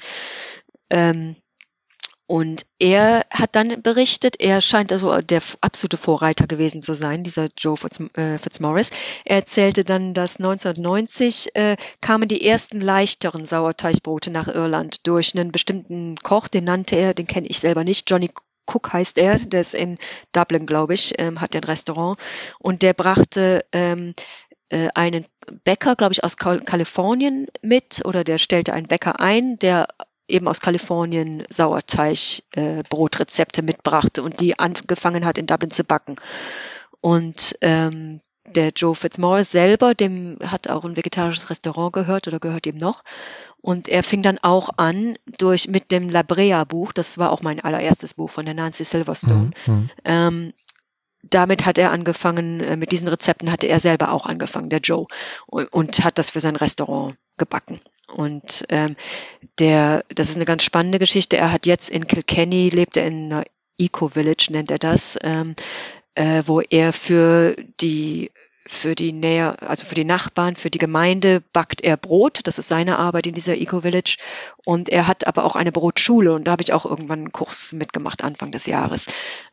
Ähm, 0.90 1.36
und 2.26 2.64
er 2.78 3.26
hat 3.30 3.54
dann 3.54 3.82
berichtet, 3.82 4.40
er 4.40 4.62
scheint 4.62 4.92
also 4.92 5.20
der 5.20 5.42
absolute 5.60 5.98
Vorreiter 5.98 6.46
gewesen 6.46 6.80
zu 6.80 6.94
sein, 6.94 7.22
dieser 7.22 7.48
Joe 7.58 7.76
Fitz, 7.76 8.00
äh, 8.16 8.38
Fitzmaurice. 8.38 8.92
Er 9.24 9.36
erzählte 9.36 9.84
dann, 9.84 10.14
dass 10.14 10.36
1990 10.36 11.54
äh, 11.54 11.76
kamen 12.00 12.28
die 12.28 12.46
ersten 12.46 12.80
leichteren 12.80 13.44
Sauerteigbrote 13.44 14.30
nach 14.30 14.48
Irland 14.48 15.06
durch 15.06 15.34
einen 15.34 15.52
bestimmten 15.52 16.16
Koch, 16.16 16.48
den 16.48 16.64
nannte 16.64 16.96
er, 16.96 17.12
den 17.12 17.26
kenne 17.26 17.46
ich 17.46 17.58
selber 17.58 17.84
nicht, 17.84 18.08
Johnny 18.08 18.30
Cook 18.66 18.94
heißt 18.94 19.18
er, 19.18 19.38
der 19.38 19.60
ist 19.60 19.74
in 19.74 19.98
Dublin, 20.32 20.66
glaube 20.66 20.94
ich, 20.94 21.12
ähm, 21.18 21.42
hat 21.42 21.54
ein 21.54 21.64
Restaurant 21.64 22.18
und 22.58 22.80
der 22.80 22.94
brachte 22.94 23.66
ähm, 23.72 24.14
äh, 24.70 24.88
einen 24.94 25.26
Bäcker, 25.64 25.94
glaube 25.96 26.14
ich, 26.14 26.24
aus 26.24 26.38
Kalifornien 26.38 27.48
mit 27.60 28.00
oder 28.06 28.24
der 28.24 28.38
stellte 28.38 28.72
einen 28.72 28.88
Bäcker 28.88 29.20
ein, 29.20 29.58
der 29.58 29.88
eben 30.28 30.48
aus 30.48 30.60
Kalifornien 30.60 31.44
Sauerteig-Brotrezepte 31.50 33.60
äh, 33.60 33.64
mitbrachte 33.64 34.22
und 34.22 34.40
die 34.40 34.58
angefangen 34.58 35.24
hat 35.24 35.38
in 35.38 35.46
Dublin 35.46 35.70
zu 35.70 35.84
backen. 35.84 36.16
Und 37.00 37.56
ähm, 37.60 38.20
der 38.46 38.70
Joe 38.70 38.94
Fitzmaurice 38.94 39.50
selber, 39.50 39.94
dem 39.94 40.38
hat 40.44 40.68
auch 40.68 40.84
ein 40.84 40.96
vegetarisches 40.96 41.50
Restaurant 41.50 41.92
gehört 41.92 42.28
oder 42.28 42.38
gehört 42.38 42.66
ihm 42.66 42.76
noch. 42.76 43.02
Und 43.60 43.88
er 43.88 44.02
fing 44.02 44.22
dann 44.22 44.38
auch 44.42 44.70
an 44.76 45.16
durch 45.38 45.68
mit 45.68 45.90
dem 45.90 46.10
La 46.10 46.22
Brea 46.22 46.64
Buch, 46.64 46.92
das 46.92 47.16
war 47.16 47.30
auch 47.30 47.40
mein 47.40 47.60
allererstes 47.60 48.14
Buch 48.14 48.30
von 48.30 48.44
der 48.44 48.54
Nancy 48.54 48.84
Silverstone. 48.84 49.52
Mhm. 49.66 49.74
mhm. 49.74 49.90
Ähm, 50.04 50.52
damit 51.30 51.66
hat 51.66 51.78
er 51.78 51.90
angefangen, 51.90 52.60
äh, 52.60 52.76
mit 52.76 52.92
diesen 52.92 53.08
Rezepten 53.08 53.50
hatte 53.50 53.66
er 53.66 53.80
selber 53.80 54.12
auch 54.12 54.26
angefangen, 54.26 54.70
der 54.70 54.80
Joe, 54.80 55.06
und, 55.46 56.04
hat 56.04 56.18
das 56.18 56.30
für 56.30 56.40
sein 56.40 56.56
Restaurant 56.56 57.16
gebacken. 57.36 57.80
Und 58.08 58.64
ähm, 58.68 58.96
der, 59.58 60.04
das 60.14 60.30
ist 60.30 60.36
eine 60.36 60.44
ganz 60.44 60.62
spannende 60.62 60.98
Geschichte. 60.98 61.36
Er 61.36 61.52
hat 61.52 61.66
jetzt 61.66 61.88
in 61.88 62.06
Kilkenny, 62.06 62.68
lebt 62.68 62.96
er 62.96 63.06
in 63.06 63.32
einer 63.32 63.44
Eco-Village, 63.78 64.48
nennt 64.50 64.70
er 64.70 64.78
das, 64.78 65.18
ähm, 65.22 65.54
äh, 66.14 66.42
wo 66.46 66.60
er 66.60 66.92
für 66.92 67.56
die 67.80 68.30
für 68.66 68.94
die 68.94 69.12
Nähe, 69.12 69.60
also 69.62 69.84
für 69.86 69.94
die 69.94 70.04
Nachbarn, 70.04 70.56
für 70.56 70.70
die 70.70 70.78
Gemeinde 70.78 71.42
backt 71.52 71.82
er 71.82 71.96
Brot. 71.96 72.40
Das 72.44 72.58
ist 72.58 72.68
seine 72.68 72.98
Arbeit 72.98 73.26
in 73.26 73.34
dieser 73.34 73.56
Eco-Village. 73.56 74.16
Und 74.64 74.88
er 74.88 75.06
hat 75.06 75.26
aber 75.26 75.44
auch 75.44 75.56
eine 75.56 75.72
Brotschule 75.72 76.32
und 76.32 76.44
da 76.44 76.52
habe 76.52 76.62
ich 76.62 76.72
auch 76.72 76.86
irgendwann 76.86 77.20
einen 77.20 77.32
Kurs 77.32 77.72
mitgemacht 77.72 78.24
Anfang 78.24 78.52
des 78.52 78.66
Jahres. 78.66 79.06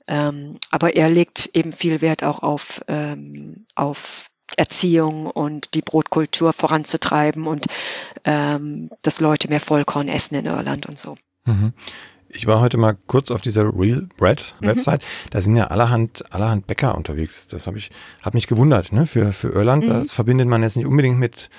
Ähm, 0.07 0.57
aber 0.69 0.95
er 0.95 1.09
legt 1.09 1.49
eben 1.53 1.73
viel 1.73 2.01
Wert 2.01 2.23
auch 2.23 2.39
auf, 2.39 2.81
ähm, 2.87 3.65
auf 3.75 4.27
Erziehung 4.57 5.27
und 5.27 5.73
die 5.73 5.81
Brotkultur 5.81 6.53
voranzutreiben 6.53 7.47
und 7.47 7.65
ähm, 8.23 8.89
dass 9.01 9.19
Leute 9.19 9.47
mehr 9.47 9.61
Vollkorn 9.61 10.07
essen 10.07 10.35
in 10.35 10.45
Irland 10.45 10.85
und 10.85 10.99
so. 10.99 11.15
Mhm. 11.45 11.73
Ich 12.33 12.47
war 12.47 12.61
heute 12.61 12.77
mal 12.77 12.97
kurz 13.07 13.31
auf 13.31 13.41
dieser 13.41 13.63
Real 13.77 14.07
Bread 14.17 14.55
mhm. 14.59 14.67
Website. 14.67 15.01
Mhm. 15.01 15.29
Da 15.31 15.41
sind 15.41 15.55
ja 15.55 15.67
allerhand, 15.67 16.31
allerhand 16.31 16.67
Bäcker 16.67 16.95
unterwegs. 16.95 17.47
Das 17.47 17.67
habe 17.67 17.77
ich, 17.77 17.91
habe 18.21 18.37
mich 18.37 18.47
gewundert, 18.47 18.91
ne? 18.91 19.05
Für, 19.05 19.33
für 19.33 19.49
Irland. 19.49 19.83
Mhm. 19.83 19.89
Das 19.89 20.13
verbindet 20.13 20.47
man 20.47 20.63
jetzt 20.63 20.77
nicht 20.77 20.85
unbedingt 20.85 21.19
mit 21.19 21.49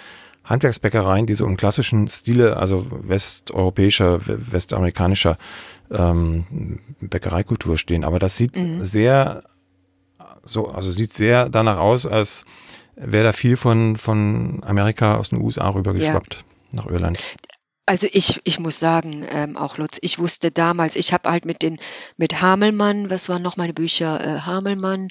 Handwerksbäckereien, 0.44 1.26
die 1.26 1.34
so 1.34 1.46
im 1.46 1.56
klassischen 1.56 2.08
Stile, 2.08 2.56
also 2.56 2.86
westeuropäischer, 2.90 4.20
westamerikanischer 4.26 5.38
ähm, 5.90 6.80
Bäckereikultur 7.00 7.78
stehen. 7.78 8.04
Aber 8.04 8.18
das 8.18 8.36
sieht 8.36 8.56
mhm. 8.56 8.82
sehr, 8.82 9.44
so, 10.42 10.68
also 10.68 10.90
sieht 10.90 11.12
sehr 11.12 11.48
danach 11.48 11.78
aus, 11.78 12.06
als 12.06 12.44
wäre 12.96 13.24
da 13.24 13.32
viel 13.32 13.56
von, 13.56 13.96
von 13.96 14.62
Amerika 14.64 15.16
aus 15.16 15.30
den 15.30 15.40
USA 15.40 15.68
rübergeschwappt 15.68 16.34
ja. 16.34 16.76
nach 16.76 16.86
Irland. 16.86 17.18
Also 17.84 18.06
ich, 18.12 18.40
ich 18.44 18.60
muss 18.60 18.78
sagen, 18.78 19.26
ähm, 19.28 19.56
auch 19.56 19.76
Lutz, 19.76 19.98
ich 20.02 20.18
wusste 20.18 20.52
damals, 20.52 20.94
ich 20.94 21.12
habe 21.12 21.30
halt 21.30 21.44
mit 21.44 21.62
den 21.62 21.78
mit 22.16 22.40
Hamelmann, 22.40 23.10
was 23.10 23.28
waren 23.28 23.42
noch 23.42 23.56
meine 23.56 23.72
Bücher, 23.72 24.20
äh, 24.24 24.40
Hamelmann, 24.40 25.08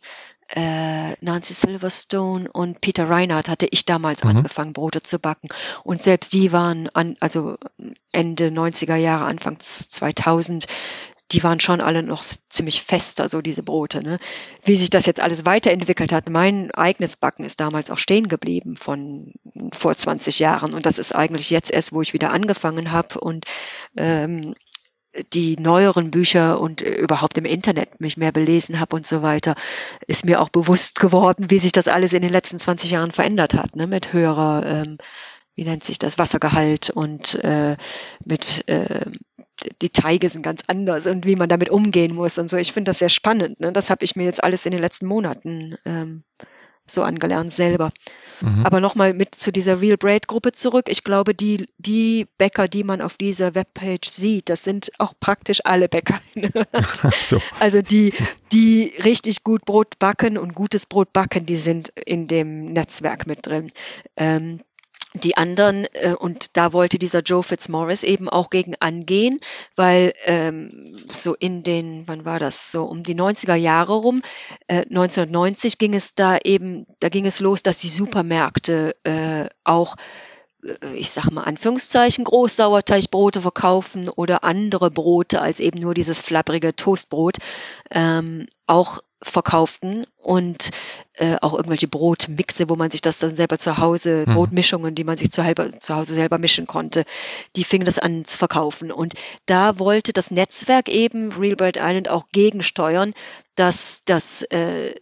äh, 0.55 1.13
Nancy 1.23 1.53
Silverstone 1.53 2.49
und 2.51 2.81
Peter 2.81 3.09
Reinhardt 3.09 3.49
hatte 3.49 3.67
ich 3.69 3.85
damals 3.85 4.23
mhm. 4.23 4.37
angefangen, 4.37 4.73
Brote 4.73 5.01
zu 5.01 5.19
backen. 5.19 5.49
Und 5.83 6.01
selbst 6.01 6.33
die 6.33 6.51
waren 6.51 6.89
an, 6.93 7.15
also 7.19 7.57
Ende 8.11 8.47
90er 8.47 8.95
Jahre, 8.95 9.25
Anfang 9.25 9.59
2000, 9.59 10.65
die 11.31 11.43
waren 11.43 11.59
schon 11.59 11.81
alle 11.81 12.03
noch 12.03 12.23
ziemlich 12.49 12.83
fest, 12.83 13.21
also 13.21 13.41
diese 13.41 13.63
Brote. 13.63 14.03
Ne? 14.03 14.19
Wie 14.63 14.75
sich 14.75 14.89
das 14.89 15.05
jetzt 15.05 15.21
alles 15.21 15.45
weiterentwickelt 15.45 16.11
hat, 16.11 16.29
mein 16.29 16.71
eigenes 16.71 17.15
Backen 17.15 17.45
ist 17.45 17.59
damals 17.59 17.89
auch 17.89 17.97
stehen 17.97 18.27
geblieben 18.27 18.75
von 18.77 19.33
vor 19.71 19.95
20 19.95 20.39
Jahren. 20.39 20.73
Und 20.73 20.85
das 20.85 20.99
ist 20.99 21.15
eigentlich 21.15 21.49
jetzt 21.49 21.71
erst, 21.71 21.93
wo 21.93 22.01
ich 22.01 22.13
wieder 22.13 22.31
angefangen 22.31 22.91
habe. 22.91 23.19
Und 23.19 23.45
ähm, 23.95 24.55
die 25.33 25.57
neueren 25.57 26.11
Bücher 26.11 26.59
und 26.59 26.81
äh, 26.81 26.95
überhaupt 26.95 27.37
im 27.37 27.45
Internet 27.45 27.99
mich 27.99 28.17
mehr 28.17 28.31
belesen 28.31 28.79
habe 28.79 28.95
und 28.95 29.05
so 29.05 29.21
weiter, 29.21 29.55
ist 30.07 30.25
mir 30.25 30.41
auch 30.41 30.49
bewusst 30.49 30.99
geworden, 30.99 31.49
wie 31.49 31.59
sich 31.59 31.71
das 31.71 31.87
alles 31.87 32.13
in 32.13 32.21
den 32.21 32.31
letzten 32.31 32.59
20 32.59 32.91
Jahren 32.91 33.11
verändert 33.11 33.53
hat, 33.53 33.75
ne? 33.75 33.87
mit 33.87 34.13
höherer, 34.13 34.65
ähm, 34.65 34.97
wie 35.55 35.65
nennt 35.65 35.83
sich 35.83 35.99
das, 35.99 36.17
Wassergehalt 36.17 36.89
und 36.89 37.35
äh, 37.43 37.75
mit 38.23 38.67
äh, 38.69 39.05
die 39.81 39.89
Teige 39.89 40.29
sind 40.29 40.43
ganz 40.43 40.63
anders 40.67 41.07
und 41.07 41.25
wie 41.25 41.35
man 41.35 41.49
damit 41.49 41.69
umgehen 41.69 42.15
muss 42.15 42.37
und 42.37 42.49
so. 42.49 42.57
Ich 42.57 42.71
finde 42.71 42.89
das 42.89 42.99
sehr 42.99 43.09
spannend. 43.09 43.59
Ne? 43.59 43.71
Das 43.71 43.89
habe 43.89 44.03
ich 44.03 44.15
mir 44.15 44.23
jetzt 44.23 44.43
alles 44.43 44.65
in 44.65 44.71
den 44.71 44.81
letzten 44.81 45.05
Monaten 45.05 45.77
ähm, 45.85 46.23
so 46.87 47.03
angelernt 47.03 47.53
selber. 47.53 47.91
Mhm. 48.41 48.65
Aber 48.65 48.79
nochmal 48.79 49.13
mit 49.13 49.35
zu 49.35 49.51
dieser 49.51 49.81
Real 49.81 49.97
Braid 49.97 50.27
Gruppe 50.27 50.51
zurück. 50.51 50.85
Ich 50.89 51.03
glaube, 51.03 51.33
die, 51.33 51.67
die 51.77 52.27
Bäcker, 52.37 52.67
die 52.67 52.83
man 52.83 53.01
auf 53.01 53.17
dieser 53.17 53.55
Webpage 53.55 54.09
sieht, 54.09 54.49
das 54.49 54.63
sind 54.63 54.91
auch 54.97 55.13
praktisch 55.19 55.61
alle 55.63 55.87
Bäcker. 55.87 56.19
so. 57.29 57.41
Also 57.59 57.81
die, 57.81 58.13
die 58.51 58.93
richtig 59.03 59.43
gut 59.43 59.65
Brot 59.65 59.99
backen 59.99 60.37
und 60.37 60.55
gutes 60.55 60.85
Brot 60.85 61.13
backen, 61.13 61.45
die 61.45 61.57
sind 61.57 61.89
in 61.89 62.27
dem 62.27 62.73
Netzwerk 62.73 63.27
mit 63.27 63.45
drin. 63.45 63.71
Ähm, 64.17 64.59
die 65.13 65.35
anderen, 65.35 65.85
äh, 65.93 66.13
und 66.17 66.55
da 66.57 66.73
wollte 66.73 66.97
dieser 66.97 67.21
Joe 67.21 67.43
Fitzmaurice 67.43 68.05
eben 68.05 68.29
auch 68.29 68.49
gegen 68.49 68.75
angehen, 68.79 69.39
weil 69.75 70.13
ähm, 70.25 70.95
so 71.13 71.35
in 71.35 71.63
den, 71.63 72.07
wann 72.07 72.25
war 72.25 72.39
das, 72.39 72.71
so 72.71 72.85
um 72.85 73.03
die 73.03 73.15
90er 73.15 73.55
Jahre 73.55 73.93
rum, 73.93 74.21
äh, 74.67 74.85
1990 74.89 75.77
ging 75.77 75.93
es 75.93 76.15
da 76.15 76.37
eben, 76.43 76.85
da 76.99 77.09
ging 77.09 77.25
es 77.25 77.39
los, 77.39 77.63
dass 77.63 77.79
die 77.79 77.89
Supermärkte 77.89 78.95
äh, 79.03 79.49
auch 79.63 79.95
äh, 80.63 80.95
ich 80.95 81.09
sage 81.09 81.31
mal 81.31 81.43
Anführungszeichen, 81.43 82.23
Großsauerteigbrote 82.23 83.41
verkaufen 83.41 84.09
oder 84.09 84.43
andere 84.43 84.91
Brote 84.91 85.41
als 85.41 85.59
eben 85.59 85.79
nur 85.79 85.93
dieses 85.93 86.19
flabbrige 86.19 86.75
Toastbrot 86.75 87.37
ähm, 87.91 88.47
auch 88.67 88.99
verkauften 89.23 90.05
und 90.17 90.71
äh, 91.13 91.37
auch 91.41 91.53
irgendwelche 91.53 91.87
Brotmixe, 91.87 92.69
wo 92.69 92.75
man 92.75 92.89
sich 92.89 93.01
das 93.01 93.19
dann 93.19 93.35
selber 93.35 93.57
zu 93.57 93.77
Hause, 93.77 94.25
mhm. 94.27 94.33
Brotmischungen, 94.33 94.95
die 94.95 95.03
man 95.03 95.17
sich 95.17 95.31
zu, 95.31 95.43
halber, 95.43 95.71
zu 95.79 95.95
Hause 95.95 96.13
selber 96.13 96.37
mischen 96.37 96.67
konnte, 96.67 97.05
die 97.55 97.63
fingen 97.63 97.85
das 97.85 97.99
an 97.99 98.25
zu 98.25 98.37
verkaufen. 98.37 98.91
Und 98.91 99.13
da 99.45 99.79
wollte 99.79 100.13
das 100.13 100.31
Netzwerk 100.31 100.89
eben 100.89 101.31
Real 101.33 101.55
Bread 101.55 101.77
Island 101.77 102.09
auch 102.09 102.27
gegensteuern, 102.31 103.13
dass 103.55 104.01
das 104.05 104.41
äh, 104.43 104.95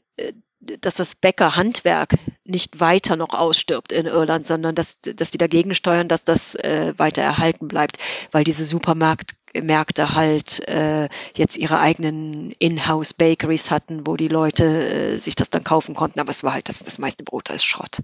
dass 0.82 0.95
das 0.95 1.15
Bäckerhandwerk 1.15 2.15
nicht 2.43 2.80
weiter 2.80 3.15
noch 3.15 3.34
ausstirbt 3.34 3.91
in 3.91 4.05
Irland, 4.05 4.45
sondern 4.45 4.76
dass, 4.76 4.99
dass 4.99 5.32
die 5.32 5.38
dagegen 5.38 5.74
steuern, 5.74 6.09
dass 6.09 6.26
das 6.26 6.55
äh, 6.55 6.93
weiter 6.97 7.22
erhalten 7.22 7.67
bleibt, 7.67 7.97
weil 8.32 8.43
diese 8.43 8.65
Supermarkt 8.65 9.36
Märkte 9.54 10.16
halt 10.16 10.68
äh, 10.68 11.10
jetzt 11.36 11.58
ihre 11.58 11.80
eigenen 11.80 12.52
In-house 12.60 13.14
Bakeries 13.14 13.72
hatten, 13.72 14.06
wo 14.06 14.18
die 14.18 14.28
Leute 14.28 14.66
äh, 14.66 15.18
sich 15.18 15.36
das 15.36 15.50
dann 15.50 15.64
kaufen 15.64 15.95
konnten, 15.95 16.20
aber 16.20 16.32
es 16.32 16.43
war 16.43 16.54
halt 16.54 16.70
das, 16.70 16.80
das 16.80 17.00
meiste 17.00 17.24
Brot 17.24 17.50
als 17.50 17.64
Schrott. 17.64 18.02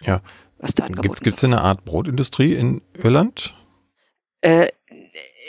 Ja. 0.00 0.20
Was 0.58 0.74
da 0.74 0.84
angeboten 0.84 1.22
Gibt 1.22 1.36
es 1.36 1.44
eine 1.44 1.62
Art 1.62 1.84
Brotindustrie 1.84 2.54
in 2.54 2.80
Irland? 2.94 3.54
Äh, 4.40 4.68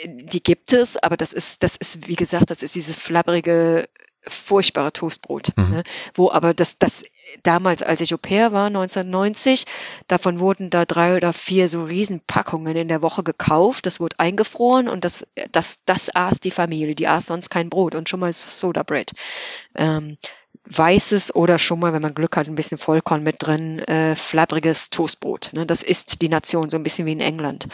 die 0.04 0.42
gibt 0.42 0.72
es, 0.72 0.96
aber 0.96 1.16
das 1.16 1.32
ist, 1.32 1.62
das 1.62 1.76
ist, 1.76 2.06
wie 2.08 2.16
gesagt, 2.16 2.50
das 2.50 2.62
ist 2.62 2.74
dieses 2.74 2.98
flabbrige 2.98 3.88
furchtbare 4.28 4.92
Toastbrot. 4.92 5.56
Mhm. 5.56 5.70
Ne? 5.70 5.82
Wo 6.14 6.30
aber 6.30 6.54
das, 6.54 6.78
das 6.78 7.04
damals, 7.42 7.82
als 7.82 8.00
ich 8.00 8.14
Au 8.14 8.18
pair 8.18 8.52
war, 8.52 8.66
1990, 8.66 9.64
davon 10.08 10.40
wurden 10.40 10.70
da 10.70 10.84
drei 10.84 11.16
oder 11.16 11.32
vier 11.32 11.68
so 11.68 11.84
Riesenpackungen 11.84 12.76
in 12.76 12.88
der 12.88 13.02
Woche 13.02 13.22
gekauft. 13.22 13.86
Das 13.86 14.00
wurde 14.00 14.18
eingefroren 14.18 14.88
und 14.88 15.04
das, 15.04 15.26
das, 15.52 15.78
das 15.84 16.14
aß 16.14 16.40
die 16.40 16.50
Familie. 16.50 16.94
Die 16.94 17.08
aß 17.08 17.26
sonst 17.26 17.50
kein 17.50 17.70
Brot 17.70 17.94
und 17.94 18.08
schon 18.08 18.20
mal 18.20 18.32
Soda 18.32 18.82
Bread. 18.82 19.12
Ähm, 19.74 20.16
weißes 20.68 21.34
oder 21.34 21.58
schon 21.58 21.78
mal, 21.78 21.92
wenn 21.92 22.02
man 22.02 22.14
Glück 22.14 22.36
hat, 22.36 22.48
ein 22.48 22.54
bisschen 22.54 22.78
Vollkorn 22.78 23.22
mit 23.22 23.36
drin, 23.38 23.78
äh, 23.80 24.16
flabbriges 24.16 24.90
Toastbrot. 24.90 25.50
Ne? 25.52 25.66
Das 25.66 25.82
ist 25.82 26.22
die 26.22 26.28
Nation, 26.28 26.68
so 26.68 26.76
ein 26.76 26.82
bisschen 26.82 27.06
wie 27.06 27.12
in 27.12 27.20
England. 27.20 27.68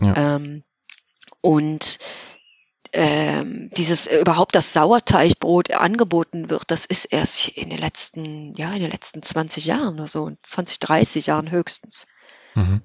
Ja. 0.00 0.36
Ähm, 0.36 0.62
und 1.40 1.98
ähm, 2.94 3.70
dieses 3.76 4.06
äh, 4.06 4.20
überhaupt 4.20 4.54
das 4.54 4.72
Sauerteigbrot 4.72 5.72
angeboten 5.72 6.48
wird, 6.48 6.70
das 6.70 6.86
ist 6.86 7.06
erst 7.06 7.48
in 7.48 7.70
den 7.70 7.78
letzten, 7.78 8.54
ja, 8.54 8.72
in 8.72 8.82
den 8.82 8.90
letzten 8.90 9.22
20 9.22 9.66
Jahren 9.66 9.94
oder 9.94 10.06
so, 10.06 10.30
20, 10.42 10.78
30 10.78 11.26
Jahren 11.26 11.50
höchstens. 11.50 12.06
Mhm. 12.54 12.82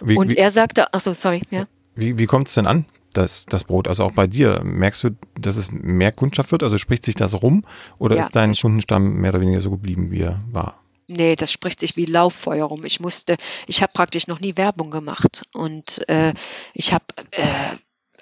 Wie, 0.00 0.16
und 0.16 0.30
wie, 0.30 0.36
er 0.36 0.50
sagte, 0.50 0.92
ach 0.92 1.00
so, 1.00 1.12
sorry, 1.12 1.42
ja. 1.50 1.66
Wie, 1.94 2.16
wie 2.16 2.24
kommt 2.24 2.48
es 2.48 2.54
denn 2.54 2.66
an, 2.66 2.86
das, 3.12 3.44
das 3.46 3.64
Brot? 3.64 3.86
Also 3.86 4.04
auch 4.04 4.12
bei 4.12 4.26
dir, 4.26 4.62
merkst 4.64 5.04
du, 5.04 5.10
dass 5.38 5.56
es 5.56 5.70
mehr 5.70 6.12
Kundschaft 6.12 6.52
wird? 6.52 6.62
Also 6.62 6.78
spricht 6.78 7.04
sich 7.04 7.14
das 7.14 7.42
rum 7.42 7.64
oder 7.98 8.16
ja, 8.16 8.22
ist 8.22 8.34
dein 8.34 8.54
Kundenstamm 8.54 9.20
mehr 9.20 9.30
oder 9.30 9.42
weniger 9.42 9.60
so 9.60 9.70
geblieben, 9.70 10.10
wie 10.10 10.22
er 10.22 10.40
war? 10.50 10.82
Nee, 11.06 11.36
das 11.36 11.52
spricht 11.52 11.80
sich 11.80 11.96
wie 11.96 12.06
Lauffeuer 12.06 12.66
rum. 12.66 12.84
Ich 12.84 13.00
musste, 13.00 13.36
ich 13.66 13.82
habe 13.82 13.92
praktisch 13.92 14.26
noch 14.28 14.40
nie 14.40 14.56
Werbung 14.56 14.90
gemacht 14.90 15.42
und 15.52 16.08
äh, 16.08 16.32
ich 16.72 16.94
habe 16.94 17.04
äh, 17.32 17.44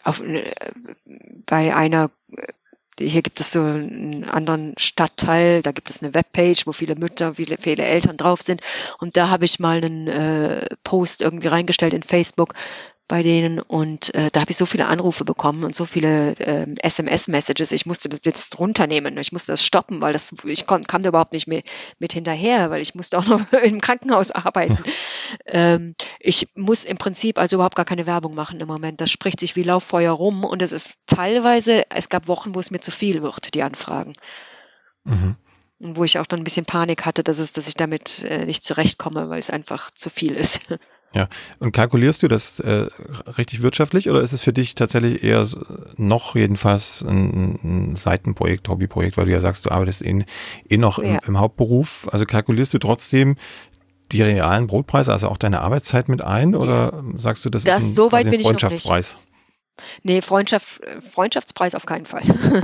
auf, 0.08 0.20
äh, 0.20 0.52
bei 1.46 1.74
einer 1.74 2.10
äh, 2.36 2.52
hier 3.00 3.22
gibt 3.22 3.38
es 3.38 3.52
so 3.52 3.60
einen 3.60 4.24
anderen 4.24 4.74
Stadtteil, 4.76 5.62
da 5.62 5.70
gibt 5.70 5.88
es 5.88 6.02
eine 6.02 6.14
Webpage, 6.14 6.66
wo 6.66 6.72
viele 6.72 6.96
Mütter, 6.96 7.34
viele, 7.34 7.56
viele 7.56 7.84
Eltern 7.84 8.16
drauf 8.16 8.42
sind. 8.42 8.60
Und 8.98 9.16
da 9.16 9.28
habe 9.28 9.44
ich 9.44 9.60
mal 9.60 9.76
einen 9.76 10.08
äh, 10.08 10.66
Post 10.82 11.22
irgendwie 11.22 11.46
reingestellt 11.46 11.94
in 11.94 12.02
Facebook, 12.02 12.54
bei 13.08 13.22
denen 13.22 13.58
und 13.58 14.14
äh, 14.14 14.28
da 14.30 14.42
habe 14.42 14.50
ich 14.50 14.58
so 14.58 14.66
viele 14.66 14.86
Anrufe 14.86 15.24
bekommen 15.24 15.64
und 15.64 15.74
so 15.74 15.86
viele 15.86 16.36
äh, 16.36 16.66
SMS-Messages. 16.80 17.72
Ich 17.72 17.86
musste 17.86 18.10
das 18.10 18.20
jetzt 18.24 18.58
runternehmen, 18.58 19.16
ich 19.16 19.32
musste 19.32 19.52
das 19.52 19.64
stoppen, 19.64 20.02
weil 20.02 20.12
das 20.12 20.34
ich 20.44 20.66
kon, 20.66 20.86
kam 20.86 21.02
da 21.02 21.08
überhaupt 21.08 21.32
nicht 21.32 21.46
mehr 21.46 21.62
mit 21.98 22.12
hinterher, 22.12 22.70
weil 22.70 22.82
ich 22.82 22.94
musste 22.94 23.18
auch 23.18 23.26
noch 23.26 23.40
im 23.64 23.80
Krankenhaus 23.80 24.30
arbeiten. 24.30 24.78
ähm, 25.46 25.94
ich 26.20 26.48
muss 26.54 26.84
im 26.84 26.98
Prinzip 26.98 27.38
also 27.38 27.56
überhaupt 27.56 27.76
gar 27.76 27.86
keine 27.86 28.06
Werbung 28.06 28.34
machen 28.34 28.60
im 28.60 28.68
Moment. 28.68 29.00
Das 29.00 29.10
spricht 29.10 29.40
sich 29.40 29.56
wie 29.56 29.62
Lauffeuer 29.62 30.12
rum 30.12 30.44
und 30.44 30.60
es 30.60 30.72
ist 30.72 30.98
teilweise, 31.06 31.84
es 31.90 32.10
gab 32.10 32.28
Wochen, 32.28 32.54
wo 32.54 32.60
es 32.60 32.70
mir 32.70 32.80
zu 32.80 32.90
viel 32.90 33.22
wird, 33.22 33.54
die 33.54 33.62
Anfragen. 33.62 34.14
Mhm. 35.04 35.36
Und 35.80 35.96
wo 35.96 36.04
ich 36.04 36.18
auch 36.18 36.26
dann 36.26 36.40
ein 36.40 36.44
bisschen 36.44 36.66
Panik 36.66 37.06
hatte, 37.06 37.24
dass 37.24 37.38
es, 37.38 37.52
dass 37.52 37.68
ich 37.68 37.74
damit 37.74 38.22
äh, 38.24 38.44
nicht 38.44 38.64
zurechtkomme, 38.64 39.30
weil 39.30 39.38
es 39.38 39.48
einfach 39.48 39.90
zu 39.92 40.10
viel 40.10 40.34
ist. 40.34 40.60
Ja, 41.14 41.28
und 41.58 41.72
kalkulierst 41.72 42.22
du 42.22 42.28
das 42.28 42.60
äh, 42.60 42.86
richtig 43.38 43.62
wirtschaftlich 43.62 44.10
oder 44.10 44.20
ist 44.20 44.32
es 44.32 44.42
für 44.42 44.52
dich 44.52 44.74
tatsächlich 44.74 45.24
eher 45.24 45.46
noch 45.96 46.36
jedenfalls 46.36 47.02
ein, 47.02 47.58
ein 47.64 47.96
Seitenprojekt, 47.96 48.68
Hobbyprojekt, 48.68 49.16
weil 49.16 49.24
du 49.24 49.32
ja 49.32 49.40
sagst, 49.40 49.64
du 49.64 49.70
arbeitest 49.70 50.04
eh, 50.04 50.24
eh 50.68 50.76
noch 50.76 50.98
ja. 50.98 51.04
im, 51.04 51.18
im, 51.26 51.38
Hauptberuf. 51.38 52.08
Also 52.12 52.26
kalkulierst 52.26 52.74
du 52.74 52.78
trotzdem 52.78 53.36
die 54.12 54.22
realen 54.22 54.66
Brotpreise, 54.66 55.12
also 55.12 55.28
auch 55.28 55.38
deine 55.38 55.62
Arbeitszeit 55.62 56.08
mit 56.10 56.22
ein 56.22 56.54
oder 56.54 57.02
sagst 57.16 57.44
du, 57.44 57.50
das, 57.50 57.64
das 57.64 57.82
ist 57.82 57.88
ein, 57.88 57.92
so 57.92 58.12
weit 58.12 58.26
ein 58.26 58.42
Freundschaftspreis? 58.42 59.18
Nee, 60.02 60.22
Freundschaft, 60.22 60.80
Freundschaftspreis 61.00 61.74
auf 61.74 61.86
keinen 61.86 62.04
Fall. 62.04 62.22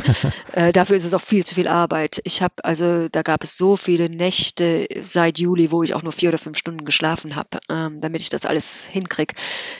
äh, 0.52 0.72
dafür 0.72 0.96
ist 0.96 1.04
es 1.04 1.14
auch 1.14 1.20
viel 1.20 1.44
zu 1.44 1.54
viel 1.54 1.68
Arbeit. 1.68 2.20
Ich 2.24 2.42
habe, 2.42 2.54
also 2.64 3.08
da 3.08 3.22
gab 3.22 3.44
es 3.44 3.56
so 3.56 3.76
viele 3.76 4.08
Nächte 4.08 4.86
seit 5.02 5.38
Juli, 5.38 5.70
wo 5.70 5.82
ich 5.82 5.94
auch 5.94 6.02
nur 6.02 6.12
vier 6.12 6.30
oder 6.30 6.38
fünf 6.38 6.58
Stunden 6.58 6.84
geschlafen 6.84 7.36
habe, 7.36 7.58
ähm, 7.68 8.00
damit 8.00 8.20
ich 8.20 8.30
das 8.30 8.46
alles 8.46 8.84
hinkrieg. 8.84 9.34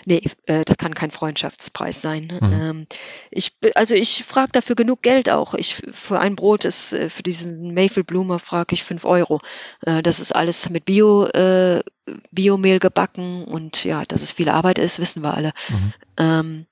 Nee, 0.04 0.22
äh, 0.46 0.64
das 0.64 0.76
kann 0.76 0.94
kein 0.94 1.10
Freundschaftspreis 1.10 2.00
sein. 2.02 2.32
Mhm. 2.40 2.52
Ähm, 2.52 2.86
ich, 3.30 3.56
also 3.74 3.94
ich 3.94 4.24
frage 4.24 4.52
dafür 4.52 4.76
genug 4.76 5.02
Geld 5.02 5.30
auch. 5.30 5.54
Ich, 5.54 5.76
für 5.90 6.20
ein 6.20 6.36
Brot 6.36 6.64
ist, 6.64 6.92
äh, 6.92 7.08
für 7.08 7.22
diesen 7.22 7.74
Mayfield-Blumer 7.74 8.38
frage 8.38 8.74
ich 8.74 8.84
fünf 8.84 9.04
Euro. 9.04 9.40
Äh, 9.84 10.02
das 10.02 10.20
ist 10.20 10.34
alles 10.34 10.70
mit 10.70 10.84
Bio, 10.84 11.26
äh, 11.26 11.82
Biomehl 12.30 12.78
gebacken 12.78 13.44
und 13.44 13.84
ja, 13.84 14.04
dass 14.04 14.22
es 14.22 14.32
viel 14.32 14.48
Arbeit 14.48 14.78
ist, 14.78 14.98
wissen 14.98 15.22
wir 15.22 15.34
alle. 15.34 15.52
Mhm. 15.68 15.92
Ähm, 16.18 16.66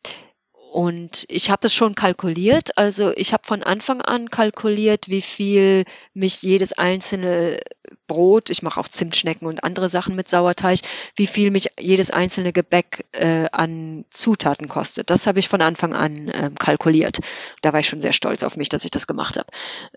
und 0.73 1.27
ich 1.29 1.51
habe 1.51 1.61
das 1.61 1.75
schon 1.75 1.95
kalkuliert. 1.95 2.79
Also 2.79 3.13
ich 3.15 3.35
habe 3.35 3.43
von 3.45 3.63
Anfang 3.63 4.01
an 4.01 4.31
kalkuliert, 4.31 5.11
wie 5.11 5.21
viel 5.21 5.85
mich 6.15 6.41
jedes 6.41 6.73
einzelne 6.73 7.61
Brot, 8.07 8.49
ich 8.49 8.63
mache 8.63 8.81
auch 8.81 8.89
Zimtschnecken 8.89 9.47
und 9.47 9.65
andere 9.65 9.91
Sachen 9.91 10.17
mit 10.17 10.31
Sauerteig, 10.31 10.79
wie 11.15 11.27
viel 11.27 11.51
mich 11.51 11.69
jedes 11.79 12.11
einzelne 12.11 12.55
Gebäck 12.55 13.05
äh, 13.13 13.49
an 13.53 14.07
Zutaten 14.11 14.67
kostet. 14.67 15.11
Das 15.11 15.27
habe 15.27 15.41
ich 15.41 15.49
von 15.51 15.61
Anfang 15.61 15.93
an 15.93 16.31
ähm, 16.33 16.55
kalkuliert. 16.55 17.19
Da 17.61 17.75
war 17.75 17.81
ich 17.81 17.89
schon 17.89 18.01
sehr 18.01 18.15
stolz 18.15 18.43
auf 18.43 18.57
mich, 18.57 18.71
dass 18.71 18.87
ich 18.87 18.91
das 18.91 19.07
gemacht 19.07 19.37
habe. 19.37 19.49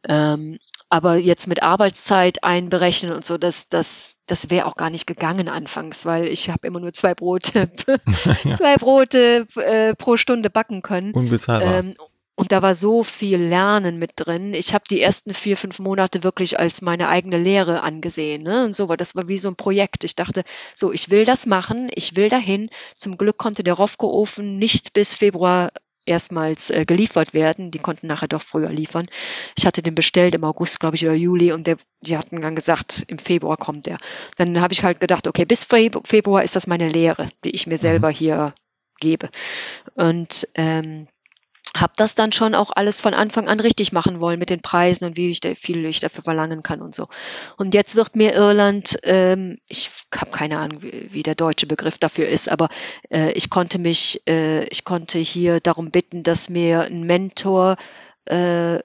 Ähm, 0.10 0.58
aber 0.90 1.16
jetzt 1.16 1.48
mit 1.48 1.64
Arbeitszeit 1.64 2.44
einberechnen 2.44 3.12
und 3.12 3.26
so, 3.26 3.38
das, 3.38 3.70
das, 3.70 4.18
das 4.28 4.50
wäre 4.50 4.66
auch 4.66 4.76
gar 4.76 4.90
nicht 4.90 5.08
gegangen 5.08 5.50
anfangs, 5.50 6.06
weil 6.06 6.28
ich 6.28 6.50
habe 6.50 6.68
immer 6.68 6.80
nur 6.80 6.94
zwei 6.94 7.14
Brote, 7.14 7.72
zwei 8.56 8.78
Brote 8.78 9.48
äh, 9.56 9.96
pro 9.96 10.16
Stunde 10.16 10.50
backen 10.50 10.65
können. 10.82 11.14
Unbezahlbar. 11.14 11.80
Ähm, 11.80 11.96
und 12.36 12.52
da 12.52 12.62
war 12.62 12.76
so 12.76 13.04
viel 13.04 13.38
Lernen 13.42 13.98
mit 13.98 14.12
drin. 14.18 14.54
Ich 14.54 14.74
habe 14.74 14.84
die 14.90 15.02
ersten 15.02 15.34
vier, 15.34 15.56
fünf 15.56 15.80
Monate 15.80 16.24
wirklich 16.24 16.60
als 16.60 16.82
meine 16.82 17.08
eigene 17.08 17.38
Lehre 17.38 17.82
angesehen. 17.82 18.44
Ne? 18.44 18.66
Und 18.66 18.76
so 18.76 18.90
war 18.90 18.98
das 18.98 19.16
war 19.16 19.30
wie 19.30 19.38
so 19.38 19.48
ein 19.48 19.56
Projekt. 19.56 20.04
Ich 20.04 20.18
dachte, 20.18 20.44
so, 20.76 20.92
ich 20.92 21.10
will 21.10 21.24
das 21.24 21.46
machen, 21.46 21.90
ich 21.96 22.18
will 22.18 22.28
dahin. 22.28 22.70
Zum 22.94 23.18
Glück 23.18 23.38
konnte 23.38 23.64
der 23.64 23.76
Rofko-Ofen 23.76 24.60
nicht 24.60 24.92
bis 24.92 25.14
Februar 25.16 25.72
erstmals 26.06 26.70
äh, 26.70 26.86
geliefert 26.86 27.34
werden. 27.34 27.72
Die 27.72 27.80
konnten 27.80 28.08
nachher 28.08 28.28
doch 28.28 28.42
früher 28.42 28.70
liefern. 28.70 29.08
Ich 29.58 29.66
hatte 29.66 29.82
den 29.82 29.96
bestellt 29.96 30.36
im 30.36 30.44
August, 30.44 30.82
glaube 30.82 30.98
ich, 30.98 31.06
oder 31.06 31.16
Juli 31.16 31.54
und 31.54 31.68
der, 31.68 31.78
die 32.02 32.18
hatten 32.18 32.42
dann 32.42 32.56
gesagt, 32.56 33.06
im 33.08 33.18
Februar 33.18 33.56
kommt 33.56 33.88
der. 33.88 33.98
Dann 34.36 34.60
habe 34.60 34.74
ich 34.74 34.84
halt 34.84 35.00
gedacht, 35.00 35.28
okay, 35.28 35.46
bis 35.46 35.64
Februar 35.64 36.44
ist 36.44 36.56
das 36.58 36.68
meine 36.68 36.90
Lehre, 36.90 37.30
die 37.46 37.52
ich 37.52 37.66
mir 37.66 37.78
selber 37.78 38.10
mhm. 38.10 38.14
hier 38.14 38.56
gebe. 39.00 39.30
Und 39.96 40.48
ähm, 40.56 41.08
habe 41.76 41.94
das 41.98 42.16
dann 42.16 42.32
schon 42.32 42.56
auch 42.56 42.72
alles 42.74 43.02
von 43.02 43.14
Anfang 43.14 43.50
an 43.50 43.60
richtig 43.60 43.92
machen 43.92 44.20
wollen 44.20 44.40
mit 44.40 44.50
den 44.50 44.62
Preisen 44.62 45.06
und 45.06 45.18
wie 45.18 45.30
ich 45.30 45.42
da, 45.42 45.56
viel 45.56 45.86
ich 45.86 46.00
dafür 46.00 46.24
verlangen 46.24 46.64
kann 46.64 46.82
und 46.82 46.96
so. 46.96 47.08
Und 47.58 47.74
jetzt 47.74 47.96
wird 47.96 48.16
mir 48.16 48.34
Irland, 48.34 48.98
ähm, 49.04 49.58
ich 49.68 49.90
habe 50.16 50.32
keine 50.32 50.60
Ahnung, 50.60 50.82
wie, 50.82 51.10
wie, 51.12 51.24
der 51.24 51.36
deutsche 51.36 51.68
Begriff 51.68 51.98
dafür 51.98 52.28
ist, 52.28 52.50
aber 52.50 52.70
äh, 53.10 53.32
ich 53.34 53.50
konnte 53.50 53.78
mich, 53.78 54.22
äh, 54.28 54.66
ich 54.68 54.86
konnte 54.86 55.20
hier 55.20 55.60
darum 55.60 55.92
bitten, 55.92 56.24
dass 56.24 56.50
mir 56.50 56.84
ein 56.84 57.04
Mentor 57.04 57.76
äh, 58.26 58.80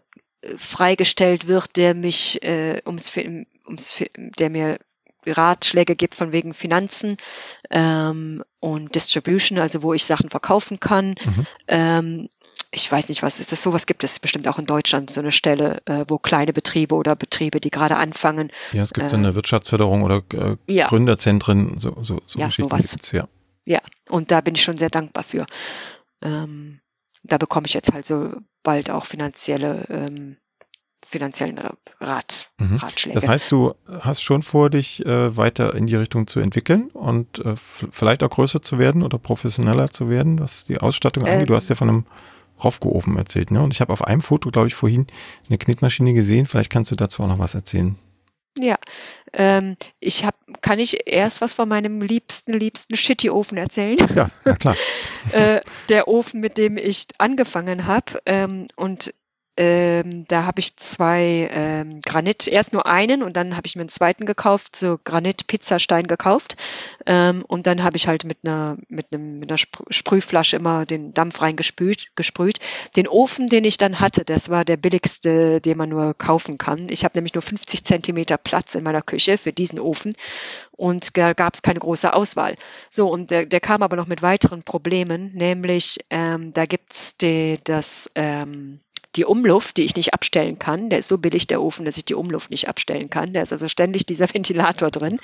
freigestellt 0.56 1.46
wird, 1.46 1.76
der 1.76 1.94
mich 1.94 2.42
äh, 2.42 2.82
ums, 2.86 3.12
ums, 3.16 4.02
der 4.16 4.50
mir 4.50 4.78
Ratschläge 5.26 5.96
gibt 5.96 6.14
von 6.14 6.32
wegen 6.32 6.54
Finanzen 6.54 7.16
ähm, 7.70 8.42
und 8.60 8.94
Distribution, 8.94 9.58
also 9.58 9.82
wo 9.82 9.94
ich 9.94 10.04
Sachen 10.04 10.30
verkaufen 10.30 10.80
kann. 10.80 11.14
Mhm. 11.24 11.46
Ähm, 11.68 12.28
ich 12.72 12.90
weiß 12.90 13.08
nicht, 13.08 13.22
was 13.22 13.40
ist 13.40 13.50
das, 13.50 13.62
sowas 13.62 13.86
gibt 13.86 14.04
es 14.04 14.20
bestimmt 14.20 14.46
auch 14.46 14.58
in 14.58 14.66
Deutschland, 14.66 15.10
so 15.10 15.20
eine 15.20 15.32
Stelle, 15.32 15.82
äh, 15.86 16.04
wo 16.06 16.18
kleine 16.18 16.52
Betriebe 16.52 16.94
oder 16.94 17.16
Betriebe, 17.16 17.60
die 17.60 17.70
gerade 17.70 17.96
anfangen. 17.96 18.50
Ja, 18.72 18.82
es 18.82 18.92
gibt 18.92 19.06
äh, 19.06 19.08
so 19.08 19.16
eine 19.16 19.34
Wirtschaftsförderung 19.34 20.02
oder 20.02 20.22
äh, 20.34 20.56
ja. 20.66 20.86
Gründerzentren, 20.86 21.78
so, 21.78 21.96
so, 22.02 22.20
so 22.26 22.38
ja, 22.38 22.50
sowas. 22.50 22.96
ja. 23.12 23.28
Ja, 23.66 23.80
und 24.08 24.30
da 24.30 24.40
bin 24.40 24.54
ich 24.54 24.62
schon 24.62 24.76
sehr 24.76 24.88
dankbar 24.88 25.24
für. 25.24 25.46
Ähm, 26.22 26.80
da 27.22 27.38
bekomme 27.38 27.66
ich 27.66 27.74
jetzt 27.74 27.92
halt 27.92 28.06
so 28.06 28.32
bald 28.62 28.90
auch 28.90 29.04
finanzielle 29.04 29.86
ähm, 29.88 30.36
finanziellen 31.10 31.58
Rat, 31.98 32.50
mhm. 32.58 32.76
Ratschläge. 32.76 33.18
Das 33.18 33.28
heißt, 33.28 33.50
du 33.50 33.74
hast 34.00 34.22
schon 34.22 34.42
vor, 34.42 34.70
dich 34.70 35.04
äh, 35.04 35.36
weiter 35.36 35.74
in 35.74 35.86
die 35.86 35.96
Richtung 35.96 36.26
zu 36.26 36.40
entwickeln 36.40 36.90
und 36.90 37.40
äh, 37.44 37.54
vielleicht 37.56 38.22
auch 38.22 38.30
größer 38.30 38.62
zu 38.62 38.78
werden 38.78 39.02
oder 39.02 39.18
professioneller 39.18 39.90
zu 39.90 40.08
werden, 40.08 40.38
was 40.38 40.66
die 40.66 40.78
Ausstattung 40.78 41.26
angeht. 41.26 41.50
Du 41.50 41.54
hast 41.54 41.68
ja 41.68 41.74
von 41.74 41.88
einem 41.88 42.06
Rofko-Ofen 42.62 43.16
erzählt. 43.16 43.50
Ne? 43.50 43.60
Und 43.60 43.72
ich 43.72 43.80
habe 43.80 43.92
auf 43.92 44.04
einem 44.06 44.22
Foto, 44.22 44.50
glaube 44.50 44.68
ich, 44.68 44.74
vorhin 44.74 45.06
eine 45.48 45.58
Knitmaschine 45.58 46.14
gesehen. 46.14 46.46
Vielleicht 46.46 46.70
kannst 46.70 46.90
du 46.90 46.96
dazu 46.96 47.22
auch 47.22 47.28
noch 47.28 47.38
was 47.38 47.54
erzählen. 47.54 47.96
Ja, 48.58 48.76
ähm, 49.32 49.76
ich 50.00 50.24
habe, 50.24 50.36
kann 50.60 50.80
ich 50.80 51.06
erst 51.06 51.40
was 51.40 51.54
von 51.54 51.68
meinem 51.68 52.00
liebsten, 52.02 52.52
liebsten 52.52 52.96
Shitty-Ofen 52.96 53.56
erzählen? 53.56 53.96
Ja, 54.14 54.30
ja 54.44 54.54
klar. 54.54 54.76
äh, 55.32 55.60
der 55.88 56.08
Ofen, 56.08 56.40
mit 56.40 56.58
dem 56.58 56.76
ich 56.76 57.06
angefangen 57.18 57.86
habe. 57.86 58.20
Ähm, 58.26 58.66
und 58.74 59.14
ähm, 59.56 60.24
da 60.28 60.44
habe 60.46 60.60
ich 60.60 60.76
zwei 60.76 61.48
ähm, 61.52 62.00
Granit, 62.06 62.46
erst 62.46 62.72
nur 62.72 62.86
einen 62.86 63.22
und 63.22 63.36
dann 63.36 63.56
habe 63.56 63.66
ich 63.66 63.76
mir 63.76 63.82
einen 63.82 63.88
zweiten 63.88 64.24
gekauft, 64.24 64.76
so 64.76 64.98
Granit-Pizzastein 65.04 66.06
gekauft. 66.06 66.56
Ähm, 67.06 67.44
und 67.46 67.66
dann 67.66 67.82
habe 67.82 67.96
ich 67.96 68.08
halt 68.08 68.24
mit 68.24 68.38
einer, 68.44 68.78
mit, 68.88 69.12
einem, 69.12 69.38
mit 69.38 69.50
einer 69.50 69.58
Sprühflasche 69.58 70.56
immer 70.56 70.86
den 70.86 71.12
Dampf 71.12 71.42
reingespült, 71.42 72.16
gesprüht. 72.16 72.58
Den 72.96 73.08
Ofen, 73.08 73.48
den 73.48 73.64
ich 73.64 73.76
dann 73.76 74.00
hatte, 74.00 74.24
das 74.24 74.48
war 74.48 74.64
der 74.64 74.76
billigste, 74.76 75.60
den 75.60 75.76
man 75.76 75.88
nur 75.88 76.14
kaufen 76.14 76.56
kann. 76.56 76.88
Ich 76.88 77.04
habe 77.04 77.16
nämlich 77.18 77.34
nur 77.34 77.42
50 77.42 77.84
Zentimeter 77.84 78.38
Platz 78.38 78.74
in 78.74 78.84
meiner 78.84 79.02
Küche 79.02 79.36
für 79.36 79.52
diesen 79.52 79.80
Ofen 79.80 80.14
und 80.80 81.16
da 81.16 81.34
gab 81.34 81.54
es 81.54 81.62
keine 81.62 81.80
große 81.80 82.12
Auswahl. 82.14 82.54
So, 82.88 83.08
und 83.08 83.30
der, 83.30 83.44
der 83.44 83.60
kam 83.60 83.82
aber 83.82 83.96
noch 83.96 84.06
mit 84.06 84.22
weiteren 84.22 84.62
Problemen, 84.62 85.32
nämlich 85.34 85.98
ähm, 86.08 86.54
da 86.54 86.64
gibt's 86.64 87.18
die, 87.18 87.58
das 87.64 88.10
ähm, 88.14 88.80
die 89.16 89.24
Umluft, 89.24 89.76
die 89.76 89.82
ich 89.82 89.96
nicht 89.96 90.14
abstellen 90.14 90.58
kann. 90.58 90.90
Der 90.90 91.00
ist 91.00 91.08
so 91.08 91.18
billig, 91.18 91.46
der 91.46 91.62
Ofen, 91.62 91.84
dass 91.84 91.96
ich 91.96 92.04
die 92.04 92.14
Umluft 92.14 92.50
nicht 92.50 92.68
abstellen 92.68 93.10
kann. 93.10 93.32
Da 93.32 93.42
ist 93.42 93.52
also 93.52 93.68
ständig 93.68 94.06
dieser 94.06 94.26
Ventilator 94.34 94.90
drin. 94.90 95.18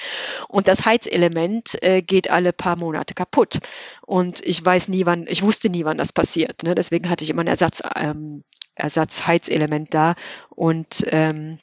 Und 0.49 0.69
das 0.69 0.85
Heizelement 0.85 1.83
äh, 1.83 2.03
geht 2.03 2.31
alle 2.31 2.53
paar 2.53 2.77
Monate 2.77 3.15
kaputt. 3.15 3.61
Und 4.03 4.41
ich 4.45 4.65
weiß 4.65 4.89
nie, 4.89 5.07
wann, 5.07 5.27
ich 5.29 5.43
wusste 5.43 5.69
nie, 5.69 5.85
wann 5.85 5.99
das 5.99 6.13
passiert. 6.13 6.63
Ne? 6.63 6.75
Deswegen 6.75 7.09
hatte 7.09 7.25
ich 7.25 7.31
immer 7.31 7.43
ein 7.45 7.49
Ersatz, 7.49 7.83
ähm, 7.95 8.43
Ersatzheizelement 8.75 9.95
da. 9.95 10.15
Und 10.51 11.07
ähm, 11.09 11.59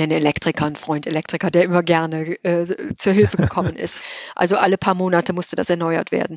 einen 0.00 0.12
Elektriker, 0.12 0.66
einen 0.66 0.76
Freund 0.76 1.06
Elektriker, 1.06 1.50
der 1.50 1.64
immer 1.64 1.82
gerne 1.82 2.42
äh, 2.44 2.94
zur 2.94 3.12
Hilfe 3.12 3.36
gekommen 3.36 3.76
ist. 3.76 4.00
Also 4.34 4.56
alle 4.56 4.78
paar 4.78 4.94
Monate 4.94 5.32
musste 5.32 5.56
das 5.56 5.70
erneuert 5.70 6.12
werden. 6.12 6.36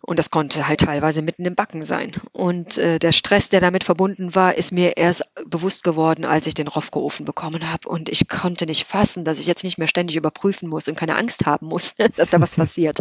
Und 0.00 0.18
das 0.18 0.30
konnte 0.30 0.68
halt 0.68 0.80
teilweise 0.80 1.22
mitten 1.22 1.46
im 1.46 1.54
Backen 1.54 1.86
sein. 1.86 2.12
Und 2.32 2.76
äh, 2.76 2.98
der 2.98 3.12
Stress, 3.12 3.48
der 3.48 3.60
damit 3.60 3.84
verbunden 3.84 4.34
war, 4.34 4.54
ist 4.54 4.70
mir 4.70 4.98
erst 4.98 5.24
bewusst 5.46 5.82
geworden, 5.82 6.26
als 6.26 6.46
ich 6.46 6.54
den 6.54 6.68
Rofko-Ofen 6.68 7.24
bekommen 7.24 7.72
habe. 7.72 7.88
Und 7.88 8.10
ich 8.10 8.28
konnte 8.28 8.66
nicht 8.66 8.84
fassen, 8.84 9.24
dass 9.24 9.38
ich 9.38 9.46
jetzt 9.46 9.64
nicht 9.64 9.78
mehr 9.78 9.88
ständig 9.88 10.16
überprüfen 10.16 10.68
muss 10.68 10.88
und 10.88 10.96
keine 10.96 11.16
Angst 11.16 11.46
haben 11.46 11.66
muss, 11.66 11.94
dass 12.16 12.30
da 12.30 12.40
was 12.40 12.54
passiert. 12.56 12.98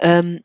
Ähm, 0.00 0.42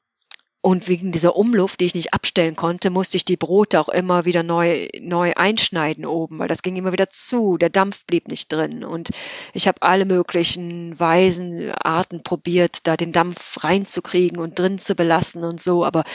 und 0.66 0.88
wegen 0.88 1.12
dieser 1.12 1.36
Umluft, 1.36 1.82
die 1.82 1.86
ich 1.86 1.94
nicht 1.94 2.14
abstellen 2.14 2.56
konnte, 2.56 2.90
musste 2.90 3.18
ich 3.18 3.26
die 3.26 3.36
Brote 3.36 3.82
auch 3.82 3.90
immer 3.90 4.24
wieder 4.24 4.44
neu, 4.44 4.88
neu 5.02 5.34
einschneiden 5.36 6.06
oben, 6.06 6.40
weil 6.40 6.48
das 6.48 6.62
ging 6.62 6.78
immer 6.78 6.94
wieder 6.94 7.10
zu. 7.10 7.58
Der 7.58 7.70
Dampf 7.70 8.06
blieb 8.06 8.30
nicht 8.30 8.50
drin. 8.50 8.86
Und 8.86 9.10
ich 9.54 9.68
habe 9.68 9.82
alle 9.82 10.06
möglichen 10.06 10.98
Weisen, 10.98 11.70
Arten 11.72 12.24
probiert, 12.24 12.88
da 12.88 12.96
den 12.96 13.12
Dampf 13.12 13.62
reinzukriegen 13.62 14.40
und 14.40 14.58
drin 14.58 14.80
zu 14.80 14.96
belassen 14.96 15.44
und 15.44 15.62
so. 15.62 15.84
Aber 15.84 16.06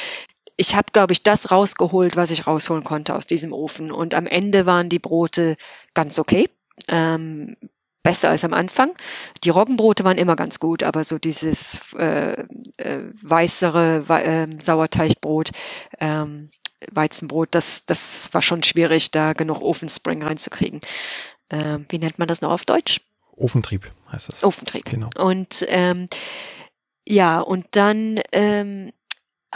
ich 0.56 0.74
habe, 0.74 0.92
glaube 0.94 1.12
ich, 1.12 1.22
das 1.22 1.50
rausgeholt, 1.50 2.16
was 2.16 2.30
ich 2.30 2.46
rausholen 2.46 2.84
konnte 2.84 3.14
aus 3.16 3.26
diesem 3.26 3.52
Ofen. 3.52 3.92
Und 3.92 4.14
am 4.14 4.26
Ende 4.26 4.64
waren 4.64 4.88
die 4.88 4.98
Brote 4.98 5.56
ganz 5.92 6.18
okay. 6.18 6.48
Ähm, 6.88 7.54
besser 8.02 8.30
als 8.30 8.44
am 8.44 8.54
Anfang. 8.54 8.92
Die 9.44 9.50
Roggenbrote 9.50 10.04
waren 10.04 10.18
immer 10.18 10.36
ganz 10.36 10.60
gut, 10.60 10.82
aber 10.82 11.04
so 11.04 11.18
dieses 11.18 11.92
äh, 11.94 12.44
äh, 12.76 13.02
weißere 13.22 14.04
äh, 14.08 14.60
Sauerteigbrot, 14.60 15.50
ähm, 16.00 16.50
Weizenbrot, 16.92 17.48
das, 17.52 17.86
das 17.86 18.32
war 18.32 18.42
schon 18.42 18.62
schwierig, 18.62 19.10
da 19.10 19.32
genug 19.32 19.60
Ofenspring 19.60 20.22
reinzukriegen. 20.22 20.80
Ähm, 21.50 21.86
wie 21.88 21.98
nennt 21.98 22.18
man 22.18 22.28
das 22.28 22.40
noch 22.40 22.52
auf 22.52 22.64
Deutsch? 22.64 23.00
Ofentrieb 23.36 23.90
heißt 24.12 24.28
es. 24.30 24.44
Ofentrieb. 24.44 24.84
Genau. 24.84 25.08
Und 25.16 25.64
ähm, 25.68 26.08
ja, 27.06 27.40
und 27.40 27.66
dann 27.70 28.20
ähm, 28.32 28.92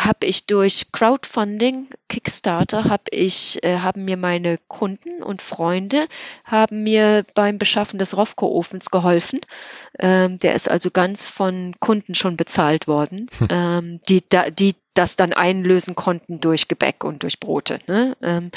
habe 0.05 0.27
ich 0.27 0.47
durch 0.47 0.93
Crowdfunding, 0.93 1.89
Kickstarter, 2.09 2.85
habe 2.85 3.05
ich, 3.11 3.63
äh, 3.65 3.79
haben 3.79 4.05
mir 4.05 4.17
meine 4.17 4.59
Kunden 4.69 5.23
und 5.23 5.43
Freunde 5.43 6.07
haben 6.45 6.83
mir 6.83 7.25
beim 7.35 7.59
Beschaffen 7.59 7.99
des 7.99 8.17
Rofco-Ofens 8.17 8.91
geholfen. 8.91 9.41
Ähm, 9.99 10.39
der 10.39 10.55
ist 10.55 10.69
also 10.69 10.91
ganz 10.91 11.29
von 11.29 11.75
Kunden 11.81 12.15
schon 12.15 12.37
bezahlt 12.37 12.89
worden, 12.89 13.29
hm. 13.39 13.49
ähm, 13.51 14.01
die, 14.09 14.23
da, 14.29 14.51
die 14.51 14.75
das 14.95 15.17
dann 15.17 15.33
einlösen 15.33 15.95
konnten 15.95 16.41
durch 16.41 16.69
Gebäck 16.69 17.05
und 17.05 17.23
durch 17.23 17.41
Brote. 17.41 17.79
Ne? 17.87 18.17
Ähm, 18.23 18.51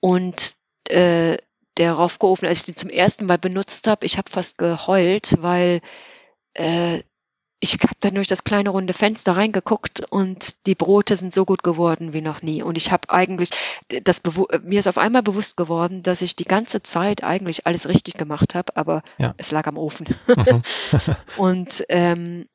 und 0.00 0.54
äh, 0.88 1.36
der 1.76 1.92
Rofco-Ofen, 1.94 2.46
als 2.46 2.60
ich 2.60 2.66
den 2.66 2.76
zum 2.76 2.90
ersten 2.90 3.26
Mal 3.26 3.38
benutzt 3.38 3.86
habe, 3.86 4.06
ich 4.06 4.18
habe 4.18 4.30
fast 4.30 4.58
geheult, 4.58 5.36
weil 5.40 5.80
äh, 6.54 7.02
ich 7.64 7.78
habe 7.82 7.94
dann 8.00 8.14
durch 8.14 8.26
das 8.26 8.44
kleine 8.44 8.68
runde 8.68 8.92
Fenster 8.92 9.36
reingeguckt 9.36 10.04
und 10.10 10.66
die 10.66 10.74
Brote 10.74 11.16
sind 11.16 11.32
so 11.32 11.46
gut 11.46 11.62
geworden 11.62 12.12
wie 12.12 12.20
noch 12.20 12.42
nie. 12.42 12.62
Und 12.62 12.76
ich 12.76 12.92
habe 12.92 13.08
eigentlich, 13.08 13.50
das 14.02 14.20
mir 14.62 14.80
ist 14.80 14.86
auf 14.86 14.98
einmal 14.98 15.22
bewusst 15.22 15.56
geworden, 15.56 16.02
dass 16.02 16.20
ich 16.20 16.36
die 16.36 16.44
ganze 16.44 16.82
Zeit 16.82 17.24
eigentlich 17.24 17.66
alles 17.66 17.88
richtig 17.88 18.14
gemacht 18.14 18.54
habe, 18.54 18.76
aber 18.76 19.02
ja. 19.16 19.32
es 19.38 19.50
lag 19.50 19.66
am 19.66 19.78
Ofen. 19.78 20.14
Mhm. 20.26 20.62
und 21.38 21.84
ähm, 21.88 22.46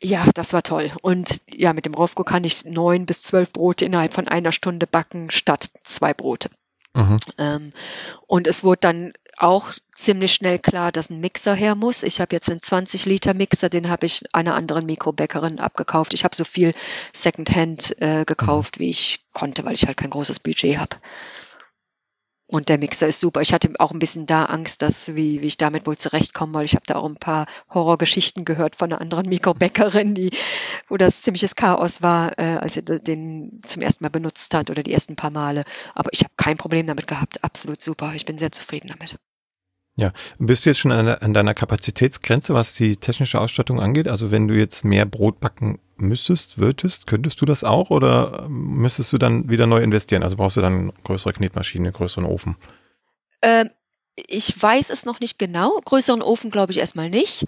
ja, 0.00 0.26
das 0.34 0.52
war 0.52 0.64
toll. 0.64 0.90
Und 1.02 1.40
ja, 1.48 1.72
mit 1.72 1.86
dem 1.86 1.94
Rofko 1.94 2.24
kann 2.24 2.42
ich 2.42 2.64
neun 2.64 3.06
bis 3.06 3.22
zwölf 3.22 3.52
Brote 3.52 3.84
innerhalb 3.84 4.12
von 4.12 4.26
einer 4.26 4.50
Stunde 4.50 4.88
backen 4.88 5.30
statt 5.30 5.70
zwei 5.84 6.14
Brote. 6.14 6.50
Mhm. 6.98 7.16
Ähm, 7.38 7.72
und 8.26 8.46
es 8.48 8.64
wurde 8.64 8.80
dann 8.80 9.12
auch 9.36 9.72
ziemlich 9.94 10.34
schnell 10.34 10.58
klar, 10.58 10.90
dass 10.90 11.10
ein 11.10 11.20
Mixer 11.20 11.54
her 11.54 11.76
muss. 11.76 12.02
Ich 12.02 12.20
habe 12.20 12.34
jetzt 12.34 12.50
einen 12.50 12.60
20 12.60 13.06
Liter 13.06 13.34
Mixer, 13.34 13.68
den 13.68 13.88
habe 13.88 14.06
ich 14.06 14.24
einer 14.32 14.56
anderen 14.56 14.84
Mikrobäckerin 14.84 15.60
abgekauft. 15.60 16.12
Ich 16.12 16.24
habe 16.24 16.34
so 16.34 16.44
viel 16.44 16.74
Secondhand 17.12 18.00
äh, 18.02 18.24
gekauft, 18.24 18.78
mhm. 18.78 18.84
wie 18.84 18.90
ich 18.90 19.20
konnte, 19.32 19.64
weil 19.64 19.74
ich 19.74 19.86
halt 19.86 19.96
kein 19.96 20.10
großes 20.10 20.40
Budget 20.40 20.78
habe. 20.78 20.96
Und 22.50 22.70
der 22.70 22.78
Mixer 22.78 23.06
ist 23.06 23.20
super. 23.20 23.42
Ich 23.42 23.52
hatte 23.52 23.70
auch 23.78 23.92
ein 23.92 23.98
bisschen 23.98 24.24
da 24.24 24.46
Angst, 24.46 24.80
dass 24.80 25.14
wie, 25.14 25.42
wie 25.42 25.46
ich 25.46 25.58
damit 25.58 25.86
wohl 25.86 25.98
zurechtkomme, 25.98 26.54
weil 26.54 26.64
ich 26.64 26.74
habe 26.74 26.86
da 26.86 26.96
auch 26.96 27.04
ein 27.04 27.14
paar 27.14 27.46
Horrorgeschichten 27.68 28.46
gehört 28.46 28.74
von 28.74 28.90
einer 28.90 29.02
anderen 29.02 29.28
Mikrobäckerin, 29.28 30.14
die, 30.14 30.30
wo 30.88 30.96
das 30.96 31.20
ziemliches 31.20 31.56
Chaos 31.56 32.00
war, 32.00 32.38
äh, 32.38 32.56
als 32.56 32.74
sie 32.74 32.82
den 32.82 33.60
zum 33.62 33.82
ersten 33.82 34.02
Mal 34.02 34.08
benutzt 34.08 34.54
hat 34.54 34.70
oder 34.70 34.82
die 34.82 34.94
ersten 34.94 35.14
paar 35.14 35.30
Male. 35.30 35.64
Aber 35.94 36.08
ich 36.12 36.20
habe 36.20 36.32
kein 36.38 36.56
Problem 36.56 36.86
damit 36.86 37.06
gehabt. 37.06 37.44
Absolut 37.44 37.82
super. 37.82 38.12
Ich 38.14 38.24
bin 38.24 38.38
sehr 38.38 38.50
zufrieden 38.50 38.88
damit. 38.88 39.18
Ja, 39.96 40.12
bist 40.38 40.64
du 40.64 40.70
jetzt 40.70 40.78
schon 40.78 40.92
an, 40.92 41.06
an, 41.06 41.34
deiner 41.34 41.54
Kapazitätsgrenze, 41.54 42.54
was 42.54 42.72
die 42.72 42.96
technische 42.96 43.40
Ausstattung 43.40 43.78
angeht? 43.78 44.08
Also 44.08 44.30
wenn 44.30 44.48
du 44.48 44.54
jetzt 44.54 44.84
mehr 44.84 45.04
Brot 45.04 45.40
backen 45.40 45.80
müsstest, 45.98 46.58
würdest, 46.58 47.06
könntest 47.06 47.40
du 47.40 47.46
das 47.46 47.64
auch 47.64 47.90
oder 47.90 48.48
müsstest 48.48 49.12
du 49.12 49.18
dann 49.18 49.48
wieder 49.48 49.66
neu 49.66 49.82
investieren? 49.82 50.22
Also 50.22 50.36
brauchst 50.36 50.56
du 50.56 50.60
dann 50.60 50.92
größere 51.04 51.32
Knetmaschine, 51.32 51.92
größeren 51.92 52.24
Ofen? 52.24 52.56
Ähm, 53.42 53.70
ich 54.26 54.60
weiß 54.60 54.90
es 54.90 55.04
noch 55.04 55.20
nicht 55.20 55.38
genau. 55.38 55.80
Größeren 55.84 56.22
Ofen 56.22 56.50
glaube 56.50 56.72
ich 56.72 56.78
erstmal 56.78 57.10
nicht. 57.10 57.44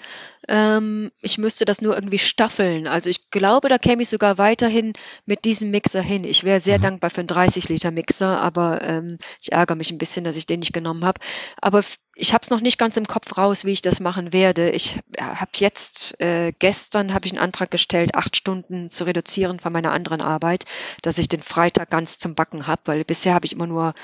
Ähm, 0.49 1.11
ich 1.21 1.39
müsste 1.39 1.65
das 1.65 1.81
nur 1.81 1.95
irgendwie 1.95 2.19
staffeln. 2.19 2.87
Also 2.87 3.11
ich 3.11 3.31
glaube, 3.31 3.69
da 3.69 3.79
käme 3.79 4.03
ich 4.03 4.09
sogar 4.09 4.39
weiterhin 4.39 4.93
mit 5.27 5.45
diesem 5.45 5.71
Mixer 5.71 6.03
hin. 6.03 6.25
Ich 6.25 6.45
wäre 6.45 6.61
sehr 6.61 6.79
mhm. 6.79 6.83
dankbar 6.83 7.11
für 7.11 7.21
einen 7.21 7.29
30-Liter-Mixer, 7.29 8.41
aber 8.41 8.83
ähm, 8.83 9.19
ich 9.41 9.53
ärgere 9.53 9.77
mich 9.77 9.91
ein 9.91 9.99
bisschen, 9.99 10.25
dass 10.25 10.37
ich 10.37 10.47
den 10.47 10.61
nicht 10.61 10.73
genommen 10.73 11.05
habe. 11.05 11.21
Aber 11.61 11.83
ich 12.15 12.35
habe 12.35 12.43
es 12.43 12.51
noch 12.51 12.61
nicht 12.61 12.79
ganz 12.79 12.97
im 12.97 13.07
Kopf 13.07 13.37
raus, 13.39 13.65
wie 13.65 13.73
ich 13.73 13.83
das 13.83 14.01
machen 14.01 14.33
werde. 14.33 14.71
Ich 14.71 14.99
habe 15.19 15.51
jetzt, 15.55 16.21
äh, 16.21 16.53
gestern 16.59 17.15
habe 17.15 17.27
ich 17.27 17.33
einen 17.33 17.43
Antrag 17.43 17.71
gestellt, 17.71 18.15
acht 18.15 18.37
Stunden 18.37 18.91
zu 18.91 19.05
reduzieren 19.05 19.59
von 19.59 19.73
meiner 19.73 19.93
anderen 19.93 20.21
Arbeit, 20.21 20.65
dass 21.03 21.19
ich 21.19 21.29
den 21.29 21.43
Freitag 21.43 21.91
ganz 21.91 22.19
zum 22.19 22.35
Backen 22.35 22.67
habe, 22.67 22.83
weil 22.85 23.05
bisher 23.05 23.35
habe 23.35 23.47
ich 23.47 23.53
immer 23.53 23.67
nur 23.67 23.95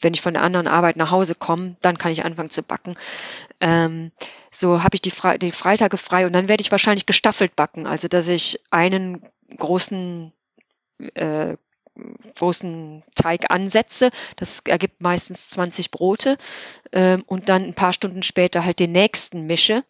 wenn 0.00 0.14
ich 0.14 0.20
von 0.20 0.34
der 0.34 0.42
anderen 0.42 0.66
Arbeit 0.66 0.96
nach 0.96 1.10
Hause 1.10 1.34
komme, 1.34 1.76
dann 1.82 1.98
kann 1.98 2.12
ich 2.12 2.24
anfangen 2.24 2.50
zu 2.50 2.62
backen. 2.62 2.96
Ähm, 3.60 4.12
so 4.50 4.82
habe 4.82 4.94
ich 4.94 5.02
die, 5.02 5.10
Fre 5.10 5.38
die 5.38 5.52
Freitage 5.52 5.96
frei 5.96 6.26
und 6.26 6.32
dann 6.32 6.48
werde 6.48 6.60
ich 6.60 6.70
wahrscheinlich 6.70 7.06
gestaffelt 7.06 7.56
backen, 7.56 7.86
also 7.86 8.08
dass 8.08 8.28
ich 8.28 8.60
einen 8.70 9.22
großen 9.56 10.32
äh, 11.14 11.56
großen 12.36 13.02
Teig 13.14 13.50
ansetze. 13.50 14.10
Das 14.36 14.60
ergibt 14.60 15.02
meistens 15.02 15.50
20 15.50 15.90
Brote 15.90 16.38
ähm, 16.92 17.24
und 17.26 17.48
dann 17.48 17.64
ein 17.64 17.74
paar 17.74 17.92
Stunden 17.92 18.22
später 18.22 18.64
halt 18.64 18.78
den 18.78 18.92
nächsten 18.92 19.46
mische 19.46 19.82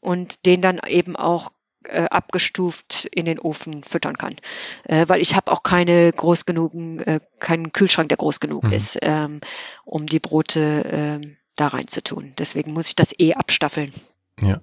und 0.00 0.46
den 0.46 0.60
dann 0.60 0.80
eben 0.86 1.16
auch 1.16 1.50
äh, 1.84 2.06
abgestuft 2.10 3.06
in 3.12 3.24
den 3.24 3.38
Ofen 3.38 3.82
füttern 3.82 4.16
kann. 4.16 4.36
Äh, 4.84 5.06
weil 5.08 5.20
ich 5.20 5.34
habe 5.34 5.52
auch 5.52 5.62
keine 5.62 6.12
groß 6.12 6.46
genugen, 6.46 7.00
äh, 7.00 7.20
keinen 7.40 7.72
Kühlschrank, 7.72 8.08
der 8.08 8.18
groß 8.18 8.40
genug 8.40 8.64
mhm. 8.64 8.72
ist, 8.72 8.98
ähm, 9.02 9.40
um 9.84 10.06
die 10.06 10.20
Brote 10.20 10.84
ähm, 10.90 11.36
da 11.56 11.68
rein 11.68 11.88
zu 11.88 12.02
tun. 12.02 12.34
Deswegen 12.38 12.72
muss 12.72 12.88
ich 12.88 12.96
das 12.96 13.14
eh 13.18 13.34
abstaffeln. 13.34 13.92
Ja. 14.42 14.60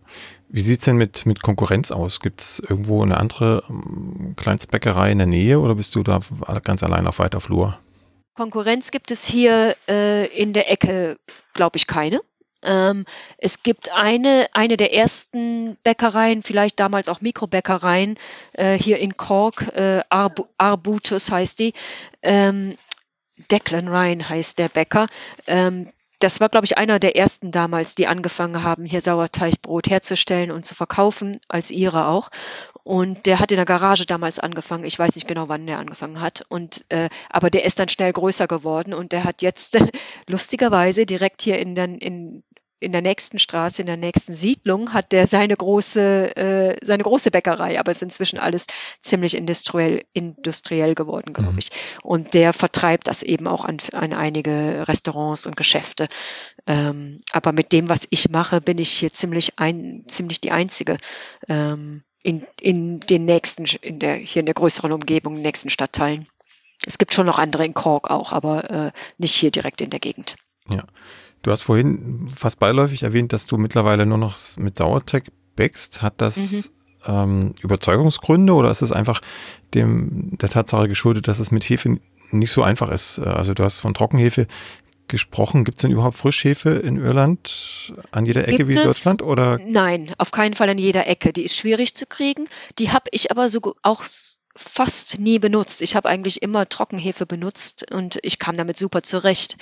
Wie 0.50 0.62
sieht's 0.62 0.84
denn 0.84 0.98
mit, 0.98 1.26
mit 1.26 1.42
Konkurrenz 1.42 1.92
aus? 1.92 2.20
Gibt's 2.20 2.60
irgendwo 2.60 3.02
eine 3.02 3.18
andere 3.18 3.64
ähm, 3.70 4.34
Kleinstbäckerei 4.36 5.12
in 5.12 5.18
der 5.18 5.28
Nähe 5.28 5.60
oder 5.60 5.76
bist 5.76 5.96
du 5.96 6.04
da 6.04 6.20
ganz 6.64 6.84
allein 6.84 7.08
auf 7.08 7.20
weiter 7.20 7.40
Flur? 7.40 7.80
Konkurrenz 8.36 8.92
gibt 8.92 9.12
es 9.12 9.26
hier 9.26 9.76
äh, 9.88 10.26
in 10.28 10.54
der 10.54 10.72
Ecke, 10.72 11.18
glaube 11.54 11.78
ich, 11.78 11.88
keine. 11.88 12.22
Ähm, 12.64 13.06
es 13.38 13.64
gibt 13.64 13.92
eine, 13.92 14.48
eine 14.54 14.78
der 14.78 14.94
ersten 14.94 15.78
Bäckereien, 15.84 16.44
vielleicht 16.44 16.80
damals 16.80 17.10
auch 17.10 17.22
Mikrobäckereien, 17.22 18.18
äh, 18.54 18.78
hier 18.78 19.00
in 19.00 19.18
Cork, 19.18 19.68
äh, 19.76 20.02
Arb 20.10 20.48
Arbutus 20.58 21.32
heißt 21.32 21.60
die. 21.60 21.74
Ähm, 22.22 22.76
Declan 23.50 23.88
Ryan 23.88 24.30
heißt 24.30 24.60
der 24.60 24.70
Bäcker. 24.70 25.08
Ähm, 25.48 25.88
das 26.22 26.40
war, 26.40 26.50
glaube 26.50 26.66
ich, 26.66 26.78
einer 26.78 27.00
der 27.00 27.16
ersten 27.16 27.52
damals, 27.52 27.96
die 27.96 28.08
angefangen 28.08 28.62
haben, 28.64 28.86
hier 28.86 29.02
Sauerteigbrot 29.02 29.90
herzustellen 29.90 30.52
und 30.52 30.66
zu 30.66 30.76
verkaufen, 30.76 31.42
als 31.48 31.72
ihre 31.72 32.08
auch. 32.08 32.30
Und 32.84 33.26
der 33.26 33.40
hat 33.40 33.52
in 33.52 33.58
der 33.58 33.66
Garage 33.66 34.06
damals 34.06 34.38
angefangen. 34.38 34.84
Ich 34.84 34.98
weiß 35.00 35.16
nicht 35.16 35.28
genau, 35.28 35.50
wann 35.50 35.66
der 35.66 35.80
angefangen 35.80 36.22
hat. 36.22 36.44
Und 36.48 36.86
äh, 36.90 37.10
aber 37.30 37.50
der 37.50 37.66
ist 37.66 37.80
dann 37.80 37.90
schnell 37.90 38.14
größer 38.14 38.48
geworden 38.48 38.94
und 38.94 39.14
der 39.14 39.24
hat 39.24 39.42
jetzt 39.42 39.78
lustigerweise 40.28 41.08
direkt 41.08 41.42
hier 41.42 41.58
in, 41.58 41.74
den, 41.74 41.98
in 41.98 42.44
in 42.82 42.92
der 42.92 43.02
nächsten 43.02 43.40
Straße, 43.40 43.82
in 43.82 43.86
der 43.86 43.96
nächsten 43.96 44.34
Siedlung 44.34 44.94
hat 44.94 45.12
der 45.12 45.28
seine 45.28 45.56
große, 45.56 46.36
äh, 46.36 46.76
seine 46.84 47.04
große 47.04 47.30
Bäckerei, 47.32 47.80
aber 47.80 47.92
es 47.92 48.00
ist 48.00 48.04
inzwischen 48.04 48.40
alles 48.40 48.66
ziemlich 49.00 49.38
industriell, 49.38 50.04
industriell 50.14 50.96
geworden, 50.96 51.34
glaube 51.34 51.54
mhm. 51.54 51.60
ich. 51.60 51.70
Und 52.02 52.34
der 52.34 52.54
vertreibt 52.54 53.08
das 53.08 53.22
eben 53.24 53.48
auch 53.48 53.64
an, 53.64 53.78
an 53.94 54.14
einige 54.14 54.88
Restaurants 54.88 55.46
und 55.46 55.56
Geschäfte. 55.56 56.10
Ähm, 56.66 57.22
aber 57.32 57.52
mit 57.52 57.72
dem, 57.72 57.88
was 57.88 58.08
ich 58.10 58.30
mache, 58.30 58.62
bin 58.62 58.80
ich 58.80 58.92
hier 58.92 59.14
ziemlich 59.14 59.60
ein, 59.60 60.04
ziemlich 60.08 60.42
die 60.42 60.52
einzige. 60.52 60.98
Ähm, 61.48 62.04
in, 62.24 62.46
in 62.60 63.00
den 63.00 63.26
nächsten, 63.26 63.66
in 63.82 64.00
der, 64.00 64.16
hier 64.16 64.42
in 64.42 64.46
der 64.48 64.56
größeren 64.56 64.92
Umgebung, 64.92 65.34
in 65.34 65.40
den 65.40 65.46
nächsten 65.46 65.70
Stadtteilen. 65.70 66.28
Es 66.86 66.98
gibt 66.98 67.14
schon 67.14 67.28
noch 67.28 67.38
andere 67.38 67.64
in 67.64 67.76
Cork 67.76 68.10
auch, 68.10 68.32
aber 68.32 68.70
äh, 68.70 68.92
nicht 69.20 69.36
hier 69.36 69.52
direkt 69.52 69.82
in 69.82 69.92
der 69.92 70.00
Gegend. 70.00 70.36
Ja. 70.68 70.84
Du 71.42 71.52
hast 71.52 71.64
vorhin 71.64 72.32
fast 72.36 72.60
beiläufig 72.60 73.04
erwähnt, 73.04 73.34
dass 73.34 73.46
du 73.46 73.58
mittlerweile 73.58 74.06
nur 74.06 74.18
noch 74.18 74.38
mit 74.58 74.78
Sauerteig 74.78 75.26
bäckst. 75.56 76.02
Hat 76.02 76.16
das 76.18 76.38
mhm. 76.38 76.64
ähm, 77.06 77.56
Überzeugungsgründe 77.62 78.54
oder 78.54 78.72
ist 78.72 78.82
es 78.82 78.92
einfach 78.92 79.22
dem 79.74 80.38
der 80.38 80.50
Tatsache 80.50 80.88
geschuldet, 80.88 81.28
dass 81.28 81.40
es 81.40 81.52
mit 81.52 81.64
Hefe 81.64 82.00
nicht 82.32 82.52
so 82.52 82.64
einfach 82.64 82.90
ist? 82.90 83.20
Also 83.20 83.54
du 83.54 83.64
hast 83.64 83.80
von 83.80 83.94
Trockenhefe 83.94 84.48
gesprochen. 85.08 85.64
Gibt 85.64 85.78
es 85.78 85.82
denn 85.82 85.92
überhaupt 85.92 86.18
Frischhefe 86.18 86.70
in 86.70 86.98
Irland 86.98 87.94
an 88.12 88.26
jeder 88.26 88.48
Ecke 88.48 88.58
Gibt 88.58 88.70
wie 88.70 88.78
in 88.78 88.88
Deutschland? 88.88 89.22
Oder? 89.22 89.60
Nein, 89.64 90.12
auf 90.18 90.32
keinen 90.32 90.56
Fall 90.56 90.70
an 90.70 90.78
jeder 90.78 91.08
Ecke. 91.08 91.34
Die 91.34 91.44
ist 91.44 91.56
schwierig 91.56 91.96
zu 91.96 92.08
kriegen. 92.08 92.48
Die 92.80 92.92
habe 92.92 93.06
ich 93.12 93.30
aber 93.30 93.50
so 93.50 93.76
auch 93.84 94.04
fast 94.56 95.20
nie 95.20 95.40
benutzt. 95.40 95.82
Ich 95.82 95.96
habe 95.96 96.10
eigentlich 96.10 96.42
immer 96.42 96.68
Trockenhefe 96.68 97.26
benutzt 97.26 97.92
und 97.92 98.20
ich 98.24 98.40
kam 98.40 98.58
damit 98.58 98.78
super 98.78 99.04
zurecht. 99.04 99.58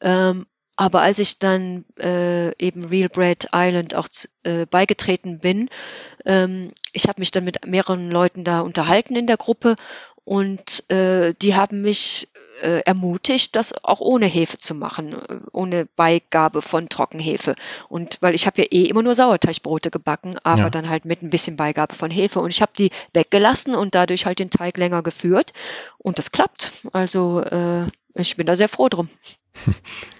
Ähm, 0.00 0.46
aber 0.76 1.02
als 1.02 1.18
ich 1.18 1.38
dann 1.38 1.84
äh, 1.98 2.50
eben 2.62 2.84
Real 2.84 3.08
Bread 3.08 3.48
Island 3.54 3.94
auch 3.94 4.08
äh, 4.42 4.66
beigetreten 4.66 5.38
bin, 5.38 5.68
ähm, 6.24 6.72
ich 6.92 7.08
habe 7.08 7.20
mich 7.20 7.30
dann 7.30 7.44
mit 7.44 7.66
mehreren 7.66 8.10
Leuten 8.10 8.44
da 8.44 8.60
unterhalten 8.60 9.16
in 9.16 9.26
der 9.26 9.36
Gruppe 9.36 9.76
und 10.24 10.90
äh, 10.90 11.34
die 11.40 11.54
haben 11.54 11.82
mich 11.82 12.28
äh, 12.62 12.80
ermutigt, 12.80 13.56
das 13.56 13.84
auch 13.84 14.00
ohne 14.00 14.26
Hefe 14.26 14.58
zu 14.58 14.74
machen, 14.74 15.12
äh, 15.12 15.38
ohne 15.52 15.86
Beigabe 15.96 16.62
von 16.62 16.88
Trockenhefe. 16.88 17.54
Und 17.88 18.18
weil 18.20 18.34
ich 18.34 18.46
habe 18.46 18.62
ja 18.62 18.68
eh 18.70 18.84
immer 18.84 19.02
nur 19.02 19.14
Sauerteigbrote 19.14 19.90
gebacken, 19.90 20.38
aber 20.42 20.62
ja. 20.62 20.70
dann 20.70 20.88
halt 20.88 21.04
mit 21.04 21.22
ein 21.22 21.30
bisschen 21.30 21.56
Beigabe 21.56 21.94
von 21.94 22.10
Hefe. 22.10 22.40
Und 22.40 22.50
ich 22.50 22.62
habe 22.62 22.72
die 22.76 22.90
weggelassen 23.12 23.74
und 23.74 23.94
dadurch 23.94 24.26
halt 24.26 24.38
den 24.38 24.50
Teig 24.50 24.78
länger 24.78 25.02
geführt. 25.02 25.52
Und 25.98 26.18
das 26.18 26.32
klappt. 26.32 26.72
Also 26.92 27.40
äh, 27.40 27.86
ich 28.14 28.36
bin 28.36 28.46
da 28.46 28.56
sehr 28.56 28.68
froh 28.68 28.88
drum. 28.88 29.08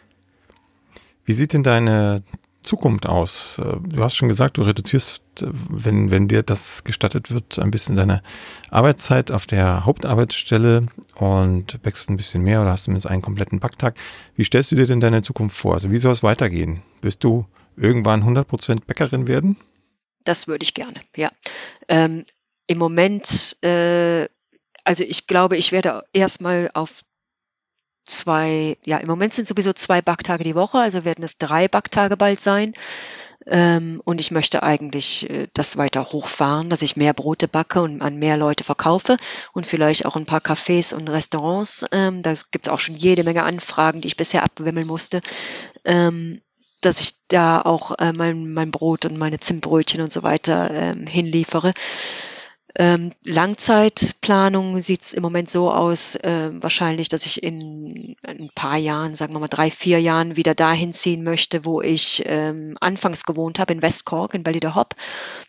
Wie 1.25 1.33
sieht 1.33 1.53
denn 1.53 1.63
deine 1.63 2.23
Zukunft 2.63 3.07
aus? 3.07 3.61
Du 3.83 4.03
hast 4.03 4.17
schon 4.17 4.29
gesagt, 4.29 4.57
du 4.57 4.63
reduzierst, 4.63 5.23
wenn, 5.43 6.11
wenn 6.11 6.29
dir 6.29 6.43
das 6.43 6.85
gestattet 6.85 7.31
wird, 7.31 7.59
ein 7.59 7.71
bisschen 7.71 7.97
deine 7.97 8.23
Arbeitszeit 8.71 9.31
auf 9.31 9.47
der 9.47 9.85
Hauptarbeitsstelle 9.85 10.87
und 11.17 11.79
wächst 11.83 12.09
ein 12.09 12.17
bisschen 12.17 12.43
mehr 12.43 12.63
oder 12.63 12.71
hast 12.71 12.85
zumindest 12.85 13.07
einen 13.07 13.23
kompletten 13.23 13.61
Backtag. 13.61 13.97
Wie 14.35 14.45
stellst 14.45 14.73
du 14.73 14.77
dir 14.77 14.87
denn 14.87 15.01
deine 15.01 15.23
Zukunft 15.23 15.57
vor? 15.57 15.75
Also 15.75 15.91
wie 15.91 15.99
soll 15.99 16.13
es 16.13 16.23
weitergehen? 16.23 16.83
Wirst 17.03 17.23
du 17.23 17.47
irgendwann 17.77 18.23
100% 18.23 18.85
Bäckerin 18.87 19.29
werden? 19.29 19.57
Das 20.25 20.49
würde 20.49 20.63
ich 20.63 20.75
gerne, 20.75 21.01
ja. 21.17 21.31
Ähm, 21.89 22.25
Im 22.67 22.79
Moment, 22.79 23.57
äh, 23.63 24.27
also 24.85 25.05
ich 25.05 25.27
glaube, 25.27 25.57
ich 25.57 25.73
werde 25.73 26.03
erstmal 26.13 26.71
auf 26.73 27.03
zwei, 28.05 28.77
ja, 28.85 28.99
im 28.99 29.09
Moment 29.09 29.35
sind 29.35 29.49
sowieso 29.49 29.73
zwei 29.73 30.03
Backtage 30.03 30.45
die 30.45 30.55
Woche, 30.55 30.79
also 30.79 31.05
werden 31.05 31.25
es 31.25 31.39
drei 31.39 31.69
Backtage 31.69 32.17
bald 32.17 32.41
sein. 32.41 32.75
Ähm, 33.47 34.01
und 34.05 34.21
ich 34.21 34.31
möchte 34.31 34.63
eigentlich 34.63 35.29
äh, 35.29 35.49
das 35.53 35.77
weiter 35.77 36.05
hochfahren, 36.05 36.71
dass 36.71 36.83
ich 36.83 36.97
mehr 36.97 37.13
Brote 37.13 37.47
backe 37.47 37.83
und 37.83 38.01
an 38.01 38.17
mehr 38.17 38.39
Leute 38.39 38.65
verkaufe 38.65 39.19
und 39.53 39.67
vielleicht 39.67 40.07
auch 40.07 40.17
ein 40.17 40.25
paar 40.25 40.41
Cafés 40.41 40.95
und 40.95 41.09
Restaurants. 41.09 41.85
Ähm, 41.93 42.23
da 42.23 42.35
gibt 42.51 42.67
es 42.67 42.73
auch 42.73 42.81
schon 42.81 42.97
jede 42.97 43.23
Menge 43.23 43.43
Anfragen, 43.43 44.01
die 44.01 44.09
ich 44.09 44.17
bisher 44.17 44.45
abwimmeln 44.45 44.87
musste. 44.87 45.21
Ähm, 45.85 46.41
dass 46.81 47.01
ich 47.01 47.15
da 47.29 47.63
auch 47.63 47.99
äh, 47.99 48.13
mein, 48.13 48.53
mein 48.53 48.71
Brot 48.71 49.07
und 49.07 49.17
meine 49.17 49.41
Zimtbrötchen 49.41 50.03
und 50.03 50.13
so 50.13 50.23
weiter 50.23 50.71
ähm, 50.71 51.07
hinliefere. 51.07 51.73
Ähm, 52.77 53.13
Langzeitplanung 53.25 54.81
sieht 54.81 55.03
es 55.03 55.13
im 55.13 55.23
Moment 55.23 55.49
so 55.49 55.71
aus, 55.71 56.17
äh, 56.17 56.51
wahrscheinlich, 56.55 57.09
dass 57.09 57.25
ich 57.25 57.43
in 57.43 58.17
ein 58.27 58.51
paar 58.55 58.77
Jahren, 58.77 59.15
sagen 59.15 59.33
wir 59.33 59.39
mal 59.39 59.47
drei, 59.47 59.71
vier 59.71 60.01
Jahren, 60.01 60.37
wieder 60.37 60.57
dahin 60.57 60.93
ziehen 60.93 61.23
möchte, 61.23 61.65
wo 61.65 61.81
ich 61.81 62.23
ähm, 62.27 62.77
anfangs 62.81 63.25
gewohnt 63.25 63.61
habe, 63.61 63.73
in 63.73 63.83
West 63.83 64.07
Cork, 64.07 64.35
in 64.35 64.43
Ballyderhop. 64.43 64.97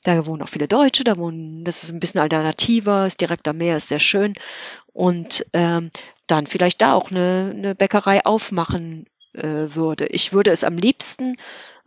Da 0.03 0.25
wohnen 0.27 0.43
auch 0.43 0.49
viele 0.49 0.67
Deutsche, 0.67 1.03
da 1.03 1.17
wohnen, 1.17 1.63
das 1.65 1.83
ist 1.83 1.91
ein 1.91 1.99
bisschen 1.99 2.21
alternativer, 2.21 3.07
ist 3.07 3.21
direkt 3.21 3.47
am 3.47 3.57
Meer, 3.57 3.77
ist 3.77 3.87
sehr 3.87 3.99
schön. 3.99 4.35
Und 4.93 5.45
ähm, 5.53 5.89
dann 6.27 6.45
vielleicht 6.45 6.81
da 6.81 6.93
auch 6.93 7.09
eine, 7.09 7.51
eine 7.55 7.75
Bäckerei 7.75 8.23
aufmachen 8.23 9.07
äh, 9.33 9.75
würde. 9.75 10.05
Ich 10.07 10.31
würde 10.31 10.51
es 10.51 10.63
am 10.63 10.77
liebsten 10.77 11.37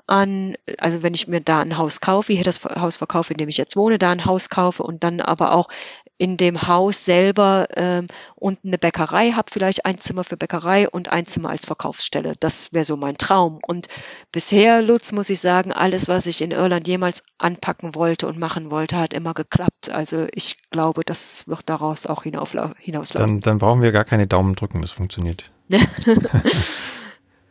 an, 0.09 0.57
also 0.79 1.03
wenn 1.03 1.15
ich 1.15 1.29
mir 1.29 1.41
da 1.41 1.61
ein 1.61 1.77
Haus 1.77 2.01
kaufe, 2.01 2.33
hier 2.33 2.45
das 2.45 2.65
Haus 2.65 2.97
verkaufe, 2.97 3.33
in 3.35 3.39
dem 3.39 3.49
ich 3.49 3.59
jetzt 3.59 3.77
wohne, 3.77 3.99
da 3.99 4.11
ein 4.11 4.25
Haus 4.25 4.49
kaufe 4.49 4.83
und 4.83 5.05
dann 5.05 5.21
aber 5.21 5.53
auch 5.53 5.69
in 6.17 6.37
dem 6.37 6.67
Haus 6.67 7.05
selber 7.05 7.69
ähm, 7.77 8.09
unten 8.35 8.69
eine 8.69 8.79
Bäckerei 8.79 9.33
habe, 9.33 9.51
vielleicht 9.51 9.87
ein 9.87 9.99
Zimmer 9.99 10.25
für 10.25 10.37
Bäckerei 10.37 10.89
und 10.89 11.11
ein 11.11 11.27
Zimmer 11.27 11.51
als 11.51 11.65
Verkaufsstelle. 11.65 12.35
Das 12.41 12.73
wäre 12.73 12.85
so 12.85 12.97
mein 12.97 13.17
Traum. 13.17 13.61
Und 13.65 13.87
bisher, 14.33 14.83
Lutz, 14.83 15.13
muss 15.13 15.31
ich 15.31 15.41
sagen, 15.41 15.73
alles, 15.73 16.09
was 16.09 16.27
ich 16.27 16.43
in 16.43 16.51
Irland 16.51 16.89
jemals 16.89 17.23
anpacken 17.39 17.95
wollte 17.95 18.27
und 18.27 18.39
machen 18.39 18.71
wollte, 18.71 18.97
hat 18.97 19.13
immer 19.13 19.35
geklappt. 19.35 19.91
Also 19.91 20.27
ich 20.33 20.57
glaube, 20.71 21.03
das 21.05 21.47
wird 21.47 21.63
daraus 21.67 22.07
auch 22.07 22.25
hinauslaufen. 22.25 22.79
Dann, 23.13 23.41
dann 23.41 23.59
brauchen 23.59 23.83
wir 23.83 23.93
gar 23.93 24.05
keine 24.05 24.27
Daumen 24.27 24.57
drücken, 24.57 24.81
das 24.83 24.91
funktioniert. 24.91 25.53